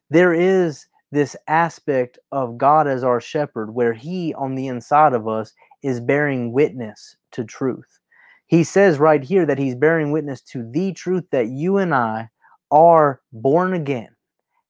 There 0.09 0.33
is 0.33 0.87
this 1.11 1.35
aspect 1.47 2.19
of 2.31 2.57
God 2.57 2.87
as 2.87 3.03
our 3.03 3.19
shepherd 3.19 3.73
where 3.73 3.93
He, 3.93 4.33
on 4.35 4.55
the 4.55 4.67
inside 4.67 5.13
of 5.13 5.27
us, 5.27 5.53
is 5.83 5.99
bearing 5.99 6.51
witness 6.51 7.15
to 7.31 7.43
truth. 7.43 7.99
He 8.47 8.63
says 8.63 8.99
right 8.99 9.23
here 9.23 9.45
that 9.45 9.59
He's 9.59 9.75
bearing 9.75 10.11
witness 10.11 10.41
to 10.43 10.69
the 10.71 10.93
truth 10.93 11.25
that 11.31 11.47
you 11.47 11.77
and 11.77 11.93
I 11.93 12.29
are 12.71 13.21
born 13.31 13.73
again, 13.73 14.09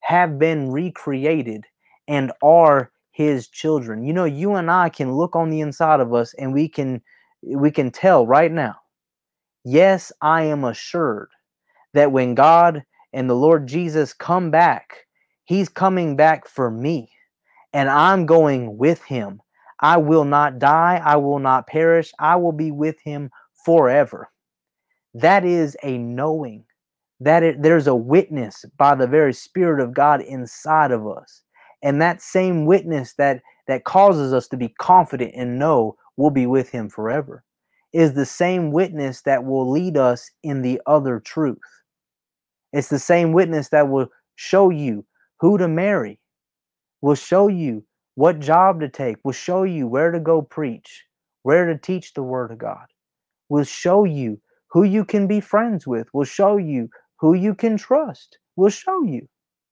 have 0.02 0.40
been 0.40 0.72
recreated, 0.72 1.66
and 2.08 2.32
are 2.42 2.92
his 3.12 3.50
children. 3.50 4.04
You 4.04 4.14
know, 4.14 4.26
you 4.26 4.56
and 4.56 4.72
I 4.72 4.88
can 4.88 5.14
look 5.14 5.36
on 5.36 5.50
the 5.50 5.60
inside 5.60 6.00
of 6.00 6.14
us 6.14 6.34
and 6.36 6.54
we 6.54 6.70
can 6.70 7.02
we 7.44 7.70
can 7.70 7.92
tell 7.92 8.26
right 8.26 8.52
now. 8.52 8.76
Yes, 9.66 10.12
I 10.22 10.44
am 10.44 10.64
assured 10.64 11.30
that 11.94 12.14
when 12.14 12.34
God 12.36 12.84
and 13.12 13.30
the 13.30 13.36
Lord 13.36 13.68
Jesus 13.68 14.14
come 14.14 14.52
back, 14.52 15.06
he's 15.50 15.68
coming 15.68 16.16
back 16.16 16.48
for 16.48 16.70
me 16.70 17.10
and 17.74 17.90
I'm 17.90 18.28
going 18.28 18.78
with 18.78 19.04
him. 19.04 19.42
I 19.80 19.98
will 19.98 20.24
not 20.24 20.60
die, 20.60 21.02
I 21.04 21.16
will 21.16 21.40
not 21.40 21.66
perish. 21.66 22.12
I 22.20 22.36
will 22.36 22.52
be 22.52 22.70
with 22.70 23.00
him 23.02 23.32
forever. 23.66 24.30
That 25.16 25.46
is 25.46 25.76
a 25.82 25.98
knowing. 25.98 26.66
That 27.20 27.42
it, 27.42 27.64
there's 27.64 27.88
a 27.88 27.96
witness 27.96 28.64
by 28.78 28.94
the 28.94 29.08
very 29.08 29.34
spirit 29.34 29.82
of 29.82 29.94
God 29.94 30.22
inside 30.22 30.92
of 30.92 31.08
us 31.08 31.42
and 31.82 32.00
that 32.00 32.22
same 32.22 32.66
witness 32.66 33.16
that 33.16 33.42
that 33.68 33.86
causes 33.86 34.34
us 34.34 34.48
to 34.50 34.58
be 34.58 34.70
confident 34.80 35.34
and 35.36 35.58
know 35.60 35.98
we'll 36.16 36.30
be 36.30 36.46
with 36.46 36.70
him 36.70 36.90
forever 36.90 37.44
is 37.92 38.14
the 38.14 38.26
same 38.26 38.72
witness 38.72 39.22
that 39.24 39.44
will 39.44 39.70
lead 39.70 39.98
us 39.98 40.32
in 40.44 40.62
the 40.62 40.80
other 40.86 41.20
truth 41.20 41.58
it's 42.72 42.88
the 42.88 43.00
same 43.00 43.34
witness 43.34 43.70
that 43.70 43.90
will 43.90 44.08
show 44.36 44.70
you 44.70 45.06
who 45.40 45.58
to 45.58 45.68
marry 45.68 46.20
will 47.02 47.16
show 47.16 47.48
you 47.48 47.84
what 48.16 48.40
job 48.40 48.80
to 48.80 48.90
take 48.90 49.18
will 49.24 49.32
show 49.32 49.64
you 49.64 49.88
where 49.88 50.12
to 50.12 50.20
go 50.20 50.42
preach 50.42 51.06
where 51.44 51.66
to 51.66 51.78
teach 51.78 52.14
the 52.14 52.24
word 52.24 52.52
of 52.52 52.58
god 52.58 52.86
will 53.50 53.64
show 53.64 54.04
you 54.04 54.40
who 54.72 54.84
you 54.84 55.06
can 55.06 55.28
be 55.28 55.40
friends 55.40 55.88
with 55.88 56.08
will 56.14 56.26
show 56.26 56.58
you 56.58 56.90
who 57.20 57.34
you 57.34 57.56
can 57.56 57.78
trust 57.78 58.38
will 58.56 58.70
show 58.70 59.04
you 59.04 59.28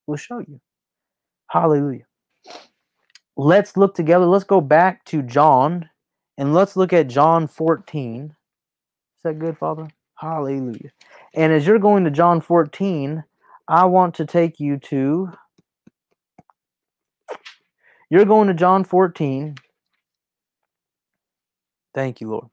will 0.07 0.18
show 0.18 0.39
you 0.39 0.59
Hallelujah. 1.49 2.03
Let's 3.38 3.78
look 3.78 3.95
together. 3.95 4.26
Let's 4.26 4.43
go 4.43 4.61
back 4.61 5.05
to 5.05 5.22
John 5.22 5.89
and 6.38 6.53
let's 6.53 6.76
look 6.76 6.91
at 6.91 7.07
John 7.07 7.47
14. 7.47 8.26
Is 8.26 8.32
that 9.24 9.39
good, 9.39 9.57
Father? 9.57 9.88
Hallelujah. 10.15 10.91
And 11.36 11.53
as 11.53 11.65
you're 11.65 11.80
going 11.80 12.03
to 12.03 12.11
John 12.11 12.41
14, 12.41 13.24
I 13.68 13.86
want 13.86 14.15
to 14.15 14.26
take 14.26 14.59
you 14.59 14.78
to. 14.78 15.32
You're 18.10 18.26
going 18.26 18.47
to 18.47 18.53
John 18.53 18.84
14. 18.84 19.55
Thank 21.93 22.22
you, 22.22 22.30
Lord. 22.30 22.47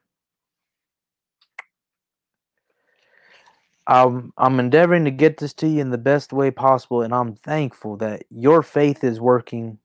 I'm 3.87 4.33
I'm 4.39 4.61
endeavoring 4.61 5.05
to 5.05 5.11
get 5.11 5.39
this 5.39 5.53
to 5.55 5.69
you 5.69 5.81
in 5.81 5.91
the 5.91 5.99
best 5.99 6.33
way 6.33 6.51
possible, 6.51 7.03
and 7.03 7.15
I'm 7.15 7.35
thankful 7.37 7.97
that 7.99 8.25
your 8.31 8.63
faith 8.63 9.05
is 9.05 9.21
working 9.21 9.79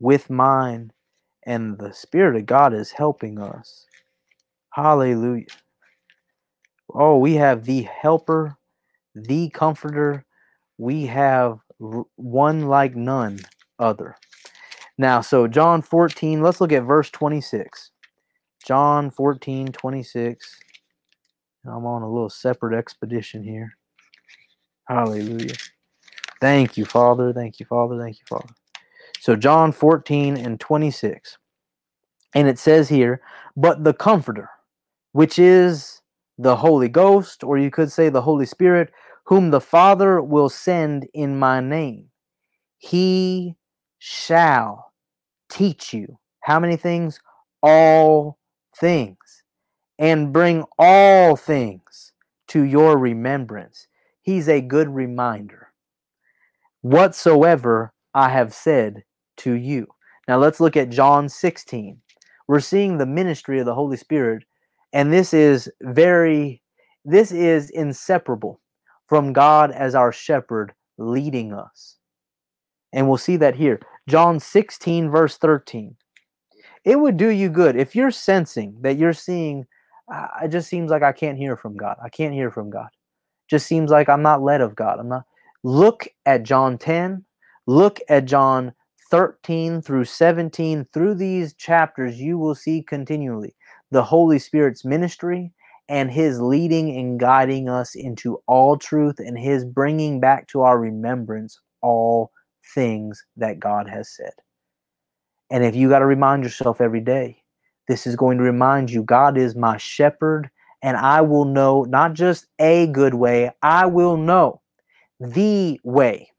with 0.00 0.30
mine, 0.30 0.92
and 1.46 1.78
the 1.78 1.92
Spirit 1.92 2.36
of 2.36 2.46
God 2.46 2.74
is 2.74 2.90
helping 2.90 3.38
us. 3.38 3.86
Hallelujah. 4.70 5.46
Oh, 6.92 7.18
we 7.18 7.34
have 7.34 7.64
the 7.64 7.82
helper, 7.82 8.56
the 9.14 9.50
comforter. 9.50 10.24
We 10.78 11.06
have 11.06 11.60
one 12.16 12.68
like 12.68 12.96
none 12.96 13.40
other. 13.78 14.16
Now, 14.96 15.20
so 15.20 15.46
John 15.48 15.82
14, 15.82 16.42
let's 16.42 16.60
look 16.60 16.72
at 16.72 16.84
verse 16.84 17.10
26. 17.10 17.90
John 18.64 19.10
14, 19.10 19.68
26. 19.68 20.60
I'm 21.66 21.86
on 21.86 22.02
a 22.02 22.10
little 22.10 22.30
separate 22.30 22.76
expedition 22.76 23.42
here. 23.42 23.76
Hallelujah. 24.88 25.54
Thank 26.40 26.76
you, 26.76 26.84
Father. 26.84 27.32
Thank 27.32 27.58
you, 27.58 27.66
Father. 27.66 27.98
Thank 27.98 28.18
you, 28.18 28.24
Father. 28.28 28.54
So, 29.20 29.34
John 29.34 29.72
14 29.72 30.36
and 30.36 30.60
26. 30.60 31.38
And 32.34 32.48
it 32.48 32.58
says 32.58 32.88
here, 32.88 33.22
But 33.56 33.84
the 33.84 33.94
Comforter, 33.94 34.50
which 35.12 35.38
is 35.38 36.00
the 36.38 36.56
Holy 36.56 36.88
Ghost, 36.88 37.44
or 37.44 37.58
you 37.58 37.70
could 37.70 37.90
say 37.90 38.08
the 38.08 38.22
Holy 38.22 38.46
Spirit, 38.46 38.92
whom 39.24 39.50
the 39.50 39.60
Father 39.60 40.20
will 40.20 40.48
send 40.48 41.08
in 41.14 41.38
my 41.38 41.60
name. 41.60 42.08
He 42.78 43.56
shall 44.06 44.92
teach 45.48 45.94
you. 45.94 46.18
How 46.40 46.60
many 46.60 46.76
things? 46.76 47.18
All 47.62 48.38
things. 48.76 49.16
And 49.98 50.30
bring 50.30 50.64
all 50.78 51.36
things 51.36 52.12
to 52.48 52.64
your 52.64 52.98
remembrance. 52.98 53.86
He's 54.20 54.46
a 54.46 54.60
good 54.60 54.90
reminder. 54.90 55.68
Whatsoever 56.82 57.94
I 58.12 58.28
have 58.28 58.52
said 58.52 59.04
to 59.38 59.54
you. 59.54 59.86
Now 60.28 60.36
let's 60.36 60.60
look 60.60 60.76
at 60.76 60.90
John 60.90 61.30
16. 61.30 61.98
We're 62.46 62.60
seeing 62.60 62.98
the 62.98 63.06
ministry 63.06 63.58
of 63.58 63.64
the 63.64 63.74
Holy 63.74 63.96
Spirit, 63.96 64.44
and 64.92 65.10
this 65.10 65.32
is 65.32 65.70
very, 65.80 66.60
this 67.06 67.32
is 67.32 67.70
inseparable 67.70 68.60
from 69.06 69.32
God 69.32 69.70
as 69.70 69.94
our 69.94 70.12
shepherd 70.12 70.74
leading 70.98 71.54
us. 71.54 71.96
And 72.92 73.08
we'll 73.08 73.16
see 73.16 73.36
that 73.38 73.56
here. 73.56 73.80
John 74.08 74.38
16, 74.38 75.10
verse 75.10 75.38
13. 75.38 75.96
It 76.84 76.98
would 76.98 77.16
do 77.16 77.28
you 77.28 77.48
good 77.48 77.76
if 77.76 77.96
you're 77.96 78.10
sensing 78.10 78.76
that 78.82 78.98
you're 78.98 79.14
seeing, 79.14 79.66
uh, 80.12 80.28
it 80.42 80.48
just 80.48 80.68
seems 80.68 80.90
like 80.90 81.02
I 81.02 81.12
can't 81.12 81.38
hear 81.38 81.56
from 81.56 81.76
God. 81.76 81.96
I 82.02 82.10
can't 82.10 82.34
hear 82.34 82.50
from 82.50 82.70
God. 82.70 82.88
Just 83.48 83.66
seems 83.66 83.90
like 83.90 84.08
I'm 84.08 84.22
not 84.22 84.42
led 84.42 84.60
of 84.60 84.74
God. 84.74 84.98
I'm 85.00 85.08
not. 85.08 85.24
Look 85.62 86.06
at 86.26 86.42
John 86.42 86.76
10. 86.76 87.24
Look 87.66 88.00
at 88.10 88.26
John 88.26 88.74
13 89.10 89.80
through 89.80 90.04
17. 90.04 90.86
Through 90.92 91.14
these 91.14 91.54
chapters, 91.54 92.20
you 92.20 92.36
will 92.36 92.54
see 92.54 92.82
continually 92.82 93.54
the 93.90 94.02
Holy 94.02 94.38
Spirit's 94.38 94.84
ministry 94.84 95.52
and 95.88 96.10
his 96.10 96.40
leading 96.40 96.96
and 96.96 97.20
guiding 97.20 97.68
us 97.68 97.94
into 97.94 98.42
all 98.46 98.76
truth 98.76 99.18
and 99.18 99.38
his 99.38 99.64
bringing 99.64 100.20
back 100.20 100.48
to 100.48 100.62
our 100.62 100.78
remembrance 100.78 101.58
all 101.82 102.30
things 102.74 103.24
that 103.36 103.60
God 103.60 103.88
has 103.88 104.08
said. 104.08 104.32
And 105.50 105.64
if 105.64 105.74
you 105.74 105.88
got 105.88 106.00
to 106.00 106.06
remind 106.06 106.42
yourself 106.42 106.80
every 106.80 107.00
day, 107.00 107.42
this 107.88 108.06
is 108.06 108.16
going 108.16 108.38
to 108.38 108.44
remind 108.44 108.90
you 108.90 109.02
God 109.02 109.36
is 109.36 109.54
my 109.54 109.76
shepherd, 109.76 110.50
and 110.82 110.96
I 110.96 111.20
will 111.20 111.44
know 111.44 111.82
not 111.84 112.14
just 112.14 112.46
a 112.58 112.86
good 112.88 113.14
way, 113.14 113.50
I 113.62 113.86
will 113.86 114.16
know 114.16 114.60
the 115.20 115.80
way. 115.84 116.30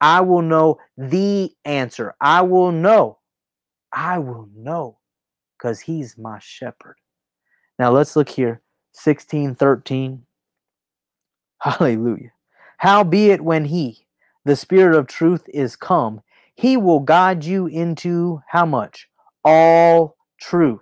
I 0.00 0.20
will 0.20 0.42
know 0.42 0.78
the 0.96 1.52
answer. 1.64 2.14
I 2.20 2.42
will 2.42 2.72
know. 2.72 3.18
I 3.92 4.18
will 4.18 4.48
know 4.54 4.98
because 5.56 5.80
he's 5.80 6.18
my 6.18 6.38
shepherd. 6.40 6.96
Now 7.78 7.90
let's 7.90 8.16
look 8.16 8.28
here 8.28 8.60
16 8.92 9.54
13. 9.54 10.24
Hallelujah. 11.58 12.32
Howbeit, 12.78 13.40
when 13.40 13.64
he, 13.64 14.03
the 14.44 14.56
Spirit 14.56 14.96
of 14.96 15.06
truth, 15.06 15.42
is 15.48 15.76
come, 15.76 16.20
he 16.54 16.76
will 16.76 17.00
guide 17.00 17.44
you 17.44 17.66
into 17.66 18.40
how 18.48 18.66
much? 18.66 19.08
All 19.44 20.16
truth. 20.40 20.80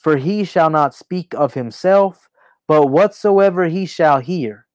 For 0.00 0.16
he 0.16 0.44
shall 0.44 0.70
not 0.70 0.94
speak 0.94 1.34
of 1.34 1.54
himself, 1.54 2.28
but 2.68 2.88
whatsoever 2.88 3.66
he 3.66 3.86
shall 3.86 4.20
hear, 4.20 4.66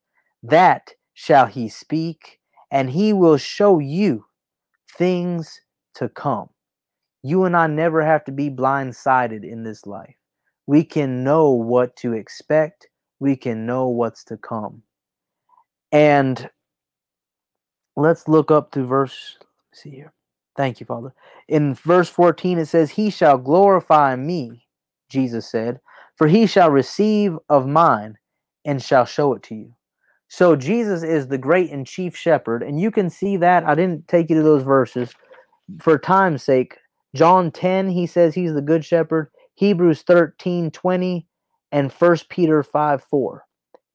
that 0.44 0.92
shall 1.14 1.46
he 1.46 1.70
speak, 1.70 2.40
and 2.72 2.90
he 2.90 3.14
will 3.14 3.38
show 3.38 3.80
you 3.80 4.26
things 4.98 5.62
to 5.96 6.10
come. 6.10 6.50
You 7.24 7.46
and 7.46 7.56
I 7.56 7.68
never 7.68 8.04
have 8.04 8.24
to 8.26 8.32
be 8.32 8.50
blindsided 8.50 9.44
in 9.44 9.64
this 9.64 9.86
life 9.86 10.16
we 10.68 10.84
can 10.84 11.24
know 11.24 11.50
what 11.50 11.96
to 11.98 12.14
expect, 12.14 12.88
we 13.20 13.36
can 13.36 13.66
know 13.66 13.88
what's 13.90 14.24
to 14.26 14.38
come. 14.38 14.82
And 15.92 16.50
let's 17.96 18.28
look 18.28 18.52
up 18.52 18.72
to 18.72 18.84
verse, 18.84 19.38
see 19.74 19.92
here. 19.92 20.14
Thank 20.56 20.80
you, 20.80 20.86
Father. 20.86 21.14
In 21.48 21.74
verse 21.76 22.10
14, 22.10 22.60
it 22.60 22.66
says, 22.66 22.92
He 22.92 23.10
shall 23.10 23.38
glorify 23.38 24.16
me, 24.16 24.66
Jesus 25.10 25.50
said, 25.50 25.80
for 26.16 26.28
he 26.28 26.46
shall 26.46 26.70
receive 26.70 27.38
of 27.50 27.68
mine 27.68 28.18
and 28.66 28.82
shall 28.82 29.06
show 29.06 29.34
it 29.34 29.44
to 29.44 29.56
you. 29.56 29.74
So 30.28 30.56
Jesus 30.56 31.04
is 31.04 31.28
the 31.28 31.38
great 31.38 31.72
and 31.72 31.86
chief 31.86 32.16
shepherd, 32.16 32.64
and 32.64 32.80
you 32.80 32.92
can 32.92 33.10
see 33.10 33.38
that. 33.38 33.66
I 33.66 33.76
didn't 33.76 34.08
take 34.08 34.30
you 34.30 34.36
to 34.38 34.44
those 34.44 34.64
verses 34.64 35.14
for 35.82 35.98
time's 35.98 36.44
sake. 36.44 36.78
John 37.16 37.52
10, 37.52 37.90
he 37.90 38.08
says 38.08 38.34
he's 38.34 38.54
the 38.54 38.62
good 38.62 38.86
shepherd. 38.86 39.30
Hebrews 39.56 40.04
13 40.04 40.72
20, 40.72 41.28
and 41.72 41.92
1 41.92 42.18
Peter 42.30 42.64
5 42.64 43.04
4. 43.04 43.46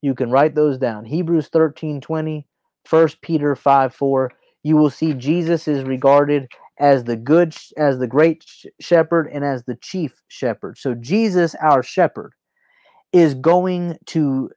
You 0.03 0.15
can 0.15 0.31
write 0.31 0.55
those 0.55 0.79
down. 0.79 1.05
Hebrews 1.07 1.49
13 1.49 2.01
20, 2.01 2.47
1 2.89 3.09
Peter 3.23 3.57
5 3.57 3.95
4. 3.95 4.33
You 4.63 4.77
will 4.77 4.91
see 4.91 5.15
Jesus 5.15 5.69
is 5.69 5.85
regarded 5.85 6.49
as 6.79 7.05
the 7.05 7.17
good, 7.17 7.57
as 7.77 7.99
the 7.99 8.07
great 8.07 8.45
shepherd, 8.81 9.29
and 9.33 9.45
as 9.45 9.65
the 9.65 9.77
chief 9.77 10.21
shepherd. 10.29 10.79
So, 10.79 10.95
Jesus, 10.95 11.55
our 11.57 11.83
shepherd, 11.83 12.33
is 13.13 13.35
going 13.35 13.97
to 14.07 14.51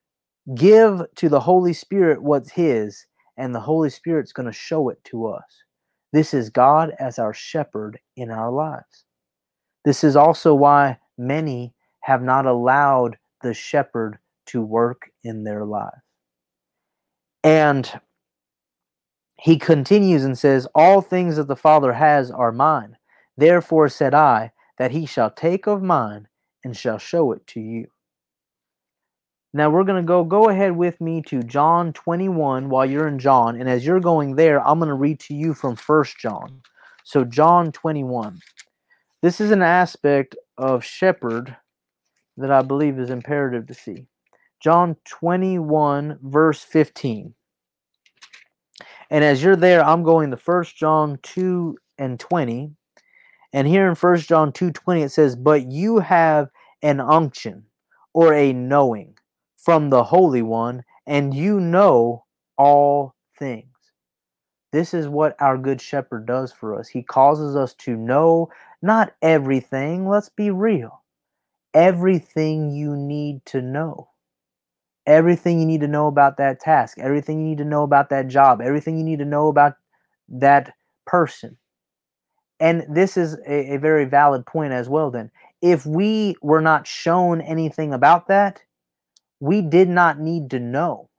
give 0.56 1.04
to 1.16 1.30
the 1.30 1.40
Holy 1.40 1.74
Spirit 1.74 2.22
what's 2.22 2.52
His, 2.52 3.06
and 3.38 3.54
the 3.54 3.60
Holy 3.60 3.90
Spirit's 3.90 4.34
going 4.34 4.48
to 4.48 4.52
show 4.52 4.90
it 4.90 5.02
to 5.06 5.28
us. 5.28 5.44
This 6.12 6.34
is 6.34 6.50
God 6.50 6.92
as 7.00 7.20
our 7.20 7.34
shepherd 7.34 8.00
in 8.18 8.32
our 8.32 8.52
lives. 8.52 9.06
This 9.86 10.04
is 10.04 10.16
also 10.16 10.54
why 10.54 10.98
many 11.18 11.74
have 12.02 12.22
not 12.22 12.46
allowed 12.46 13.18
the 13.44 13.54
shepherd 13.54 14.18
to 14.48 14.62
work 14.62 15.12
in 15.24 15.44
their 15.44 15.66
lives. 15.66 16.02
And 17.44 17.90
he 19.42 19.58
continues 19.58 20.26
and 20.26 20.38
says, 20.38 20.68
All 20.76 21.02
things 21.02 21.38
that 21.38 21.48
the 21.48 21.56
Father 21.56 21.94
has 21.94 22.30
are 22.30 22.52
mine. 22.52 22.98
Therefore 23.38 23.88
said 23.88 24.14
I, 24.14 24.52
that 24.78 24.92
he 24.92 25.06
shall 25.06 25.32
take 25.32 25.66
of 25.66 25.82
mine 25.82 26.28
and 26.64 26.76
shall 26.76 26.98
show 26.98 27.32
it 27.32 27.48
to 27.48 27.62
you. 27.62 27.88
Now 29.54 29.70
we're 29.70 29.86
going 29.86 30.02
to 30.02 30.08
go 30.08 30.24
go 30.24 30.50
ahead 30.50 30.76
with 30.76 31.00
me 31.02 31.22
to 31.24 31.42
John 31.42 31.92
21 31.94 32.70
while 32.70 32.86
you're 32.86 33.08
in 33.08 33.18
John 33.18 33.60
and 33.60 33.68
as 33.68 33.84
you're 33.84 34.00
going 34.00 34.36
there 34.36 34.66
I'm 34.66 34.78
going 34.78 34.90
to 34.90 34.94
read 34.94 35.20
to 35.22 35.34
you 35.34 35.54
from 35.54 35.76
First 35.76 36.20
John. 36.20 36.62
So 37.04 37.24
John 37.24 37.72
21. 37.72 38.40
This 39.22 39.42
is 39.42 39.52
an 39.52 39.64
aspect 39.64 40.36
of 40.58 40.84
shepherd 40.84 41.56
that 42.38 42.52
I 42.52 42.62
believe 42.62 43.00
is 43.00 43.10
imperative 43.10 43.68
to 43.68 43.74
see. 43.74 44.06
John 44.62 44.96
21, 45.06 46.20
verse 46.22 46.64
15. 46.64 47.34
And 49.10 49.24
as 49.24 49.44
you're 49.44 49.56
there, 49.56 49.84
I'm 49.84 50.04
going 50.04 50.32
to 50.32 50.38
1 50.38 50.64
John 50.76 51.20
2 51.24 51.78
and 51.98 52.20
20. 52.20 52.72
And 53.54 53.68
here 53.68 53.90
in 53.90 53.96
1 53.96 54.18
John 54.20 54.52
2 54.52 54.72
20, 54.72 55.02
it 55.02 55.10
says, 55.10 55.36
But 55.36 55.72
you 55.72 56.00
have 56.00 56.50
an 56.82 57.00
unction 57.00 57.66
or 58.14 58.34
a 58.34 58.54
knowing 58.54 59.16
from 59.58 59.90
the 59.90 60.04
Holy 60.04 60.42
One, 60.42 60.84
and 61.06 61.34
you 61.34 61.60
know 61.60 62.26
all 62.58 63.16
things. 63.38 63.66
This 64.72 64.94
is 64.94 65.08
what 65.08 65.36
our 65.42 65.58
Good 65.58 65.82
Shepherd 65.82 66.28
does 66.28 66.52
for 66.52 66.80
us. 66.80 66.88
He 66.88 67.02
causes 67.02 67.56
us 67.56 67.74
to 67.76 67.96
know 67.96 68.50
not 68.82 69.14
everything, 69.22 70.08
let's 70.08 70.30
be 70.30 70.52
real. 70.52 71.04
Everything 71.74 72.72
you 72.72 72.96
need 72.96 73.46
to 73.48 73.62
know. 73.62 74.10
Everything 75.10 75.60
you 75.60 75.66
need 75.66 75.82
to 75.82 75.88
know 75.88 76.08
about 76.08 76.38
that 76.38 76.60
task, 76.60 77.00
everything 77.00 77.40
you 77.40 77.48
need 77.48 77.58
to 77.58 77.66
know 77.66 77.84
about 77.84 78.10
that 78.12 78.28
job, 78.28 78.62
everything 78.62 78.98
you 78.98 79.04
need 79.04 79.20
to 79.20 79.26
know 79.26 79.48
about 79.48 79.74
that 80.30 80.72
person. 81.08 81.58
And 82.60 82.86
this 82.88 83.18
is 83.18 83.36
a, 83.48 83.74
a 83.74 83.78
very 83.78 84.06
valid 84.06 84.46
point 84.46 84.72
as 84.72 84.88
well, 84.88 85.10
then. 85.10 85.32
If 85.62 85.86
we 85.86 86.36
were 86.44 86.62
not 86.62 86.86
shown 86.86 87.42
anything 87.42 87.92
about 87.92 88.28
that, 88.28 88.62
we 89.40 89.62
did 89.62 89.90
not 89.90 90.20
need 90.20 90.52
to 90.52 90.60
know. 90.60 91.10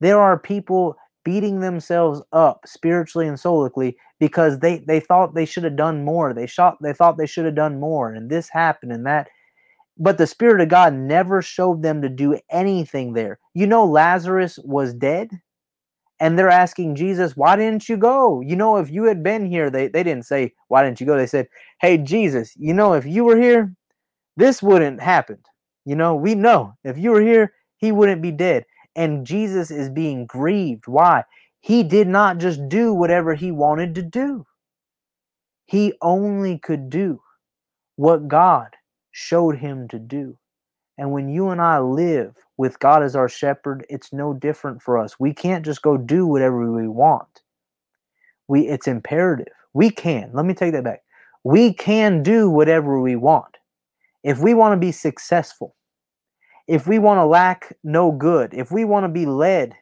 There 0.00 0.20
are 0.20 0.38
people 0.38 0.96
beating 1.24 1.60
themselves 1.60 2.22
up 2.32 2.60
spiritually 2.66 3.26
and 3.26 3.36
soulically 3.36 3.96
because 4.18 4.60
they 4.60 4.78
they 4.78 5.00
thought 5.00 5.34
they 5.34 5.44
should 5.44 5.64
have 5.64 5.76
done 5.76 6.04
more 6.04 6.34
they 6.34 6.46
shot 6.46 6.76
they 6.82 6.92
thought 6.92 7.16
they 7.16 7.26
should 7.26 7.44
have 7.44 7.54
done 7.54 7.78
more 7.78 8.12
and 8.12 8.28
this 8.28 8.48
happened 8.48 8.92
and 8.92 9.06
that 9.06 9.28
but 10.02 10.18
the 10.18 10.26
spirit 10.26 10.60
of 10.60 10.68
god 10.68 10.92
never 10.94 11.40
showed 11.40 11.82
them 11.82 12.02
to 12.02 12.08
do 12.08 12.38
anything 12.50 13.12
there. 13.12 13.38
You 13.54 13.66
know 13.66 13.86
lazarus 13.86 14.58
was 14.62 14.94
dead? 14.94 15.30
And 16.20 16.38
they're 16.38 16.50
asking 16.50 16.96
jesus 16.96 17.36
why 17.36 17.56
didn't 17.56 17.88
you 17.88 17.96
go? 17.96 18.40
You 18.40 18.56
know 18.56 18.76
if 18.76 18.90
you 18.90 19.04
had 19.04 19.22
been 19.22 19.46
here 19.46 19.70
they, 19.70 19.88
they 19.88 20.02
didn't 20.02 20.26
say 20.26 20.52
why 20.68 20.84
didn't 20.84 21.00
you 21.00 21.06
go? 21.06 21.16
They 21.16 21.26
said 21.26 21.48
hey 21.80 21.98
jesus 21.98 22.52
you 22.56 22.74
know 22.74 22.94
if 22.94 23.06
you 23.06 23.24
were 23.24 23.38
here 23.38 23.74
this 24.36 24.62
wouldn't 24.62 25.00
happen 25.00 25.38
you 25.84 25.96
know 25.96 26.14
we 26.14 26.34
know 26.34 26.74
if 26.84 26.98
you 26.98 27.10
were 27.10 27.22
here 27.22 27.52
he 27.82 27.92
wouldn't 27.92 28.22
be 28.22 28.30
dead. 28.30 28.64
And 28.94 29.26
Jesus 29.26 29.70
is 29.70 29.90
being 29.90 30.24
grieved. 30.26 30.86
Why? 30.86 31.24
He 31.60 31.82
did 31.82 32.08
not 32.08 32.38
just 32.38 32.68
do 32.68 32.94
whatever 32.94 33.34
he 33.34 33.50
wanted 33.50 33.94
to 33.96 34.02
do, 34.02 34.46
he 35.66 35.92
only 36.00 36.58
could 36.58 36.90
do 36.90 37.20
what 37.96 38.28
God 38.28 38.68
showed 39.12 39.58
him 39.58 39.86
to 39.88 39.98
do. 39.98 40.36
And 40.98 41.12
when 41.12 41.28
you 41.28 41.50
and 41.50 41.60
I 41.60 41.78
live 41.78 42.36
with 42.56 42.78
God 42.78 43.02
as 43.02 43.16
our 43.16 43.28
shepherd, 43.28 43.86
it's 43.88 44.12
no 44.12 44.34
different 44.34 44.82
for 44.82 44.98
us. 44.98 45.18
We 45.18 45.32
can't 45.32 45.64
just 45.64 45.82
go 45.82 45.96
do 45.96 46.26
whatever 46.26 46.70
we 46.70 46.88
want. 46.88 47.42
We 48.48 48.68
it's 48.68 48.86
imperative. 48.86 49.52
We 49.72 49.90
can. 49.90 50.30
Let 50.32 50.44
me 50.44 50.54
take 50.54 50.72
that 50.72 50.84
back. 50.84 51.02
We 51.44 51.72
can 51.72 52.22
do 52.22 52.50
whatever 52.50 53.00
we 53.00 53.16
want. 53.16 53.56
If 54.22 54.38
we 54.38 54.54
want 54.54 54.74
to 54.74 54.76
be 54.76 54.92
successful, 54.92 55.74
if 56.68 56.86
we 56.86 56.98
want 56.98 57.18
to 57.18 57.24
lack 57.24 57.76
no 57.82 58.12
good, 58.12 58.54
if 58.54 58.70
we 58.70 58.84
want 58.84 59.04
to 59.04 59.08
be 59.08 59.26
led 59.26 59.74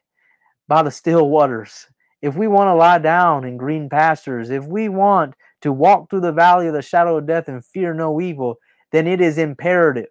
by 0.69 0.83
the 0.83 0.91
still 0.91 1.29
waters, 1.29 1.87
if 2.23 2.37
we 2.37 2.49
want 2.49 2.69
to 2.69 2.75
lie 2.75 2.99
down 2.99 3.45
in 3.45 3.57
green 3.57 3.89
pastures, 3.89 4.51
if 4.51 4.65
we 4.65 4.89
want 4.89 5.35
to 5.63 5.73
walk 5.73 6.09
through 6.09 6.21
the 6.21 6.33
valley 6.33 6.69
of 6.69 6.75
the 6.75 6.83
shadow 6.83 7.19
of 7.19 7.27
death 7.27 7.49
and 7.49 7.65
fear 7.65 7.93
no 7.93 8.21
evil, 8.21 8.57
then 8.93 9.07
it 9.07 9.21
is 9.21 9.39
imperative 9.39 10.11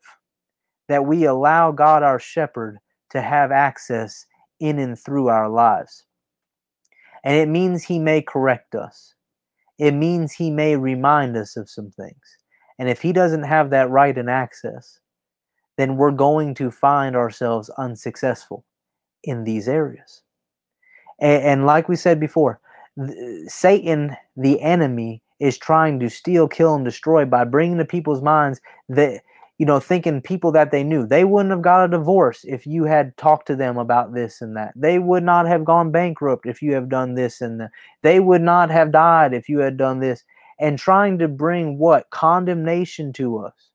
that 0.88 1.06
we 1.06 1.26
allow 1.26 1.72
God 1.72 2.04
our 2.04 2.20
shepherd 2.20 2.80
to 3.12 3.22
have 3.22 3.52
access 3.52 4.26
in 4.60 4.80
and 4.80 4.98
through 4.98 5.28
our 5.28 5.50
lives. 5.50 6.04
And 7.24 7.36
it 7.36 7.48
means 7.48 7.84
he 7.84 8.00
may 8.00 8.22
correct 8.22 8.76
us. 8.76 9.14
It 9.78 9.94
means 9.94 10.32
he 10.32 10.50
may 10.50 10.76
remind 10.76 11.38
us 11.38 11.56
of 11.58 11.70
some 11.70 11.92
things. 11.92 12.38
And 12.80 12.90
if 12.90 13.02
he 13.02 13.14
doesn't 13.14 13.44
have 13.44 13.70
that 13.70 13.90
right 13.90 14.18
and 14.18 14.30
access, 14.30 15.00
then 15.78 15.96
we're 15.98 16.12
going 16.12 16.54
to 16.56 16.72
find 16.72 17.16
ourselves 17.16 17.70
unsuccessful 17.78 18.66
in 19.24 19.44
these 19.44 19.68
areas. 19.68 20.22
And, 21.20 21.44
and 21.44 21.66
like 21.66 21.88
we 21.88 21.96
said 21.96 22.20
before, 22.20 22.60
Satan, 23.48 24.16
the 24.36 24.62
enemy, 24.62 25.22
is 25.40 25.58
trying 25.58 26.00
to 26.00 26.10
steal, 26.10 26.48
kill, 26.48 26.76
and 26.76 26.86
destroy 26.86 27.26
by 27.26 27.44
bringing 27.46 27.78
to 27.78 27.86
people's 27.86 28.22
minds 28.22 28.60
that 28.90 29.22
you 29.60 29.66
know, 29.66 29.80
thinking 29.80 30.22
people 30.22 30.54
that 30.54 30.72
they 30.72 30.84
knew. 30.86 31.06
They 31.06 31.26
wouldn't 31.26 31.52
have 31.52 31.62
got 31.62 31.84
a 31.84 31.90
divorce 31.90 32.46
if 32.46 32.66
you 32.66 32.86
had 32.86 33.16
talked 33.18 33.46
to 33.48 33.58
them 33.58 33.78
about 33.78 34.14
this 34.14 34.42
and 34.42 34.56
that. 34.56 34.72
They 34.74 35.00
would 35.00 35.22
not 35.22 35.46
have 35.48 35.66
gone 35.66 35.92
bankrupt 35.92 36.46
if 36.46 36.62
you 36.62 36.74
have 36.74 36.88
done 36.88 37.14
this 37.14 37.42
and 37.42 37.60
that. 37.60 37.72
They 38.02 38.22
would 38.22 38.42
not 38.42 38.70
have 38.72 38.94
died 38.94 39.34
if 39.34 39.50
you 39.50 39.60
had 39.60 39.76
done 39.76 40.00
this. 40.00 40.24
And 40.62 40.80
trying 40.80 41.20
to 41.20 41.28
bring 41.28 41.78
what? 41.78 42.10
Condemnation 42.10 43.12
to 43.14 43.40
us. 43.40 43.70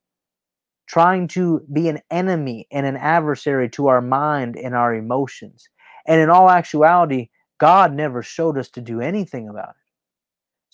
Trying 0.87 1.29
to 1.29 1.61
be 1.71 1.89
an 1.89 2.01
enemy 2.11 2.67
and 2.73 2.87
an 2.87 2.97
adversary 2.97 3.69
to 3.71 3.89
our 3.89 4.01
mind 4.01 4.57
and 4.57 4.75
our 4.75 4.95
emotions. 4.95 5.69
And 6.07 6.19
in 6.19 6.31
all 6.31 6.51
actuality, 6.51 7.29
God 7.59 7.93
never 7.93 8.23
showed 8.23 8.57
us 8.57 8.71
to 8.71 8.81
do 8.81 9.03
anything 9.03 9.51
about 9.51 9.71
it. 9.71 9.84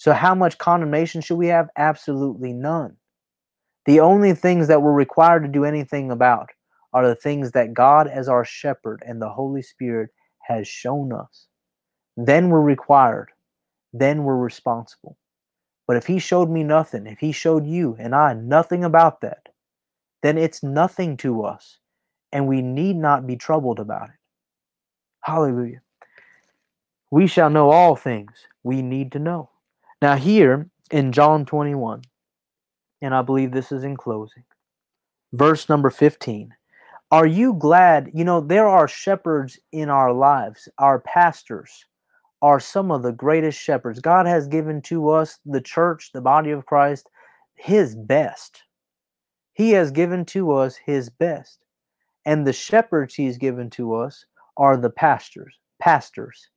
So, 0.00 0.14
how 0.14 0.34
much 0.34 0.56
condemnation 0.56 1.20
should 1.20 1.36
we 1.36 1.48
have? 1.48 1.68
Absolutely 1.76 2.54
none. 2.54 2.96
The 3.84 4.00
only 4.00 4.32
things 4.32 4.66
that 4.68 4.80
we're 4.80 4.94
required 4.94 5.42
to 5.42 5.48
do 5.50 5.66
anything 5.66 6.10
about 6.10 6.48
are 6.94 7.06
the 7.06 7.14
things 7.14 7.50
that 7.50 7.74
God, 7.74 8.08
as 8.08 8.26
our 8.26 8.42
shepherd 8.42 9.02
and 9.06 9.20
the 9.20 9.28
Holy 9.28 9.60
Spirit, 9.60 10.08
has 10.40 10.66
shown 10.66 11.12
us. 11.12 11.48
Then 12.16 12.48
we're 12.48 12.62
required. 12.62 13.28
Then 13.92 14.24
we're 14.24 14.38
responsible. 14.38 15.18
But 15.86 15.98
if 15.98 16.06
He 16.06 16.18
showed 16.18 16.48
me 16.48 16.64
nothing, 16.64 17.06
if 17.06 17.18
He 17.18 17.30
showed 17.30 17.66
you 17.66 17.94
and 17.98 18.14
I 18.14 18.32
nothing 18.32 18.84
about 18.84 19.20
that, 19.20 19.50
then 20.22 20.38
it's 20.38 20.62
nothing 20.62 21.18
to 21.18 21.44
us, 21.44 21.76
and 22.32 22.48
we 22.48 22.62
need 22.62 22.96
not 22.96 23.26
be 23.26 23.36
troubled 23.36 23.78
about 23.78 24.08
it. 24.08 24.16
Hallelujah. 25.20 25.82
We 27.10 27.26
shall 27.26 27.50
know 27.50 27.68
all 27.68 27.96
things 27.96 28.32
we 28.62 28.80
need 28.80 29.12
to 29.12 29.18
know. 29.18 29.49
Now, 30.02 30.16
here 30.16 30.68
in 30.90 31.12
John 31.12 31.44
21, 31.44 32.02
and 33.02 33.14
I 33.14 33.22
believe 33.22 33.52
this 33.52 33.70
is 33.70 33.84
in 33.84 33.96
closing. 33.96 34.44
Verse 35.32 35.68
number 35.68 35.90
15. 35.90 36.54
Are 37.10 37.26
you 37.26 37.54
glad? 37.54 38.10
You 38.14 38.24
know, 38.24 38.40
there 38.40 38.68
are 38.68 38.88
shepherds 38.88 39.58
in 39.72 39.90
our 39.90 40.12
lives. 40.12 40.68
Our 40.78 41.00
pastors 41.00 41.84
are 42.40 42.60
some 42.60 42.90
of 42.90 43.02
the 43.02 43.12
greatest 43.12 43.60
shepherds. 43.60 44.00
God 44.00 44.26
has 44.26 44.48
given 44.48 44.80
to 44.82 45.10
us, 45.10 45.38
the 45.44 45.60
church, 45.60 46.10
the 46.12 46.20
body 46.20 46.50
of 46.50 46.66
Christ, 46.66 47.10
his 47.54 47.94
best. 47.94 48.62
He 49.52 49.70
has 49.72 49.90
given 49.90 50.24
to 50.26 50.52
us 50.52 50.76
his 50.76 51.10
best. 51.10 51.58
And 52.24 52.46
the 52.46 52.52
shepherds 52.52 53.14
he's 53.14 53.36
given 53.36 53.68
to 53.70 53.94
us 53.94 54.24
are 54.56 54.76
the 54.76 54.90
pastors. 54.90 55.58
Pastors. 55.78 56.48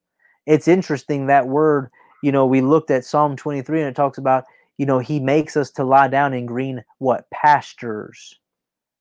It's 0.45 0.67
interesting 0.67 1.27
that 1.27 1.47
word, 1.47 1.89
you 2.23 2.31
know, 2.31 2.45
we 2.45 2.61
looked 2.61 2.89
at 2.89 3.05
Psalm 3.05 3.35
23 3.35 3.81
and 3.81 3.89
it 3.89 3.95
talks 3.95 4.17
about 4.17 4.45
you 4.77 4.85
know, 4.85 4.99
he 4.99 5.19
makes 5.19 5.55
us 5.55 5.69
to 5.71 5.83
lie 5.83 6.07
down 6.07 6.33
in 6.33 6.45
green 6.45 6.83
what 6.97 7.29
pastures, 7.31 8.39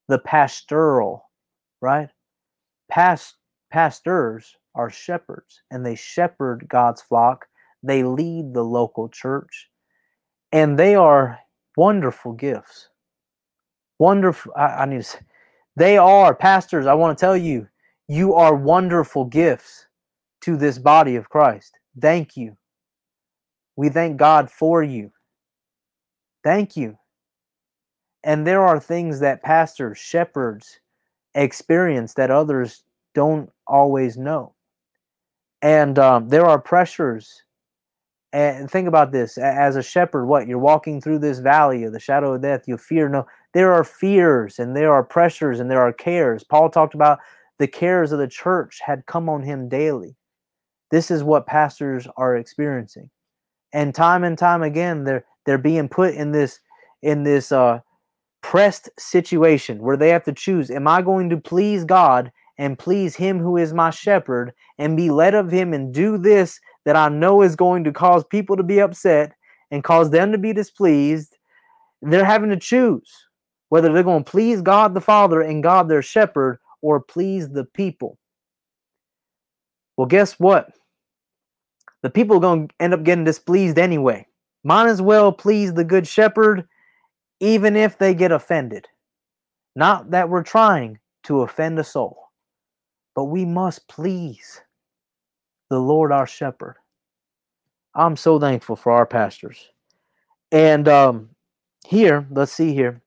the 0.08 0.18
pastoral, 0.18 1.30
right? 1.80 2.10
Past 2.90 3.36
pastors 3.70 4.54
are 4.74 4.90
shepherds, 4.90 5.62
and 5.70 5.84
they 5.84 5.94
shepherd 5.94 6.66
God's 6.68 7.00
flock. 7.00 7.46
They 7.82 8.02
lead 8.02 8.52
the 8.52 8.64
local 8.64 9.08
church, 9.08 9.70
and 10.52 10.78
they 10.78 10.94
are 10.94 11.38
wonderful 11.76 12.32
gifts. 12.32 12.88
Wonderful. 13.98 14.52
I, 14.56 14.66
I 14.66 14.84
need 14.84 14.98
to. 14.98 15.02
Say, 15.04 15.20
they 15.74 15.96
are 15.96 16.34
pastors. 16.34 16.86
I 16.86 16.92
want 16.92 17.16
to 17.16 17.20
tell 17.20 17.36
you, 17.36 17.66
you 18.08 18.34
are 18.34 18.54
wonderful 18.54 19.24
gifts 19.24 19.86
to 20.42 20.56
this 20.56 20.78
body 20.78 21.16
of 21.16 21.30
Christ. 21.30 21.78
Thank 21.98 22.36
you. 22.36 22.56
We 23.76 23.88
thank 23.88 24.16
God 24.16 24.50
for 24.50 24.82
you. 24.82 25.12
Thank 26.44 26.76
you. 26.76 26.98
And 28.24 28.46
there 28.46 28.64
are 28.64 28.78
things 28.78 29.20
that 29.20 29.42
pastors, 29.42 29.98
shepherds 29.98 30.80
experience 31.34 32.14
that 32.14 32.30
others 32.30 32.84
don't 33.14 33.50
always 33.66 34.16
know. 34.16 34.54
And 35.60 35.98
um, 35.98 36.28
there 36.28 36.46
are 36.46 36.58
pressures. 36.58 37.42
And 38.32 38.70
think 38.70 38.88
about 38.88 39.12
this 39.12 39.36
as 39.36 39.76
a 39.76 39.82
shepherd, 39.82 40.26
what? 40.26 40.46
You're 40.46 40.58
walking 40.58 41.00
through 41.00 41.18
this 41.18 41.38
valley 41.38 41.84
of 41.84 41.92
the 41.92 42.00
shadow 42.00 42.34
of 42.34 42.42
death, 42.42 42.66
you 42.66 42.78
fear 42.78 43.08
no. 43.08 43.26
There 43.52 43.72
are 43.72 43.84
fears 43.84 44.58
and 44.58 44.74
there 44.74 44.92
are 44.92 45.04
pressures 45.04 45.60
and 45.60 45.70
there 45.70 45.82
are 45.82 45.92
cares. 45.92 46.42
Paul 46.42 46.70
talked 46.70 46.94
about 46.94 47.18
the 47.58 47.68
cares 47.68 48.10
of 48.10 48.18
the 48.18 48.26
church 48.26 48.80
had 48.84 49.04
come 49.04 49.28
on 49.28 49.42
him 49.42 49.68
daily. 49.68 50.16
This 50.90 51.10
is 51.10 51.22
what 51.22 51.46
pastors 51.46 52.08
are 52.16 52.36
experiencing. 52.36 53.10
And 53.72 53.94
time 53.94 54.24
and 54.24 54.36
time 54.36 54.62
again, 54.62 55.04
they're 55.04 55.24
they're 55.44 55.58
being 55.58 55.88
put 55.88 56.14
in 56.14 56.32
this 56.32 56.60
in 57.02 57.24
this 57.24 57.52
uh 57.52 57.80
pressed 58.42 58.90
situation 58.98 59.80
where 59.80 59.96
they 59.96 60.08
have 60.08 60.24
to 60.24 60.32
choose 60.32 60.68
am 60.68 60.88
i 60.88 61.00
going 61.00 61.30
to 61.30 61.36
please 61.36 61.84
god 61.84 62.30
and 62.58 62.76
please 62.76 63.14
him 63.14 63.38
who 63.38 63.56
is 63.56 63.72
my 63.72 63.88
shepherd 63.88 64.52
and 64.78 64.96
be 64.96 65.10
led 65.10 65.32
of 65.32 65.48
him 65.48 65.72
and 65.72 65.94
do 65.94 66.18
this 66.18 66.58
that 66.84 66.96
i 66.96 67.08
know 67.08 67.40
is 67.40 67.54
going 67.54 67.84
to 67.84 67.92
cause 67.92 68.24
people 68.24 68.56
to 68.56 68.64
be 68.64 68.80
upset 68.80 69.32
and 69.72 69.82
cause 69.82 70.10
them 70.10 70.30
to 70.30 70.38
be 70.38 70.52
displeased? 70.52 71.38
They're 72.02 72.24
having 72.24 72.50
to 72.50 72.56
choose 72.56 73.10
whether 73.70 73.92
they're 73.92 74.04
going 74.04 74.22
to 74.22 74.30
please 74.30 74.62
god 74.62 74.94
the 74.94 75.00
father 75.00 75.40
and 75.40 75.62
god 75.62 75.88
their 75.88 76.02
shepherd 76.02 76.58
or 76.82 77.00
please 77.00 77.48
the 77.48 77.64
people. 77.64 78.18
Well 79.96 80.06
guess 80.06 80.38
what 80.38 80.70
the 82.02 82.10
people 82.10 82.36
are 82.36 82.40
going 82.40 82.68
to 82.68 82.74
end 82.80 82.94
up 82.94 83.02
getting 83.02 83.24
displeased 83.24 83.78
anyway 83.78 84.26
might 84.64 84.88
as 84.88 85.02
well 85.02 85.32
please 85.32 85.74
the 85.74 85.84
good 85.84 86.06
shepherd, 86.06 86.66
even 87.40 87.76
if 87.76 87.98
they 87.98 88.14
get 88.14 88.32
offended. 88.32 88.86
Not 89.74 90.10
that 90.10 90.28
we're 90.28 90.42
trying 90.42 90.98
to 91.24 91.42
offend 91.42 91.78
a 91.78 91.84
soul, 91.84 92.30
but 93.14 93.24
we 93.24 93.44
must 93.44 93.88
please 93.88 94.60
the 95.70 95.78
Lord 95.78 96.12
our 96.12 96.26
shepherd. 96.26 96.76
I'm 97.94 98.16
so 98.16 98.38
thankful 98.38 98.76
for 98.76 98.92
our 98.92 99.06
pastors. 99.06 99.68
And 100.50 100.86
um, 100.88 101.30
here, 101.86 102.26
let's 102.30 102.52
see 102.52 102.74
here. 102.74 103.00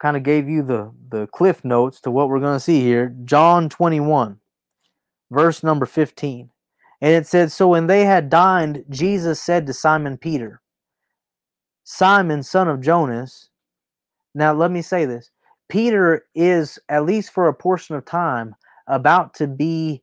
Kind 0.00 0.16
of 0.16 0.22
gave 0.22 0.48
you 0.48 0.62
the, 0.62 0.92
the 1.08 1.26
cliff 1.28 1.64
notes 1.64 2.00
to 2.02 2.10
what 2.10 2.28
we're 2.28 2.40
going 2.40 2.56
to 2.56 2.60
see 2.60 2.80
here. 2.80 3.14
John 3.24 3.68
21, 3.68 4.38
verse 5.30 5.62
number 5.62 5.86
15. 5.86 6.50
And 7.00 7.12
it 7.12 7.26
said, 7.26 7.52
So 7.52 7.68
when 7.68 7.86
they 7.86 8.04
had 8.04 8.30
dined, 8.30 8.84
Jesus 8.88 9.40
said 9.42 9.66
to 9.66 9.72
Simon 9.72 10.16
Peter, 10.16 10.60
Simon, 11.84 12.42
son 12.42 12.68
of 12.68 12.80
Jonas. 12.80 13.50
Now, 14.34 14.52
let 14.52 14.70
me 14.70 14.82
say 14.82 15.04
this 15.04 15.30
Peter 15.68 16.26
is, 16.34 16.78
at 16.88 17.04
least 17.04 17.30
for 17.30 17.48
a 17.48 17.54
portion 17.54 17.94
of 17.94 18.04
time, 18.04 18.54
about 18.86 19.34
to 19.34 19.46
be 19.46 20.02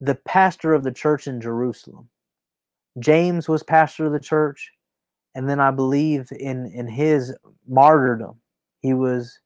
the 0.00 0.14
pastor 0.14 0.74
of 0.74 0.82
the 0.82 0.92
church 0.92 1.26
in 1.26 1.40
Jerusalem. 1.40 2.08
James 2.98 3.48
was 3.48 3.62
pastor 3.62 4.06
of 4.06 4.12
the 4.12 4.20
church, 4.20 4.72
and 5.34 5.48
then 5.48 5.60
I 5.60 5.70
believe 5.70 6.28
in 6.32 6.66
in 6.74 6.88
his 6.88 7.34
martyrdom, 7.68 8.40
he 8.80 8.94
was 8.94 9.38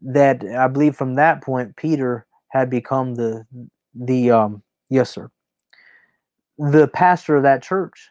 that 0.00 0.44
I 0.44 0.68
believe 0.68 0.96
from 0.96 1.14
that 1.14 1.42
point 1.42 1.76
Peter 1.76 2.26
had 2.48 2.70
become 2.70 3.14
the 3.14 3.46
the 3.94 4.30
um 4.30 4.62
yes 4.90 5.10
sir 5.10 5.30
the 6.58 6.88
pastor 6.88 7.36
of 7.36 7.44
that 7.44 7.62
church. 7.62 8.08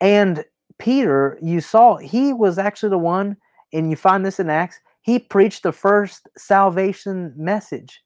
And 0.00 0.44
Peter, 0.78 1.38
you 1.40 1.60
saw, 1.60 1.96
he 1.96 2.32
was 2.32 2.58
actually 2.58 2.90
the 2.90 2.98
one, 2.98 3.36
and 3.72 3.90
you 3.90 3.96
find 3.96 4.24
this 4.24 4.40
in 4.40 4.50
Acts, 4.50 4.80
he 5.02 5.18
preached 5.18 5.62
the 5.62 5.72
first 5.72 6.28
salvation 6.36 7.32
message 7.36 8.02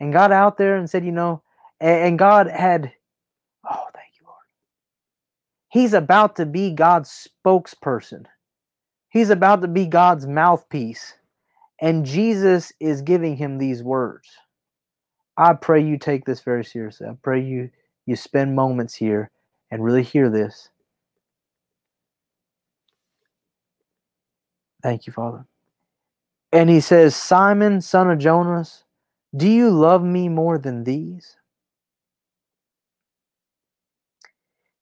and 0.00 0.12
got 0.12 0.32
out 0.32 0.58
there 0.58 0.76
and 0.76 0.88
said, 0.88 1.04
you 1.04 1.12
know, 1.12 1.42
and 1.80 2.18
God 2.18 2.46
had, 2.48 2.92
oh, 3.68 3.86
thank 3.94 4.08
you, 4.18 4.26
Lord. 4.26 4.38
He's 5.70 5.94
about 5.94 6.36
to 6.36 6.46
be 6.46 6.70
God's 6.70 7.28
spokesperson, 7.44 8.26
he's 9.08 9.30
about 9.30 9.62
to 9.62 9.68
be 9.68 9.86
God's 9.86 10.26
mouthpiece. 10.26 11.14
And 11.80 12.06
Jesus 12.06 12.72
is 12.78 13.02
giving 13.02 13.36
him 13.36 13.58
these 13.58 13.82
words. 13.82 14.28
I 15.36 15.54
pray 15.54 15.82
you 15.82 15.98
take 15.98 16.24
this 16.24 16.40
very 16.40 16.64
seriously. 16.64 17.08
I 17.08 17.16
pray 17.20 17.42
you 17.42 17.70
you 18.06 18.16
spend 18.16 18.54
moments 18.54 18.94
here 18.94 19.30
and 19.70 19.82
really 19.82 20.02
hear 20.02 20.30
this. 20.30 20.70
Thank 24.82 25.06
you, 25.06 25.12
Father. 25.12 25.46
And 26.52 26.70
he 26.70 26.80
says, 26.80 27.16
Simon, 27.16 27.80
son 27.80 28.10
of 28.10 28.18
Jonas, 28.18 28.84
do 29.36 29.48
you 29.48 29.70
love 29.70 30.04
me 30.04 30.28
more 30.28 30.58
than 30.58 30.84
these? 30.84 31.36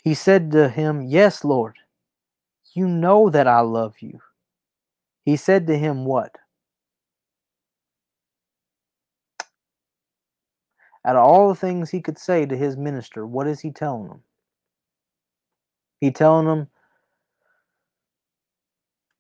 He 0.03 0.15
said 0.15 0.51
to 0.53 0.69
him, 0.69 1.03
Yes, 1.03 1.45
Lord, 1.45 1.77
you 2.75 2.89
know 2.89 3.31
that 3.31 3.47
I 3.47 3.61
love 3.61 3.95
you. 4.01 4.21
He 5.25 5.37
said 5.37 5.67
to 5.69 5.79
him, 5.79 6.05
What? 6.05 6.37
Out 11.05 11.17
of 11.17 11.25
all 11.25 11.49
the 11.49 11.55
things 11.55 11.91
he 11.91 12.01
could 12.01 12.19
say 12.19 12.47
to 12.47 12.57
his 12.57 12.77
minister, 12.77 13.27
what 13.27 13.47
is 13.47 13.61
he 13.61 13.71
telling 13.71 14.09
him? 14.09 14.23
He 16.01 16.11
telling 16.11 16.47
him, 16.47 16.69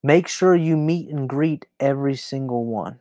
Make 0.05 0.27
sure 0.27 0.57
you 0.57 0.77
meet 0.77 1.11
and 1.11 1.29
greet 1.29 1.67
every 1.79 2.17
single 2.17 2.65
one. 2.65 2.99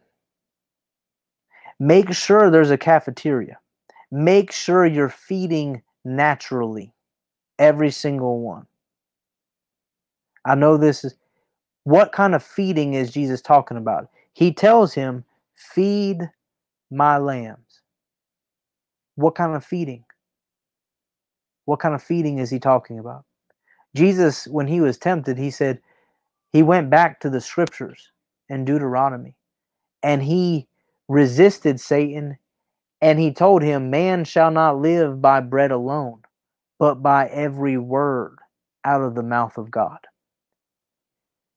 Make 1.80 2.14
sure 2.14 2.52
there's 2.52 2.70
a 2.70 2.78
cafeteria. 2.78 3.58
Make 4.12 4.52
sure 4.52 4.86
you're 4.86 5.10
feeding 5.10 5.82
naturally 6.06 6.94
every 7.58 7.90
single 7.90 8.42
one. 8.42 8.68
I 10.46 10.54
know 10.56 10.78
this 10.78 11.04
is 11.04 11.16
what 11.84 12.12
kind 12.12 12.36
of 12.36 12.44
feeding 12.44 12.94
is 12.94 13.12
Jesus 13.12 13.42
talking 13.42 13.78
about? 13.78 14.10
He 14.34 14.54
tells 14.54 14.94
him, 14.94 15.24
Feed 15.56 16.30
my 16.92 17.18
lambs. 17.18 17.71
What 19.22 19.36
kind 19.36 19.56
of 19.56 19.64
feeding? 19.64 20.04
What 21.66 21.80
kind 21.80 21.96
of 21.96 22.04
feeding 22.04 22.40
is 22.40 22.50
he 22.50 22.60
talking 22.60 23.00
about? 23.00 23.26
Jesus, 23.96 24.48
when 24.48 24.68
he 24.68 24.82
was 24.82 24.98
tempted, 24.98 25.38
he 25.38 25.52
said, 25.52 25.80
he 26.52 26.64
went 26.64 26.90
back 26.90 27.20
to 27.22 27.30
the 27.30 27.42
scriptures 27.42 28.12
in 28.50 28.66
Deuteronomy 28.66 29.36
and 30.04 30.22
he 30.22 30.68
resisted 31.08 31.80
Satan 31.80 32.38
and 33.02 33.20
he 33.20 33.34
told 33.34 33.64
him, 33.64 33.90
Man 33.90 34.26
shall 34.26 34.52
not 34.52 34.80
live 34.80 35.22
by 35.22 35.40
bread 35.40 35.72
alone, 35.72 36.22
but 36.78 36.96
by 36.96 37.28
every 37.28 37.78
word 37.78 38.38
out 38.86 39.02
of 39.02 39.16
the 39.16 39.24
mouth 39.24 39.58
of 39.58 39.72
God. 39.72 40.00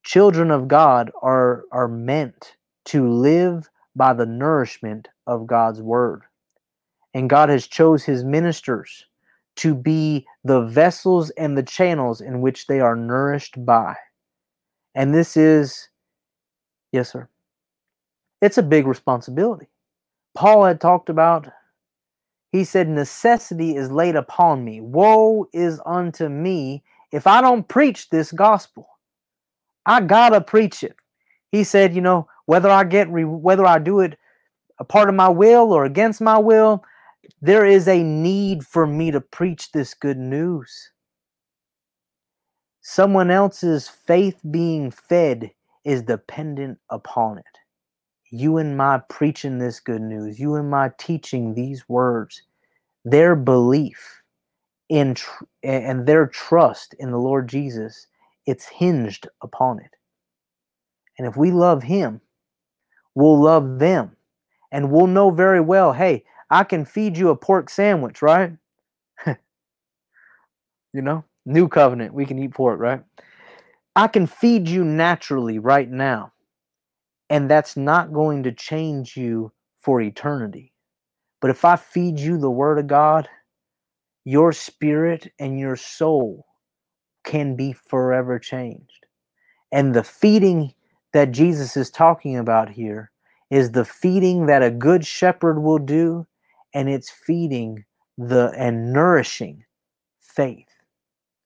Children 0.05 0.51
of 0.51 0.69
God 0.69 1.11
are, 1.23 1.65
are 1.73 1.89
meant 1.89 2.57
to 2.87 3.09
live 3.09 3.69
by 3.97 4.13
the 4.13 4.27
nourishment 4.27 5.09
of 5.27 5.47
God's 5.47 5.83
word. 5.83 6.23
And 7.15 7.31
God 7.31 7.49
has 7.49 7.67
chose 7.67 8.03
his 8.05 8.25
ministers 8.25 9.07
to 9.57 9.75
be 9.75 10.27
the 10.43 10.63
vessels 10.63 11.31
and 11.31 11.57
the 11.57 11.63
channels 11.63 12.21
in 12.21 12.41
which 12.41 12.67
they 12.67 12.81
are 12.81 12.97
nourished 12.97 13.65
by. 13.65 13.95
And 14.97 15.15
this 15.15 15.37
is, 15.37 15.89
yes, 16.93 17.13
sir, 17.13 17.29
it's 18.43 18.59
a 18.59 18.63
big 18.63 18.87
responsibility. 18.87 19.69
Paul 20.35 20.65
had 20.65 20.81
talked 20.81 21.09
about, 21.09 21.49
he 22.51 22.65
said, 22.65 22.89
necessity 22.89 23.77
is 23.77 23.91
laid 23.91 24.17
upon 24.17 24.65
me. 24.65 24.81
Woe 24.81 25.49
is 25.53 25.81
unto 25.87 26.29
me 26.29 26.83
if 27.13 27.29
I 27.29 27.41
don't 27.41 27.67
preach 27.69 28.11
this 28.11 28.33
gospel. 28.33 28.89
I 29.87 30.01
gotta 30.01 30.41
preach 30.41 30.83
it. 30.83 30.97
He 31.53 31.63
said, 31.63 31.95
you 31.95 32.01
know, 32.01 32.29
whether 32.47 32.69
I 32.71 32.83
get, 32.83 33.09
re- 33.09 33.25
whether 33.25 33.65
I 33.65 33.79
do 33.79 34.01
it 34.01 34.19
a 34.81 34.85
part 34.85 35.09
of 35.09 35.15
my 35.15 35.29
will 35.29 35.73
or 35.73 35.85
against 35.85 36.21
my 36.21 36.39
will, 36.39 36.85
there 37.41 37.65
is 37.65 37.89
a 37.89 38.03
need 38.03 38.67
for 38.67 38.87
me 38.87 39.11
to 39.11 39.21
preach 39.21 39.73
this 39.73 39.95
good 39.95 40.19
news. 40.19 40.91
Someone 42.81 43.31
else's 43.31 43.89
faith 43.89 44.41
being 44.51 44.91
fed 44.91 45.51
is 45.85 46.03
dependent 46.03 46.79
upon 46.91 47.39
it. 47.39 47.45
You 48.31 48.59
and 48.59 48.77
my 48.77 49.01
preaching 49.09 49.59
this 49.59 49.81
good 49.81 50.03
news, 50.03 50.39
you 50.39 50.57
and 50.57 50.71
my 50.71 50.91
teaching 50.99 51.55
these 51.55 51.89
words, 51.89 52.43
their 53.05 53.37
belief 53.37 54.23
in 54.89 55.15
tr- 55.15 55.45
and 55.63 56.07
their 56.07 56.27
trust 56.27 56.95
in 56.99 57.11
the 57.11 57.19
Lord 57.19 57.49
Jesus, 57.49 58.07
it's 58.47 58.67
hinged 58.67 59.29
upon 59.43 59.79
it. 59.79 59.91
And 61.19 61.27
if 61.27 61.37
we 61.37 61.53
love 61.53 61.83
him, 61.83 62.21
we'll 63.15 63.41
love 63.41 63.79
them. 63.79 64.17
And 64.73 64.91
we'll 64.91 65.07
know 65.07 65.31
very 65.31 65.61
well, 65.61 65.93
hey, 65.93 66.25
I 66.55 66.63
can 66.63 66.85
feed 66.85 67.19
you 67.19 67.31
a 67.31 67.37
pork 67.37 67.69
sandwich, 67.69 68.23
right? 68.23 68.53
you 69.27 69.37
know? 70.95 71.25
New 71.45 71.67
covenant, 71.67 72.15
we 72.15 72.25
can 72.25 72.39
eat 72.39 72.55
pork, 72.55 72.79
right? 72.79 73.03
I 73.97 74.07
can 74.07 74.29
feed 74.29 74.69
you 74.69 74.85
naturally 74.85 75.59
right 75.59 75.91
now. 75.91 76.33
And 77.29 77.51
that's 77.51 77.77
not 77.77 78.13
going 78.13 78.45
to 78.45 78.53
change 78.53 79.17
you 79.17 79.51
for 79.81 80.01
eternity. 80.01 80.73
But 81.41 81.51
if 81.51 81.65
I 81.65 81.75
feed 81.75 82.21
you 82.21 82.39
the 82.39 82.51
word 82.51 82.79
of 82.79 82.87
God, 82.87 83.29
your 84.25 84.53
spirit 84.53 85.33
and 85.41 85.59
your 85.59 85.75
soul 85.75 86.47
can 87.25 87.57
be 87.57 87.73
forever 87.73 88.39
changed. 88.39 89.07
And 89.73 89.93
the 89.93 90.05
feeding 90.05 90.73
that 91.15 91.33
Jesus 91.33 91.77
is 91.77 91.91
talking 91.91 92.37
about 92.37 92.71
here 92.71 93.11
is 93.51 93.73
the 93.73 93.85
feeding 93.85 94.47
that 94.47 94.63
a 94.63 94.71
good 94.71 95.05
shepherd 95.05 95.61
will 95.61 95.79
do, 95.79 96.29
and 96.75 96.89
it's 96.89 97.11
feeding 97.11 97.85
the 98.19 98.53
and 98.57 98.93
nourishing 98.93 99.65
faith 100.21 100.69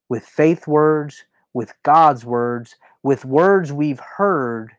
with 0.09 0.24
faith 0.24 0.66
words, 0.66 1.24
with 1.53 1.72
God's 1.83 2.24
words, 2.24 2.76
with 3.03 3.24
words 3.24 3.72
we've 3.72 4.01
heard 4.01 4.72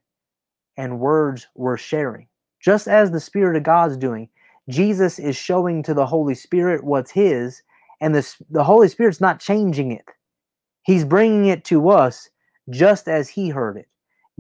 and 0.78 1.00
words 1.00 1.47
we're 1.56 1.78
sharing. 1.78 2.28
Just 2.62 2.88
as 2.88 3.12
the 3.12 3.20
Spirit 3.20 3.56
of 3.56 3.64
God's 3.64 3.97
doing, 3.97 4.28
Jesus 4.70 5.20
is 5.20 5.36
showing 5.36 5.84
to 5.84 5.93
the 5.93 6.06
Holy 6.06 6.36
Spirit 6.36 6.84
what's 6.84 7.12
His, 7.12 7.62
and 8.02 8.14
the, 8.14 8.36
the 8.50 8.64
Holy 8.64 8.88
Spirit's 8.88 9.22
not 9.22 9.39
changing 9.39 9.91
it. 9.91 10.06
He's 10.84 11.06
bringing 11.06 11.45
it 11.45 11.64
to 11.66 11.89
us 11.89 12.30
just 12.70 13.08
as 13.08 13.30
He 13.30 13.50
heard 13.50 13.78
it. 13.78 13.88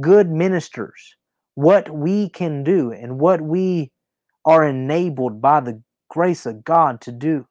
Good 0.01 0.29
ministers, 0.29 1.15
what 1.55 1.89
we 1.89 2.29
can 2.29 2.63
do 2.63 2.91
and 2.91 3.19
what 3.19 3.41
we 3.41 3.91
are 4.45 4.65
enabled 4.65 5.41
by 5.41 5.59
the 5.59 5.81
grace 6.09 6.45
of 6.45 6.63
God 6.63 7.01
to 7.01 7.11
do 7.11 7.47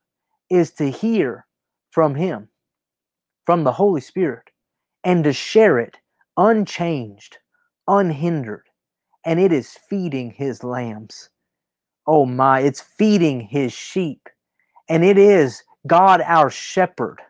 is 0.50 0.72
to 0.72 0.90
hear 0.90 1.46
from 1.90 2.14
Him 2.14 2.48
from 3.48 3.64
the 3.64 3.72
Holy 3.72 4.02
Spirit 4.02 4.50
and 5.04 5.24
to 5.24 5.32
share 5.32 5.78
it 5.78 5.96
unchanged, 6.36 7.38
unhindered. 7.86 8.66
And 9.24 9.40
it 9.40 9.54
is 9.54 9.78
feeding 9.88 10.32
his 10.32 10.62
lambs. 10.62 11.30
Oh 12.06 12.26
my, 12.26 12.60
it's 12.60 12.82
feeding 12.82 13.40
his 13.40 13.72
sheep. 13.72 14.28
And 14.86 15.02
it 15.02 15.16
is 15.16 15.62
God, 15.86 16.20
our 16.26 16.50
shepherd, 16.50 17.22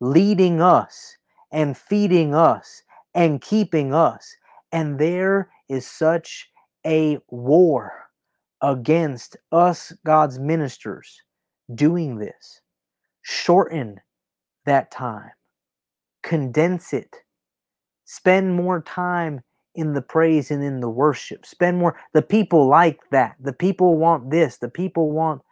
leading 0.00 0.60
us 0.60 1.16
and 1.52 1.78
feeding 1.78 2.34
us 2.34 2.82
and 3.14 3.40
keeping 3.40 3.94
us. 3.94 4.34
And 4.72 4.98
there 4.98 5.48
is 5.68 5.86
such 5.86 6.50
a 6.84 7.18
war 7.28 8.05
against 8.62 9.36
us, 9.52 9.92
God's 10.04 10.38
ministers, 10.38 11.22
doing 11.74 12.18
this. 12.18 12.60
Shorten 13.22 14.00
that 14.66 14.90
time. 14.90 15.30
Condense 16.22 16.92
it. 16.92 17.16
Spend 18.04 18.54
more 18.54 18.82
time 18.82 19.40
in 19.74 19.92
the 19.92 20.02
praise 20.02 20.50
and 20.50 20.62
in 20.62 20.80
the 20.80 20.88
worship. 20.88 21.44
Spend 21.44 21.78
more 21.78 21.98
the 22.14 22.22
people 22.22 22.66
like 22.66 23.00
that. 23.10 23.36
The 23.40 23.52
people 23.52 23.96
want 23.96 24.30
this. 24.30 24.58
The 24.58 24.68
people 24.70 25.10
want 25.10 25.42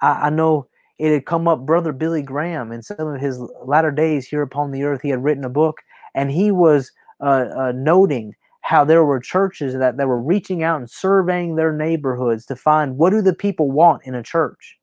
i, 0.00 0.26
I 0.26 0.30
know 0.30 0.68
it 0.98 1.12
had 1.12 1.26
come 1.26 1.48
up 1.48 1.66
brother 1.66 1.92
billy 1.92 2.22
graham 2.22 2.70
in 2.70 2.82
some 2.82 3.08
of 3.08 3.20
his 3.20 3.38
latter 3.64 3.90
days 3.90 4.28
here 4.28 4.42
upon 4.42 4.70
the 4.70 4.84
earth. 4.84 5.02
He 5.02 5.08
had 5.10 5.24
written 5.24 5.44
a 5.44 5.50
book 5.50 5.78
and 6.14 6.30
he 6.30 6.50
was 6.50 6.92
uh, 7.20 7.46
uh, 7.56 7.72
noting 7.74 8.34
how 8.64 8.84
there 8.84 9.04
were 9.04 9.20
churches 9.20 9.74
that, 9.74 9.96
that 9.96 10.08
were 10.08 10.22
reaching 10.22 10.62
out 10.62 10.78
and 10.78 10.90
surveying 10.90 11.56
their 11.56 11.72
neighborhoods 11.72 12.46
to 12.46 12.56
find 12.56 12.96
what 12.96 13.10
do 13.10 13.22
the 13.22 13.34
people 13.34 13.70
want 13.70 14.02
in 14.04 14.14
a 14.14 14.22
church 14.22 14.78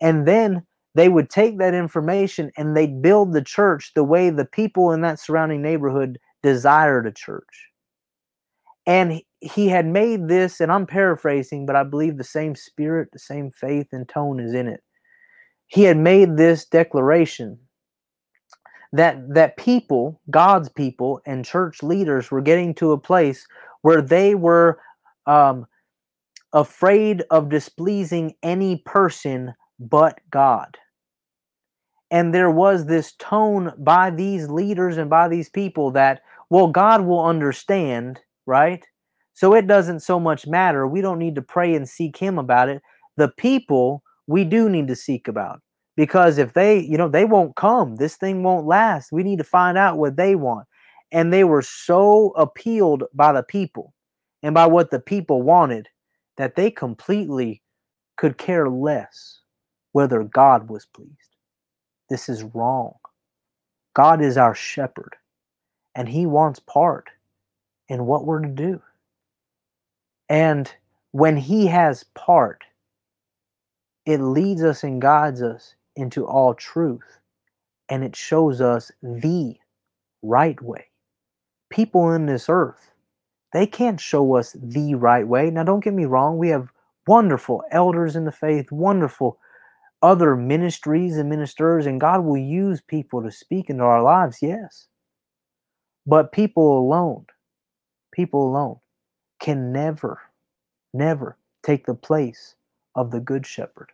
and 0.00 0.26
then 0.26 0.66
they 0.94 1.08
would 1.08 1.30
take 1.30 1.58
that 1.58 1.74
information 1.74 2.50
and 2.56 2.76
they'd 2.76 3.02
build 3.02 3.32
the 3.32 3.42
church 3.42 3.92
the 3.94 4.04
way 4.04 4.30
the 4.30 4.44
people 4.44 4.92
in 4.92 5.02
that 5.02 5.20
surrounding 5.20 5.62
neighborhood 5.62 6.18
desired 6.42 7.06
a 7.06 7.12
church. 7.12 7.68
And 8.86 9.20
he 9.40 9.68
had 9.68 9.86
made 9.86 10.26
this, 10.28 10.60
and 10.60 10.72
I'm 10.72 10.86
paraphrasing, 10.86 11.64
but 11.64 11.76
I 11.76 11.84
believe 11.84 12.16
the 12.16 12.24
same 12.24 12.56
spirit, 12.56 13.10
the 13.12 13.18
same 13.18 13.50
faith 13.50 13.88
and 13.92 14.08
tone 14.08 14.40
is 14.40 14.52
in 14.54 14.66
it. 14.66 14.82
He 15.66 15.84
had 15.84 15.96
made 15.96 16.36
this 16.36 16.64
declaration 16.64 17.58
that 18.92 19.34
that 19.34 19.56
people, 19.56 20.20
God's 20.30 20.68
people, 20.68 21.20
and 21.26 21.44
church 21.44 21.82
leaders 21.82 22.30
were 22.30 22.40
getting 22.40 22.74
to 22.76 22.92
a 22.92 22.98
place 22.98 23.46
where 23.82 24.02
they 24.02 24.34
were 24.34 24.80
um, 25.26 25.66
afraid 26.52 27.22
of 27.30 27.48
displeasing 27.48 28.34
any 28.42 28.76
person 28.84 29.54
but 29.78 30.20
God. 30.30 30.76
And 32.10 32.34
there 32.34 32.50
was 32.50 32.86
this 32.86 33.12
tone 33.12 33.72
by 33.78 34.10
these 34.10 34.48
leaders 34.48 34.98
and 34.98 35.08
by 35.08 35.28
these 35.28 35.48
people 35.48 35.92
that, 35.92 36.22
well, 36.50 36.66
God 36.66 37.02
will 37.02 37.24
understand, 37.24 38.20
right? 38.46 38.84
So 39.32 39.54
it 39.54 39.68
doesn't 39.68 40.00
so 40.00 40.18
much 40.18 40.46
matter. 40.46 40.86
We 40.86 41.00
don't 41.00 41.20
need 41.20 41.36
to 41.36 41.42
pray 41.42 41.74
and 41.74 41.88
seek 41.88 42.16
Him 42.16 42.38
about 42.38 42.68
it. 42.68 42.82
The 43.16 43.28
people 43.28 44.02
we 44.26 44.44
do 44.44 44.68
need 44.68 44.88
to 44.88 44.96
seek 44.96 45.28
about 45.28 45.60
because 46.00 46.38
if 46.38 46.54
they, 46.54 46.78
you 46.78 46.96
know, 46.96 47.10
they 47.10 47.26
won't 47.26 47.56
come, 47.56 47.96
this 47.96 48.16
thing 48.16 48.42
won't 48.42 48.66
last. 48.66 49.12
We 49.12 49.22
need 49.22 49.36
to 49.36 49.44
find 49.44 49.76
out 49.76 49.98
what 49.98 50.16
they 50.16 50.34
want. 50.34 50.66
And 51.12 51.30
they 51.30 51.44
were 51.44 51.60
so 51.60 52.30
appealed 52.38 53.04
by 53.12 53.34
the 53.34 53.42
people 53.42 53.92
and 54.42 54.54
by 54.54 54.64
what 54.64 54.90
the 54.90 54.98
people 54.98 55.42
wanted 55.42 55.88
that 56.38 56.56
they 56.56 56.70
completely 56.70 57.60
could 58.16 58.38
care 58.38 58.70
less 58.70 59.40
whether 59.92 60.24
God 60.24 60.70
was 60.70 60.86
pleased. 60.86 61.36
This 62.08 62.30
is 62.30 62.44
wrong. 62.44 62.94
God 63.92 64.22
is 64.22 64.38
our 64.38 64.54
shepherd, 64.54 65.16
and 65.94 66.08
He 66.08 66.24
wants 66.24 66.60
part 66.60 67.10
in 67.90 68.06
what 68.06 68.24
we're 68.24 68.40
to 68.40 68.48
do. 68.48 68.80
And 70.30 70.72
when 71.10 71.36
He 71.36 71.66
has 71.66 72.04
part, 72.14 72.64
it 74.06 74.22
leads 74.22 74.64
us 74.64 74.82
and 74.82 75.02
guides 75.02 75.42
us 75.42 75.74
into 75.96 76.26
all 76.26 76.54
truth, 76.54 77.18
and 77.88 78.04
it 78.04 78.16
shows 78.16 78.60
us 78.60 78.90
the 79.02 79.56
right 80.22 80.60
way. 80.62 80.86
People 81.70 82.12
in 82.12 82.26
this 82.26 82.48
earth, 82.48 82.92
they 83.52 83.66
can't 83.66 84.00
show 84.00 84.36
us 84.36 84.56
the 84.62 84.94
right 84.94 85.26
way. 85.26 85.50
Now, 85.50 85.64
don't 85.64 85.84
get 85.84 85.94
me 85.94 86.04
wrong, 86.04 86.38
we 86.38 86.48
have 86.48 86.72
wonderful 87.06 87.62
elders 87.72 88.16
in 88.16 88.24
the 88.24 88.32
faith, 88.32 88.70
wonderful 88.72 89.38
other 90.02 90.36
ministries 90.36 91.16
and 91.16 91.28
ministers, 91.28 91.86
and 91.86 92.00
God 92.00 92.24
will 92.24 92.38
use 92.38 92.80
people 92.80 93.22
to 93.22 93.30
speak 93.30 93.70
into 93.70 93.84
our 93.84 94.02
lives, 94.02 94.38
yes. 94.40 94.86
But 96.06 96.32
people 96.32 96.78
alone, 96.78 97.26
people 98.12 98.48
alone 98.48 98.78
can 99.40 99.72
never, 99.72 100.20
never 100.94 101.36
take 101.62 101.86
the 101.86 101.94
place 101.94 102.54
of 102.94 103.10
the 103.10 103.20
Good 103.20 103.46
Shepherd. 103.46 103.90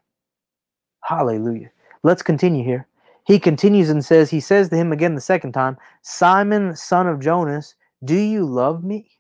Hallelujah. 1.03 1.71
Let's 2.07 2.23
continue 2.23 2.63
here. 2.63 2.87
He 3.25 3.41
continues 3.41 3.91
and 3.91 4.05
says, 4.05 4.31
He 4.31 4.39
says 4.39 4.69
to 4.69 4.77
him 4.77 4.93
again 4.93 5.17
the 5.17 5.21
second 5.21 5.51
time, 5.51 5.77
Simon, 6.03 6.77
son 6.77 7.09
of 7.09 7.19
Jonas, 7.19 7.75
do 8.05 8.15
you 8.15 8.45
love 8.47 8.85
me? 8.85 9.11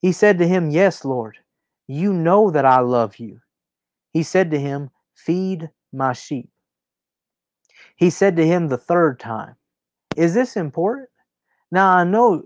He 0.00 0.12
said 0.12 0.38
to 0.38 0.48
him, 0.48 0.70
Yes, 0.70 1.04
Lord, 1.04 1.36
you 1.86 2.14
know 2.14 2.50
that 2.50 2.64
I 2.64 2.80
love 2.80 3.18
you. 3.18 3.40
He 4.14 4.22
said 4.22 4.50
to 4.52 4.58
him, 4.58 4.88
Feed 5.12 5.68
my 5.92 6.14
sheep. 6.14 6.48
He 7.96 8.08
said 8.08 8.36
to 8.36 8.46
him 8.46 8.68
the 8.68 8.78
third 8.78 9.20
time, 9.20 9.56
Is 10.16 10.32
this 10.32 10.56
important? 10.56 11.10
Now 11.70 11.94
I 11.94 12.04
know 12.04 12.42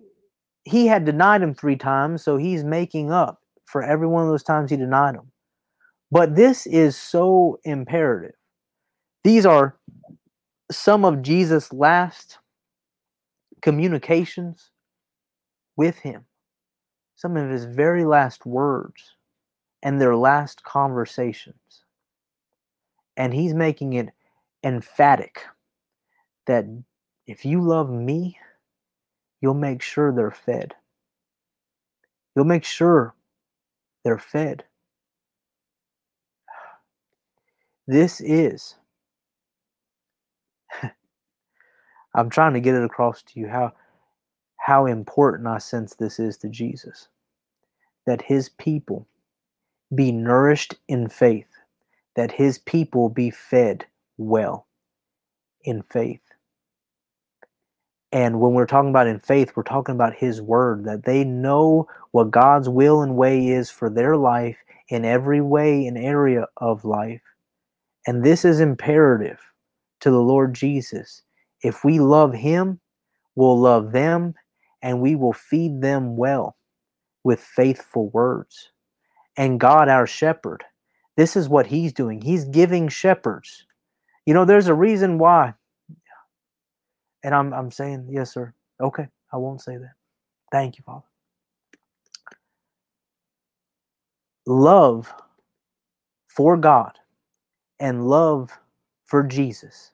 he 0.65 0.89
had 0.89 1.05
denied 1.05 1.41
him 1.41 1.55
three 1.55 1.77
times, 1.77 2.25
so 2.25 2.37
he's 2.37 2.65
making 2.65 3.13
up 3.13 3.41
for 3.67 3.85
every 3.85 4.09
one 4.09 4.25
of 4.25 4.29
those 4.29 4.43
times 4.43 4.73
he 4.73 4.77
denied 4.77 5.15
him. 5.15 5.31
But 6.11 6.35
this 6.35 6.67
is 6.67 6.97
so 6.97 7.61
imperative. 7.63 8.35
These 9.25 9.47
are 9.47 9.77
some 10.71 11.05
of 11.05 11.23
Jesus' 11.23 11.73
last 11.73 12.39
communications 13.61 14.71
with 15.77 15.99
him, 15.99 16.25
some 17.15 17.37
of 17.37 17.49
his 17.49 17.65
very 17.65 18.05
last 18.05 18.45
words 18.45 19.15
and 19.83 20.01
their 20.01 20.17
last 20.17 20.63
conversations. 20.65 21.85
And 23.17 23.33
he's 23.33 23.55
making 23.55 23.93
it 23.95 24.09
emphatic 24.65 25.45
that 26.47 26.65
if 27.27 27.45
you 27.45 27.61
love 27.61 27.91
me, 27.91 28.39
you'll 29.41 29.55
make 29.55 29.83
sure 29.83 30.13
they're 30.13 30.31
fed. 30.31 30.75
You'll 32.35 32.45
make 32.45 32.65
sure 32.65 33.15
they're 34.05 34.19
fed. 34.19 34.65
This 37.89 38.21
is, 38.21 38.77
I'm 42.15 42.31
trying 42.31 42.55
to 42.55 42.61
get 42.61 42.75
it 42.75 42.85
across 42.85 43.23
to 43.23 43.41
you 43.41 43.49
how, 43.49 43.73
how 44.59 44.87
important 44.87 45.49
I 45.49 45.59
sense 45.59 45.95
this 45.95 46.19
is 46.19 46.37
to 46.39 46.49
Jesus. 46.49 47.09
That 48.07 48.23
his 48.23 48.49
people 48.49 49.07
be 49.95 50.13
nourished 50.13 50.75
in 50.89 51.09
faith 51.09 51.47
that 52.15 52.33
his 52.33 52.59
people 52.59 53.09
be 53.09 53.31
fed 53.31 53.87
well 54.19 54.67
in 55.65 55.83
faith. 55.83 56.21
And 58.11 58.41
when 58.41 58.53
we're 58.53 58.67
talking 58.67 58.91
about 58.91 59.07
in 59.07 59.21
faith, 59.21 59.53
we're 59.57 59.63
talking 59.63 59.95
about 59.95 60.15
his 60.15 60.43
word, 60.43 60.85
that 60.85 61.05
they 61.05 61.25
know 61.25 61.89
what 62.11 62.31
God's 62.31 62.69
will 62.69 63.01
and 63.01 63.17
way 63.17 63.49
is 63.49 63.71
for 63.71 63.89
their 63.89 64.17
life 64.17 64.59
in 64.89 65.05
every 65.07 65.41
way 65.41 65.87
and 65.87 65.97
area 65.97 66.47
of 66.59 66.85
life. 66.85 67.23
And 68.07 68.23
this 68.23 68.45
is 68.45 68.61
imperative 68.61 69.41
to 70.01 70.11
the 70.11 70.21
Lord 70.21 70.53
Jesus. 70.53 71.23
If 71.63 71.85
we 71.85 72.01
love 72.01 72.33
him, 72.33 72.81
we'll 73.35 73.59
love 73.59 73.93
them 73.93 74.35
and 74.83 75.01
we 75.01 75.15
will 75.15 75.33
feed 75.33 75.81
them 75.81 76.17
well 76.17 76.57
with 77.25 77.41
faithful 77.41 78.11
words. 78.11 78.71
And 79.37 79.61
God, 79.61 79.89
our 79.89 80.07
shepherd, 80.07 80.65
this 81.17 81.37
is 81.37 81.49
what 81.49 81.67
he's 81.67 81.93
doing. 81.93 82.21
He's 82.21 82.45
giving 82.47 82.89
shepherds. 82.89 83.65
You 84.27 84.35
know, 84.35 84.45
there's 84.45 84.69
a 84.69 84.75
reason 84.75 85.19
why. 85.19 85.55
And 87.23 87.35
I'm 87.35 87.53
I'm 87.53 87.71
saying, 87.71 88.09
yes, 88.11 88.33
sir. 88.33 88.53
Okay, 88.81 89.07
I 89.33 89.37
won't 89.37 89.61
say 89.61 89.77
that. 89.77 89.93
Thank 90.51 90.77
you, 90.77 90.85
Father. 90.85 91.07
Love 94.47 95.13
for 96.29 96.57
God 96.57 96.99
and 97.79 98.07
love 98.09 98.51
for 99.05 99.23
Jesus, 99.23 99.92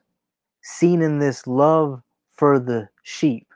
seen 0.69 1.01
in 1.01 1.19
this 1.19 1.47
love 1.47 2.01
for 2.35 2.59
the 2.59 2.87
sheep 3.03 3.47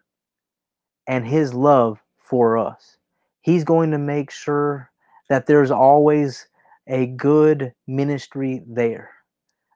and 1.07 1.26
his 1.27 1.53
love 1.53 2.02
for 2.18 2.57
us. 2.57 2.98
He's 3.41 3.64
going 3.64 3.91
to 3.91 3.98
make 3.98 4.31
sure 4.31 4.90
that 5.30 5.45
there's 5.45 5.72
always 5.72 6.48
a 6.88 7.07
good 7.07 7.73
ministry 7.88 8.61
there 8.68 9.11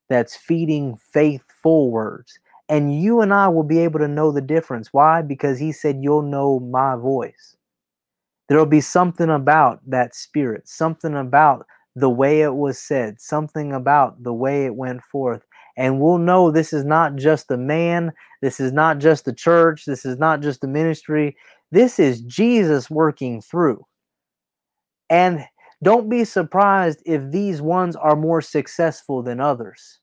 that's 0.10 0.36
feeding 0.36 0.98
faithful 0.98 1.92
words. 1.92 2.40
And 2.70 3.02
you 3.02 3.22
and 3.22 3.34
I 3.34 3.48
will 3.48 3.64
be 3.64 3.80
able 3.80 4.00
to 4.00 4.08
know 4.08 4.32
the 4.32 4.42
difference. 4.42 4.92
Why? 4.92 5.22
Because 5.22 5.58
he 5.60 5.72
said, 5.72 6.00
You'll 6.02 6.22
know 6.22 6.60
my 6.60 6.96
voice. 6.96 7.56
There'll 8.50 8.66
be 8.66 8.82
something 8.82 9.30
about 9.30 9.80
that 9.88 10.16
spirit, 10.16 10.68
something 10.68 11.16
about 11.16 11.66
the 11.96 12.10
way 12.10 12.42
it 12.42 12.56
was 12.56 12.78
said, 12.78 13.20
something 13.20 13.74
about 13.74 14.22
the 14.24 14.34
way 14.34 14.66
it 14.66 14.76
went 14.76 15.04
forth. 15.04 15.44
And 15.78 16.02
we'll 16.02 16.18
know 16.18 16.50
this 16.50 16.74
is 16.74 16.84
not 16.84 17.16
just 17.16 17.48
the 17.48 17.58
man, 17.58 18.12
this 18.42 18.60
is 18.60 18.72
not 18.74 18.98
just 18.98 19.26
the 19.26 19.34
church, 19.34 19.86
this 19.86 20.06
is 20.06 20.18
not 20.18 20.42
just 20.42 20.62
the 20.62 20.68
ministry. 20.68 21.38
This 21.72 22.00
is 22.00 22.22
Jesus 22.22 22.90
working 22.90 23.42
through. 23.42 23.86
And 25.10 25.46
don't 25.84 26.10
be 26.10 26.26
surprised 26.26 27.04
if 27.06 27.30
these 27.32 27.62
ones 27.62 27.96
are 27.96 28.16
more 28.16 28.42
successful 28.42 29.22
than 29.22 29.40
others 29.40 30.00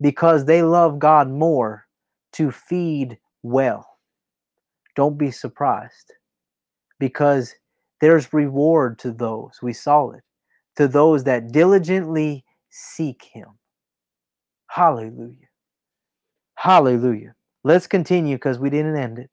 because 0.00 0.44
they 0.44 0.62
love 0.62 0.98
God 0.98 1.30
more 1.30 1.86
to 2.32 2.50
feed 2.50 3.18
well. 3.42 3.86
Don't 4.96 5.16
be 5.16 5.30
surprised 5.30 6.12
because 6.98 7.54
there's 8.00 8.32
reward 8.32 8.98
to 8.98 9.12
those, 9.12 9.60
we 9.62 9.72
saw 9.72 10.10
it, 10.10 10.22
to 10.76 10.88
those 10.88 11.22
that 11.24 11.52
diligently 11.52 12.44
seek 12.70 13.22
Him. 13.32 13.46
Hallelujah. 14.72 15.48
Hallelujah. 16.54 17.34
Let's 17.62 17.86
continue 17.86 18.36
because 18.36 18.58
we 18.58 18.70
didn't 18.70 18.96
end 18.96 19.18
it. 19.18 19.28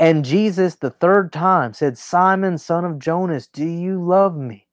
And 0.00 0.24
Jesus, 0.24 0.74
the 0.74 0.90
third 0.90 1.32
time, 1.32 1.72
said, 1.72 1.96
Simon, 1.96 2.58
son 2.58 2.84
of 2.84 2.98
Jonas, 2.98 3.46
do 3.46 3.64
you 3.64 4.04
love 4.04 4.36
me? 4.36 4.66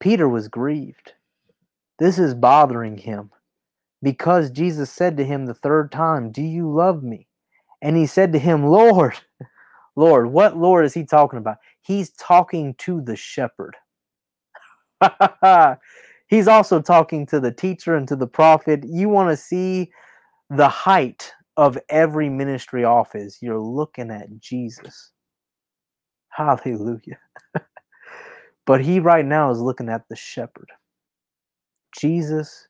Peter 0.00 0.28
was 0.28 0.48
grieved. 0.48 1.14
This 1.98 2.18
is 2.18 2.34
bothering 2.34 2.98
him 2.98 3.30
because 4.02 4.50
Jesus 4.50 4.90
said 4.90 5.16
to 5.16 5.24
him 5.24 5.46
the 5.46 5.54
third 5.54 5.90
time, 5.90 6.30
Do 6.30 6.42
you 6.42 6.70
love 6.70 7.02
me? 7.02 7.28
And 7.80 7.96
he 7.96 8.04
said 8.04 8.34
to 8.34 8.38
him, 8.38 8.66
Lord, 8.66 9.14
Lord. 9.96 10.30
What 10.30 10.58
Lord 10.58 10.84
is 10.84 10.92
he 10.92 11.06
talking 11.06 11.38
about? 11.38 11.56
He's 11.80 12.10
talking 12.10 12.74
to 12.80 13.00
the 13.00 13.16
shepherd. 13.16 13.76
He's 16.32 16.48
also 16.48 16.80
talking 16.80 17.26
to 17.26 17.40
the 17.40 17.52
teacher 17.52 17.94
and 17.94 18.08
to 18.08 18.16
the 18.16 18.26
prophet. 18.26 18.84
You 18.88 19.10
want 19.10 19.28
to 19.28 19.36
see 19.36 19.92
the 20.48 20.66
height 20.66 21.30
of 21.58 21.76
every 21.90 22.30
ministry 22.30 22.84
office. 22.84 23.40
You're 23.42 23.60
looking 23.60 24.10
at 24.10 24.40
Jesus. 24.40 25.10
Hallelujah. 26.30 27.18
but 28.64 28.80
he 28.80 28.98
right 28.98 29.26
now 29.26 29.50
is 29.50 29.60
looking 29.60 29.90
at 29.90 30.08
the 30.08 30.16
shepherd. 30.16 30.70
Jesus, 32.00 32.66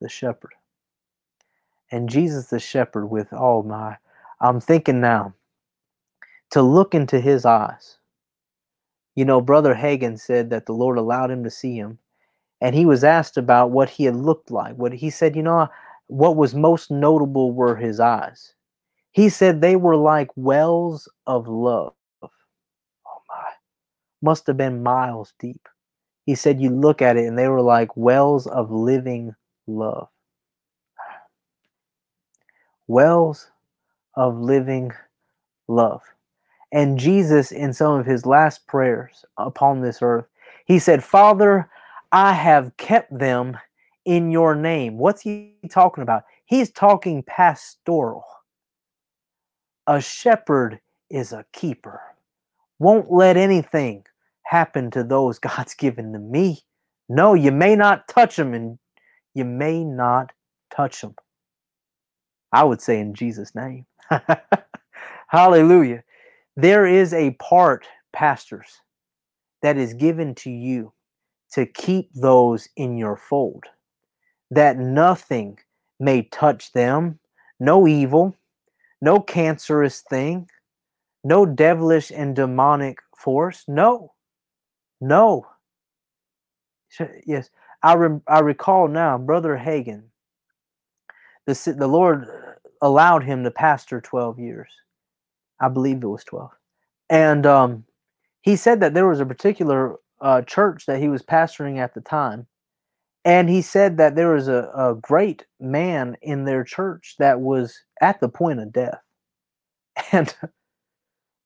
the 0.00 0.08
shepherd. 0.08 0.54
And 1.92 2.08
Jesus, 2.08 2.48
the 2.48 2.58
shepherd, 2.58 3.06
with 3.06 3.28
oh 3.30 3.62
my, 3.62 3.96
I'm 4.40 4.58
thinking 4.58 5.00
now 5.00 5.34
to 6.50 6.62
look 6.62 6.96
into 6.96 7.20
his 7.20 7.44
eyes. 7.44 7.98
You 9.14 9.24
know, 9.24 9.40
Brother 9.40 9.72
Hagin 9.72 10.18
said 10.18 10.50
that 10.50 10.66
the 10.66 10.72
Lord 10.72 10.98
allowed 10.98 11.30
him 11.30 11.44
to 11.44 11.50
see 11.50 11.76
him. 11.76 12.00
And 12.62 12.76
he 12.76 12.86
was 12.86 13.02
asked 13.02 13.36
about 13.36 13.72
what 13.72 13.90
he 13.90 14.04
had 14.04 14.14
looked 14.14 14.52
like. 14.52 14.76
What 14.76 14.92
he 14.92 15.10
said, 15.10 15.34
you 15.34 15.42
know, 15.42 15.68
what 16.06 16.36
was 16.36 16.54
most 16.54 16.92
notable 16.92 17.50
were 17.50 17.74
his 17.74 17.98
eyes. 17.98 18.54
He 19.10 19.28
said 19.28 19.60
they 19.60 19.74
were 19.74 19.96
like 19.96 20.30
wells 20.36 21.08
of 21.26 21.48
love. 21.48 21.92
Oh 22.22 22.28
my, 23.28 23.50
must 24.22 24.46
have 24.46 24.56
been 24.56 24.80
miles 24.80 25.34
deep. 25.40 25.68
He 26.24 26.36
said, 26.36 26.60
you 26.60 26.70
look 26.70 27.02
at 27.02 27.16
it 27.16 27.26
and 27.26 27.36
they 27.36 27.48
were 27.48 27.60
like 27.60 27.96
wells 27.96 28.46
of 28.46 28.70
living 28.70 29.34
love. 29.66 30.06
Wells 32.86 33.50
of 34.14 34.38
living 34.38 34.92
love. 35.66 36.02
And 36.70 36.96
Jesus, 36.96 37.50
in 37.50 37.72
some 37.72 37.98
of 37.98 38.06
his 38.06 38.24
last 38.24 38.68
prayers 38.68 39.24
upon 39.36 39.80
this 39.80 39.98
earth, 40.00 40.26
he 40.64 40.78
said, 40.78 41.02
Father, 41.02 41.68
I 42.12 42.34
have 42.34 42.76
kept 42.76 43.18
them 43.18 43.56
in 44.04 44.30
your 44.30 44.54
name. 44.54 44.98
What's 44.98 45.22
he 45.22 45.54
talking 45.70 46.02
about? 46.02 46.24
He's 46.44 46.70
talking 46.70 47.22
pastoral. 47.22 48.24
A 49.86 50.00
shepherd 50.00 50.78
is 51.10 51.32
a 51.32 51.46
keeper, 51.52 52.00
won't 52.78 53.10
let 53.10 53.36
anything 53.36 54.04
happen 54.44 54.90
to 54.90 55.02
those 55.02 55.38
God's 55.40 55.74
given 55.74 56.12
to 56.12 56.18
me. 56.18 56.60
No, 57.08 57.34
you 57.34 57.50
may 57.50 57.74
not 57.74 58.06
touch 58.08 58.36
them 58.36 58.54
and 58.54 58.78
you 59.34 59.44
may 59.44 59.82
not 59.82 60.32
touch 60.74 61.00
them. 61.00 61.14
I 62.52 62.64
would 62.64 62.82
say 62.82 63.00
in 63.00 63.14
Jesus' 63.14 63.54
name. 63.54 63.86
Hallelujah. 65.28 66.04
There 66.56 66.86
is 66.86 67.14
a 67.14 67.30
part, 67.32 67.86
pastors, 68.12 68.80
that 69.62 69.78
is 69.78 69.94
given 69.94 70.34
to 70.34 70.50
you 70.50 70.92
to 71.52 71.66
keep 71.66 72.10
those 72.14 72.68
in 72.76 72.96
your 72.96 73.16
fold, 73.16 73.64
that 74.50 74.78
nothing 74.78 75.58
may 76.00 76.22
touch 76.22 76.72
them, 76.72 77.18
no 77.60 77.86
evil, 77.86 78.34
no 79.00 79.20
cancerous 79.20 80.00
thing, 80.08 80.48
no 81.24 81.46
devilish 81.46 82.10
and 82.10 82.34
demonic 82.34 82.98
force. 83.16 83.64
No, 83.68 84.12
no. 85.00 85.46
Yes, 87.26 87.50
I, 87.82 87.94
re- 87.94 88.20
I 88.26 88.40
recall 88.40 88.88
now, 88.88 89.16
Brother 89.18 89.56
Hagin, 89.56 90.04
the, 91.46 91.74
the 91.76 91.86
Lord 91.86 92.26
allowed 92.82 93.24
him 93.24 93.44
to 93.44 93.50
pastor 93.50 94.00
12 94.00 94.38
years. 94.38 94.68
I 95.60 95.68
believe 95.68 96.02
it 96.02 96.06
was 96.06 96.24
12. 96.24 96.50
And 97.10 97.46
um, 97.46 97.84
he 98.42 98.56
said 98.56 98.80
that 98.80 98.94
there 98.94 99.08
was 99.08 99.20
a 99.20 99.26
particular 99.26 99.96
uh, 100.22 100.42
church 100.42 100.86
that 100.86 101.00
he 101.00 101.08
was 101.08 101.22
pastoring 101.22 101.78
at 101.78 101.94
the 101.94 102.00
time. 102.00 102.46
And 103.24 103.48
he 103.48 103.62
said 103.62 103.98
that 103.98 104.16
there 104.16 104.32
was 104.32 104.48
a, 104.48 104.70
a 104.74 104.94
great 105.00 105.44
man 105.60 106.16
in 106.22 106.44
their 106.44 106.64
church 106.64 107.16
that 107.18 107.40
was 107.40 107.78
at 108.00 108.20
the 108.20 108.28
point 108.28 108.60
of 108.60 108.72
death. 108.72 109.00
And 110.12 110.34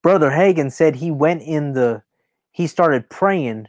Brother 0.04 0.30
Hagin 0.30 0.70
said 0.70 0.94
he 0.94 1.10
went 1.10 1.42
in 1.42 1.72
the, 1.72 2.02
he 2.52 2.68
started 2.68 3.10
praying 3.10 3.66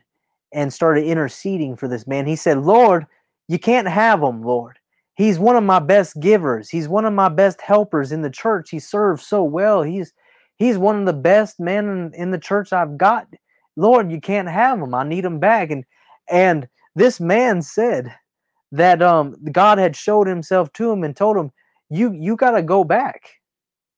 and 0.53 0.71
started 0.71 1.05
interceding 1.05 1.75
for 1.75 1.87
this 1.87 2.05
man. 2.05 2.27
He 2.27 2.35
said, 2.35 2.59
Lord, 2.59 3.07
you 3.47 3.57
can't 3.57 3.87
have 3.87 4.21
him, 4.21 4.43
Lord. 4.43 4.77
He's 5.15 5.39
one 5.39 5.55
of 5.55 5.63
my 5.63 5.79
best 5.79 6.19
givers. 6.19 6.69
He's 6.69 6.87
one 6.87 7.05
of 7.05 7.13
my 7.13 7.27
best 7.27 7.59
helpers 7.59 8.11
in 8.11 8.21
the 8.21 8.29
church. 8.29 8.69
He 8.69 8.79
serves 8.79 9.25
so 9.25 9.43
well. 9.43 9.81
He's 9.81 10.13
he's 10.57 10.77
one 10.77 10.99
of 10.99 11.05
the 11.07 11.13
best 11.13 11.59
men 11.59 11.87
in, 11.89 12.13
in 12.13 12.31
the 12.31 12.37
church 12.37 12.71
I've 12.71 12.99
got. 12.99 13.27
Lord, 13.77 14.11
you 14.11 14.21
can't 14.21 14.49
have 14.49 14.79
them. 14.81 14.95
I 14.95 15.05
need 15.05 15.23
them 15.25 15.39
back. 15.39 15.71
And 15.71 15.85
and 16.29 16.67
this 16.95 17.21
man 17.21 17.61
said 17.61 18.13
that 18.73 19.01
um 19.01 19.37
God 19.51 19.77
had 19.77 19.95
showed 19.95 20.27
himself 20.27 20.73
to 20.73 20.91
him 20.91 21.05
and 21.05 21.15
told 21.15 21.37
him, 21.37 21.51
You 21.89 22.13
you 22.13 22.35
gotta 22.35 22.63
go 22.63 22.83
back. 22.83 23.21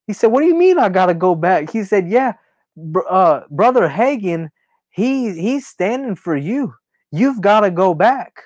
He 0.07 0.13
said, 0.13 0.27
What 0.27 0.41
do 0.41 0.47
you 0.47 0.55
mean 0.55 0.79
I 0.79 0.89
gotta 0.89 1.15
go 1.15 1.35
back? 1.35 1.71
He 1.71 1.83
said, 1.83 2.09
Yeah, 2.09 2.33
br- 2.77 3.07
uh, 3.09 3.41
brother 3.51 3.89
Hagin, 3.89 4.49
he 4.91 5.33
he's 5.39 5.67
standing 5.67 6.15
for 6.15 6.35
you. 6.35 6.75
You've 7.11 7.41
got 7.41 7.61
to 7.61 7.71
go 7.71 7.93
back. 7.93 8.43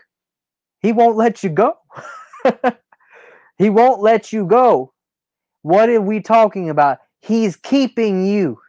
He 0.82 0.94
won't 0.94 1.18
let 1.18 1.44
you 1.44 1.50
go. 1.50 1.76
he 3.58 3.70
won't 3.70 4.02
let 4.02 4.34
you 4.34 4.46
go. 4.46 4.94
What 5.64 5.90
are 5.90 6.02
we 6.02 6.22
talking 6.22 6.70
about? 6.70 7.00
He's 7.22 7.56
keeping 7.56 8.26
you. 8.26 8.60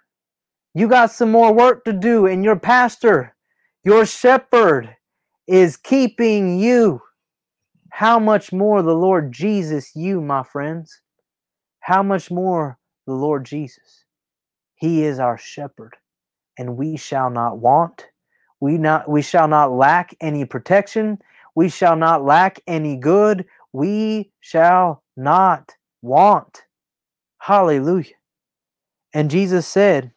You 0.75 0.89
got 0.89 1.13
some 1.13 1.31
more 1.31 1.53
work 1.53 1.85
to 1.85 1.93
do, 1.93 2.27
and 2.27 2.45
your 2.45 2.57
pastor, 2.57 3.35
your 3.85 4.05
shepherd, 4.07 4.97
is 5.47 5.77
keeping 5.77 6.59
you. 6.59 7.01
How 7.91 8.19
much 8.19 8.53
more 8.53 8.83
the 8.83 8.95
Lord 8.95 9.33
Jesus, 9.33 9.95
you, 9.95 10.21
my 10.21 10.43
friends? 10.43 11.01
How 11.81 12.03
much 12.03 12.31
more 12.31 12.79
the 13.07 13.15
Lord 13.15 13.45
Jesus? 13.45 14.05
He 14.75 15.05
is 15.05 15.19
our 15.19 15.39
shepherd, 15.39 15.97
and 16.59 16.77
we 16.77 16.97
shall 16.97 17.31
not 17.31 17.59
want. 17.59 18.09
We 18.61 18.79
not 18.79 19.09
we 19.09 19.23
shall 19.23 19.47
not 19.47 19.73
lack 19.73 20.15
any 20.21 20.45
protection. 20.45 21.19
We 21.55 21.69
shall 21.69 21.95
not 21.95 22.25
lack 22.25 22.61
any 22.67 22.97
good 22.97 23.45
we 23.75 24.31
shall 24.41 25.03
not 25.17 25.75
want. 26.01 26.63
Hallelujah. 27.39 28.15
And 29.13 29.31
Jesus 29.31 29.67
said, 29.67 30.13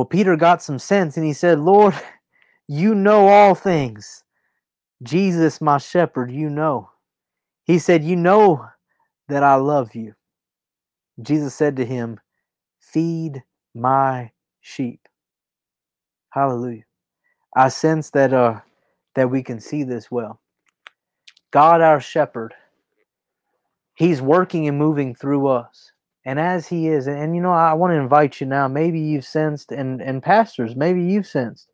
Well, 0.00 0.06
Peter 0.06 0.34
got 0.34 0.62
some 0.62 0.78
sense 0.78 1.18
and 1.18 1.26
he 1.26 1.34
said, 1.34 1.60
Lord, 1.60 1.92
you 2.68 2.94
know 2.94 3.28
all 3.28 3.54
things. 3.54 4.24
Jesus, 5.02 5.60
my 5.60 5.76
shepherd, 5.76 6.30
you 6.30 6.48
know. 6.48 6.88
He 7.64 7.78
said, 7.78 8.02
You 8.02 8.16
know 8.16 8.66
that 9.28 9.42
I 9.42 9.56
love 9.56 9.94
you. 9.94 10.14
Jesus 11.20 11.54
said 11.54 11.76
to 11.76 11.84
him, 11.84 12.18
Feed 12.80 13.42
my 13.74 14.30
sheep. 14.62 15.06
Hallelujah. 16.30 16.84
I 17.54 17.68
sense 17.68 18.08
that 18.12 18.32
uh 18.32 18.60
that 19.16 19.30
we 19.30 19.42
can 19.42 19.60
see 19.60 19.82
this 19.82 20.10
well. 20.10 20.40
God, 21.50 21.82
our 21.82 22.00
shepherd, 22.00 22.54
He's 23.96 24.22
working 24.22 24.66
and 24.66 24.78
moving 24.78 25.14
through 25.14 25.48
us. 25.48 25.92
And 26.24 26.38
as 26.38 26.66
He 26.66 26.88
is, 26.88 27.06
and 27.06 27.34
you 27.34 27.40
know, 27.40 27.52
I 27.52 27.72
want 27.72 27.92
to 27.92 27.98
invite 27.98 28.40
you 28.40 28.46
now, 28.46 28.68
maybe 28.68 29.00
you've 29.00 29.24
sensed, 29.24 29.72
and, 29.72 30.02
and 30.02 30.22
pastors, 30.22 30.76
maybe 30.76 31.02
you've 31.02 31.26
sensed 31.26 31.68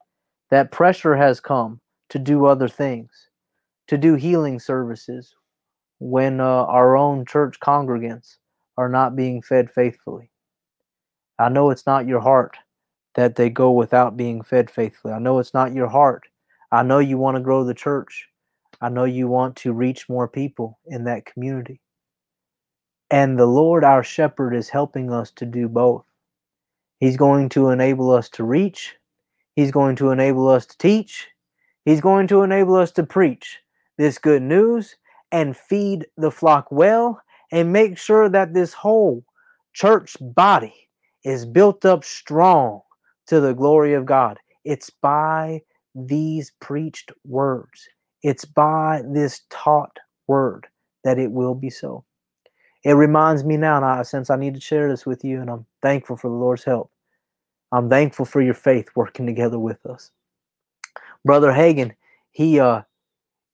that 0.50 0.70
pressure 0.70 1.16
has 1.16 1.40
come 1.40 1.80
to 2.10 2.18
do 2.18 2.46
other 2.46 2.68
things, 2.68 3.10
to 3.88 3.98
do 3.98 4.14
healing 4.14 4.60
services 4.60 5.34
when 5.98 6.40
uh, 6.40 6.44
our 6.44 6.96
own 6.96 7.24
church 7.24 7.58
congregants 7.60 8.36
are 8.76 8.88
not 8.88 9.16
being 9.16 9.42
fed 9.42 9.70
faithfully. 9.70 10.30
I 11.38 11.48
know 11.48 11.70
it's 11.70 11.86
not 11.86 12.06
your 12.06 12.20
heart 12.20 12.56
that 13.14 13.34
they 13.34 13.50
go 13.50 13.72
without 13.72 14.16
being 14.16 14.42
fed 14.42 14.70
faithfully. 14.70 15.14
I 15.14 15.18
know 15.18 15.38
it's 15.38 15.54
not 15.54 15.74
your 15.74 15.88
heart. 15.88 16.24
I 16.70 16.82
know 16.82 16.98
you 16.98 17.18
want 17.18 17.36
to 17.36 17.42
grow 17.42 17.64
the 17.64 17.74
church. 17.74 18.28
I 18.80 18.90
know 18.90 19.04
you 19.04 19.26
want 19.26 19.56
to 19.56 19.72
reach 19.72 20.08
more 20.08 20.28
people 20.28 20.78
in 20.86 21.04
that 21.04 21.24
community. 21.24 21.80
And 23.10 23.38
the 23.38 23.46
Lord, 23.46 23.84
our 23.84 24.02
shepherd, 24.02 24.54
is 24.54 24.68
helping 24.68 25.12
us 25.12 25.30
to 25.32 25.46
do 25.46 25.68
both. 25.68 26.04
He's 26.98 27.16
going 27.16 27.48
to 27.50 27.70
enable 27.70 28.10
us 28.10 28.28
to 28.30 28.44
reach, 28.44 28.96
He's 29.54 29.70
going 29.70 29.96
to 29.96 30.10
enable 30.10 30.48
us 30.48 30.66
to 30.66 30.78
teach, 30.78 31.28
He's 31.84 32.00
going 32.00 32.26
to 32.28 32.42
enable 32.42 32.74
us 32.74 32.90
to 32.92 33.04
preach 33.04 33.60
this 33.96 34.18
good 34.18 34.42
news 34.42 34.96
and 35.30 35.56
feed 35.56 36.06
the 36.16 36.30
flock 36.30 36.70
well 36.70 37.20
and 37.52 37.72
make 37.72 37.96
sure 37.96 38.28
that 38.28 38.54
this 38.54 38.72
whole 38.72 39.24
church 39.72 40.16
body 40.20 40.88
is 41.24 41.46
built 41.46 41.84
up 41.84 42.04
strong 42.04 42.80
to 43.26 43.40
the 43.40 43.54
glory 43.54 43.94
of 43.94 44.06
God. 44.06 44.38
It's 44.64 44.90
by 44.90 45.62
these 45.94 46.52
preached 46.60 47.12
words. 47.24 47.88
It's 48.22 48.44
by 48.44 49.02
this 49.06 49.42
taught 49.50 49.96
word 50.26 50.66
that 51.04 51.18
it 51.18 51.30
will 51.30 51.54
be 51.54 51.70
so. 51.70 52.04
It 52.86 52.94
reminds 52.94 53.44
me 53.44 53.56
now, 53.56 53.76
and 53.76 53.84
I 53.84 54.02
sense 54.02 54.30
I 54.30 54.36
need 54.36 54.54
to 54.54 54.60
share 54.60 54.88
this 54.88 55.04
with 55.04 55.24
you, 55.24 55.40
and 55.40 55.50
I'm 55.50 55.66
thankful 55.82 56.16
for 56.16 56.28
the 56.30 56.36
Lord's 56.36 56.64
help. 56.64 56.90
I'm 57.72 57.90
thankful 57.90 58.24
for 58.24 58.40
your 58.40 58.54
faith 58.54 58.88
working 58.94 59.26
together 59.26 59.58
with 59.58 59.84
us. 59.86 60.12
Brother 61.24 61.52
Hagin, 61.52 61.92
he 62.30 62.60
uh 62.60 62.82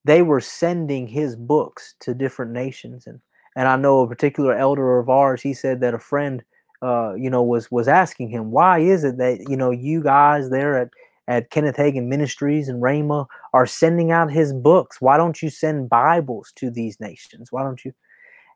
they 0.05 0.23
were 0.23 0.41
sending 0.41 1.07
his 1.07 1.37
books 1.37 1.95
to 2.01 2.15
different 2.15 2.53
nations 2.53 3.07
and 3.07 3.21
and 3.57 3.69
I 3.69 3.77
know 3.77 4.01
a 4.01 4.09
particular 4.09 4.55
elder 4.55 4.99
of 4.99 5.09
ours, 5.09 5.43
he 5.43 5.55
said 5.55 5.81
that 5.81 5.95
a 5.95 5.99
friend 5.99 6.43
uh, 6.83 7.15
you 7.15 7.31
know, 7.31 7.43
was 7.43 7.71
was 7.71 7.89
asking 7.89 8.29
him, 8.29 8.51
why 8.51 8.81
is 8.81 9.05
it 9.05 9.17
that, 9.19 9.49
you 9.49 9.57
know, 9.57 9.71
you 9.71 10.03
guys 10.03 10.51
there 10.51 10.77
at 10.79 10.91
at 11.29 11.51
Kenneth 11.51 11.77
Hagin 11.77 12.09
Ministries 12.09 12.69
and 12.69 12.83
Rhema 12.83 13.27
are 13.55 13.67
sending 13.67 14.11
out 14.11 14.33
his 14.33 14.53
books. 14.53 15.01
Why 15.01 15.17
don't 15.17 15.41
you 15.41 15.49
send 15.49 15.89
Bibles 15.89 16.53
to 16.57 16.71
these 16.71 16.99
nations? 16.99 17.53
Why 17.53 17.63
don't 17.63 17.85
you? 17.85 17.95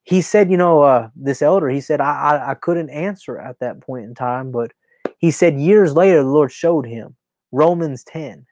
He 0.07 0.23
said, 0.23 0.51
you 0.51 0.57
know, 0.57 0.83
uh, 0.83 1.11
this 1.17 1.43
elder, 1.43 1.69
he 1.69 1.81
said, 1.81 2.01
I, 2.01 2.13
I, 2.13 2.51
I 2.51 2.55
couldn't 2.55 2.91
answer 2.91 3.39
at 3.39 3.59
that 3.59 3.81
point 3.81 4.05
in 4.05 4.15
time, 4.15 4.53
but 4.53 4.73
he 5.19 5.33
said 5.33 5.59
years 5.59 5.95
later, 5.95 6.23
the 6.23 6.29
Lord 6.29 6.53
showed 6.53 6.87
him 6.87 7.17
Romans 7.51 8.05
10. 8.05 8.47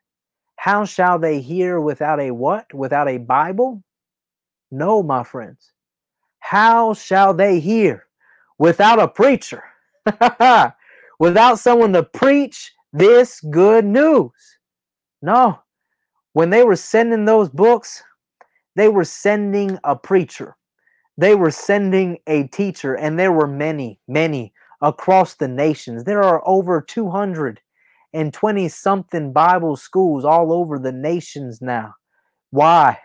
How 0.57 0.85
shall 0.85 1.19
they 1.19 1.41
hear 1.41 1.81
without 1.81 2.19
a 2.21 2.33
what? 2.33 2.73
Without 2.75 3.09
a 3.09 3.19
Bible? 3.19 3.85
No, 4.73 5.03
my 5.03 5.23
friends. 5.23 5.71
How 6.41 6.93
shall 6.93 7.33
they 7.33 7.61
hear 7.61 8.07
without 8.59 8.99
a 8.99 9.07
preacher? 9.07 9.63
without 11.21 11.59
someone 11.59 11.93
to 11.93 12.03
preach 12.03 12.73
this 12.93 13.41
good 13.41 13.85
news. 13.85 14.33
No, 15.23 15.61
when 16.33 16.51
they 16.51 16.65
were 16.65 16.77
sending 16.77 17.25
those 17.25 17.49
books, 17.49 18.03
they 18.75 18.89
were 18.89 19.05
sending 19.05 19.79
a 19.85 19.95
preacher, 19.95 20.57
they 21.17 21.35
were 21.35 21.51
sending 21.51 22.19
a 22.27 22.45
teacher, 22.49 22.95
and 22.95 23.19
there 23.19 23.33
were 23.33 23.47
many, 23.47 24.01
many 24.09 24.53
across 24.81 25.35
the 25.35 25.49
nations. 25.49 26.05
There 26.05 26.23
are 26.23 26.43
over 26.47 26.81
220 26.81 28.69
something 28.69 29.33
Bible 29.33 29.77
schools 29.77 30.25
all 30.25 30.53
over 30.53 30.79
the 30.79 30.93
nations 30.93 31.63
now. 31.63 31.95
Why? 32.51 32.99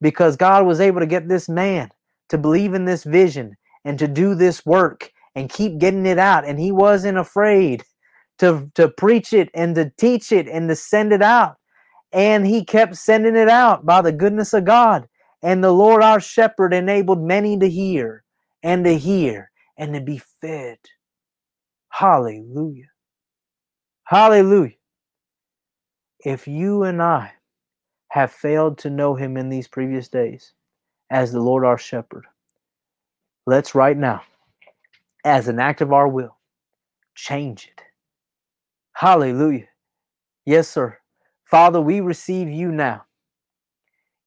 Because 0.00 0.36
God 0.36 0.66
was 0.66 0.80
able 0.80 1.00
to 1.00 1.06
get 1.06 1.28
this 1.28 1.48
man 1.48 1.90
to 2.28 2.38
believe 2.38 2.74
in 2.74 2.84
this 2.84 3.04
vision 3.04 3.56
and 3.84 3.98
to 3.98 4.06
do 4.06 4.34
this 4.34 4.64
work 4.64 5.10
and 5.34 5.50
keep 5.50 5.78
getting 5.78 6.06
it 6.06 6.18
out. 6.18 6.44
And 6.44 6.60
he 6.60 6.72
wasn't 6.72 7.18
afraid 7.18 7.82
to, 8.38 8.70
to 8.74 8.88
preach 8.88 9.32
it 9.32 9.50
and 9.54 9.74
to 9.74 9.92
teach 9.98 10.32
it 10.32 10.46
and 10.48 10.68
to 10.68 10.76
send 10.76 11.12
it 11.12 11.22
out. 11.22 11.56
And 12.12 12.46
he 12.46 12.64
kept 12.64 12.96
sending 12.96 13.36
it 13.36 13.48
out 13.48 13.84
by 13.84 14.02
the 14.02 14.12
goodness 14.12 14.52
of 14.54 14.64
God. 14.64 15.08
And 15.42 15.62
the 15.62 15.72
Lord 15.72 16.02
our 16.02 16.20
shepherd 16.20 16.74
enabled 16.74 17.22
many 17.22 17.58
to 17.58 17.68
hear 17.68 18.24
and 18.62 18.84
to 18.84 18.96
hear 18.98 19.50
and 19.76 19.94
to 19.94 20.00
be 20.00 20.20
fed. 20.40 20.78
Hallelujah. 21.90 22.90
Hallelujah. 24.04 24.74
If 26.24 26.48
you 26.48 26.84
and 26.84 27.02
I 27.02 27.32
have 28.10 28.32
failed 28.32 28.78
to 28.78 28.90
know 28.90 29.14
him 29.14 29.36
in 29.36 29.48
these 29.48 29.68
previous 29.68 30.08
days 30.08 30.52
as 31.10 31.32
the 31.32 31.40
Lord 31.40 31.64
our 31.64 31.78
shepherd, 31.78 32.26
let's 33.46 33.74
right 33.74 33.96
now, 33.96 34.22
as 35.24 35.48
an 35.48 35.60
act 35.60 35.80
of 35.80 35.92
our 35.92 36.08
will, 36.08 36.36
change 37.14 37.66
it 37.66 37.82
Hallelujah. 38.98 39.68
Yes, 40.44 40.68
sir. 40.68 40.98
Father, 41.44 41.80
we 41.80 42.00
receive 42.00 42.48
you 42.50 42.72
now. 42.72 43.04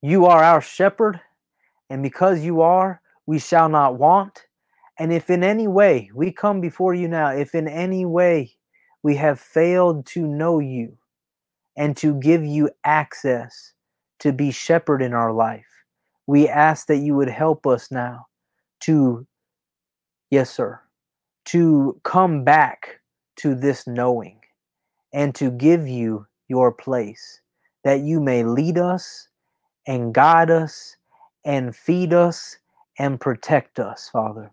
You 0.02 0.26
are 0.26 0.44
our 0.44 0.62
shepherd, 0.62 1.22
and 1.90 2.02
because 2.02 2.42
you 2.42 2.62
are, 2.62 3.02
we 3.28 3.38
shall 3.38 3.70
not 3.70 4.00
want. 4.00 4.46
And 4.98 5.14
if 5.14 5.30
in 5.30 5.44
any 5.44 5.68
way 5.68 6.10
we 6.14 6.32
come 6.32 6.60
before 6.60 6.94
you 6.96 7.08
now, 7.08 7.30
if 7.30 7.54
in 7.54 7.68
any 7.68 8.06
way 8.06 8.56
we 9.04 9.16
have 9.18 9.40
failed 9.40 10.06
to 10.08 10.26
know 10.26 10.60
you 10.60 10.98
and 11.78 11.96
to 11.98 12.16
give 12.16 12.44
you 12.44 12.70
access 12.84 13.74
to 14.20 14.34
be 14.34 14.52
shepherd 14.52 15.02
in 15.02 15.14
our 15.14 15.32
life, 15.32 15.66
we 16.28 16.48
ask 16.48 16.88
that 16.88 16.98
you 16.98 17.16
would 17.16 17.30
help 17.30 17.68
us 17.68 17.92
now 17.92 18.26
to, 18.82 19.26
yes, 20.32 20.50
sir, 20.50 20.80
to 21.46 22.00
come 22.04 22.44
back 22.44 23.02
to 23.38 23.54
this 23.54 23.86
knowing 23.86 24.40
and 25.14 25.36
to 25.36 25.52
give 25.52 25.88
you 25.88 26.26
your 26.48 26.72
place, 26.72 27.42
that 27.84 28.02
you 28.02 28.20
may 28.20 28.44
lead 28.44 28.78
us 28.78 29.28
and 29.88 30.14
guide 30.14 30.52
us 30.52 30.96
and 31.46 31.76
feed 31.76 32.14
us 32.14 32.58
and 33.00 33.20
protect 33.20 33.80
us, 33.80 34.10
Father. 34.10 34.52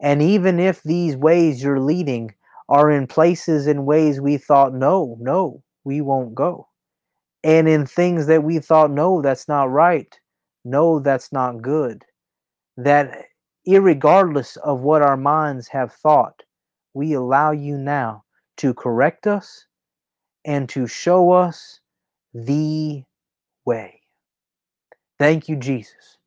And 0.00 0.20
even 0.20 0.58
if 0.60 0.82
these 0.82 1.16
ways 1.16 1.62
you're 1.62 1.80
leading 1.80 2.34
are 2.68 2.90
in 2.90 3.06
places 3.06 3.66
and 3.66 3.86
ways 3.86 4.20
we 4.20 4.36
thought, 4.36 4.74
no, 4.74 5.16
no, 5.20 5.62
we 5.84 6.00
won't 6.00 6.34
go. 6.34 6.68
And 7.44 7.68
in 7.68 7.86
things 7.86 8.26
that 8.26 8.44
we 8.44 8.58
thought, 8.58 8.90
no, 8.90 9.22
that's 9.22 9.48
not 9.48 9.70
right, 9.70 10.18
no, 10.64 11.00
that's 11.00 11.32
not 11.32 11.62
good, 11.62 12.04
that 12.76 13.24
irregardless 13.66 14.56
of 14.58 14.82
what 14.82 15.02
our 15.02 15.16
minds 15.16 15.68
have 15.68 15.92
thought, 15.92 16.42
we 16.94 17.12
allow 17.14 17.50
you 17.52 17.76
now 17.78 18.24
to 18.58 18.74
correct 18.74 19.26
us 19.26 19.66
and 20.44 20.68
to 20.68 20.86
show 20.86 21.30
us 21.32 21.80
the 22.34 23.02
way. 23.64 24.01
Thank 25.22 25.48
you, 25.48 25.54
Jesus, 25.54 26.18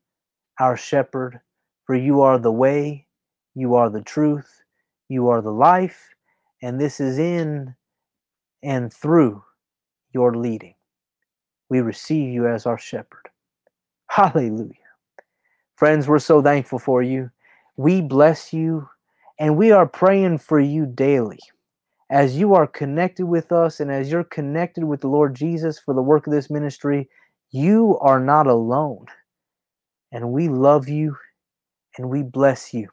our 0.58 0.78
shepherd, 0.78 1.42
for 1.86 1.96
you 1.96 2.22
are 2.22 2.40
the 2.40 2.50
way, 2.50 3.06
you 3.54 3.76
are 3.76 3.90
the 3.90 4.02
truth, 4.02 4.64
you 5.10 5.28
are 5.28 5.42
the 5.42 5.52
life, 5.52 6.16
and 6.64 6.80
this 6.80 7.02
is 7.02 7.20
in 7.20 7.76
and 8.64 8.94
through 8.94 9.44
your 10.14 10.34
leading. 10.38 10.76
We 11.68 11.82
receive 11.82 12.32
you 12.32 12.48
as 12.48 12.66
our 12.66 12.78
shepherd. 12.78 13.28
Hallelujah. 14.10 14.72
Friends, 15.76 16.08
we're 16.08 16.18
so 16.20 16.42
thankful 16.42 16.80
for 16.80 17.04
you. 17.04 17.30
We 17.76 18.00
bless 18.00 18.54
you, 18.54 18.88
and 19.38 19.58
we 19.58 19.74
are 19.74 19.86
praying 19.86 20.38
for 20.38 20.62
you 20.62 20.86
daily 20.86 21.40
as 22.10 22.38
you 22.38 22.54
are 22.54 22.66
connected 22.66 23.26
with 23.26 23.52
us 23.52 23.82
and 23.82 23.92
as 23.92 24.10
you're 24.10 24.24
connected 24.24 24.86
with 24.86 25.02
the 25.02 25.10
Lord 25.10 25.36
Jesus 25.36 25.80
for 25.80 25.94
the 25.94 26.02
work 26.02 26.28
of 26.28 26.32
this 26.32 26.50
ministry, 26.50 27.10
you 27.56 27.98
are 28.02 28.20
not 28.20 28.48
alone. 28.48 29.06
And 30.12 30.32
we 30.32 30.50
love 30.50 30.90
you 30.90 31.16
and 31.98 32.10
we 32.10 32.22
bless 32.22 32.74
you. 32.74 32.90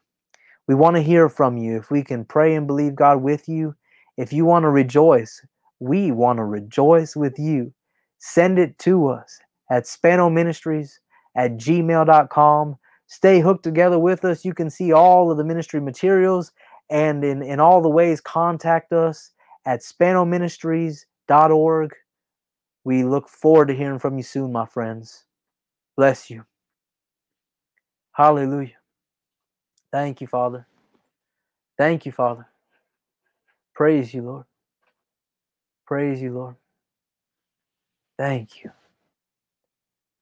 We 0.67 0.75
want 0.75 0.95
to 0.95 1.01
hear 1.01 1.27
from 1.27 1.57
you. 1.57 1.77
If 1.77 1.91
we 1.91 2.03
can 2.03 2.23
pray 2.23 2.55
and 2.55 2.65
believe 2.65 2.95
God 2.95 3.21
with 3.21 3.49
you, 3.49 3.75
if 4.17 4.31
you 4.31 4.45
want 4.45 4.63
to 4.63 4.69
rejoice, 4.69 5.45
we 5.79 6.11
want 6.11 6.37
to 6.37 6.45
rejoice 6.45 7.15
with 7.15 7.37
you. 7.37 7.73
Send 8.19 8.57
it 8.57 8.77
to 8.79 9.09
us 9.09 9.37
at 9.69 9.85
Spano 9.85 10.29
Ministries 10.29 10.99
at 11.35 11.57
gmail.com. 11.57 12.77
Stay 13.07 13.41
hooked 13.41 13.63
together 13.63 13.99
with 13.99 14.23
us. 14.23 14.45
You 14.45 14.53
can 14.53 14.69
see 14.69 14.93
all 14.93 15.29
of 15.29 15.37
the 15.37 15.43
ministry 15.43 15.81
materials 15.81 16.53
and 16.89 17.25
in, 17.25 17.41
in 17.41 17.59
all 17.59 17.81
the 17.81 17.89
ways, 17.89 18.21
contact 18.21 18.93
us 18.93 19.31
at 19.65 19.81
spanoministries.org. 19.81 21.95
We 22.85 23.03
look 23.03 23.29
forward 23.29 23.69
to 23.69 23.75
hearing 23.75 23.99
from 23.99 24.17
you 24.17 24.23
soon, 24.23 24.51
my 24.51 24.65
friends. 24.65 25.25
Bless 25.97 26.29
you. 26.29 26.45
Hallelujah. 28.13 28.77
Thank 29.91 30.21
you, 30.21 30.27
Father. 30.27 30.67
Thank 31.77 32.05
you, 32.05 32.11
Father. 32.11 32.47
Praise 33.75 34.13
you, 34.13 34.23
Lord. 34.23 34.45
Praise 35.87 36.21
you, 36.21 36.33
Lord. 36.33 36.55
Thank 38.17 38.63
you. 38.63 38.71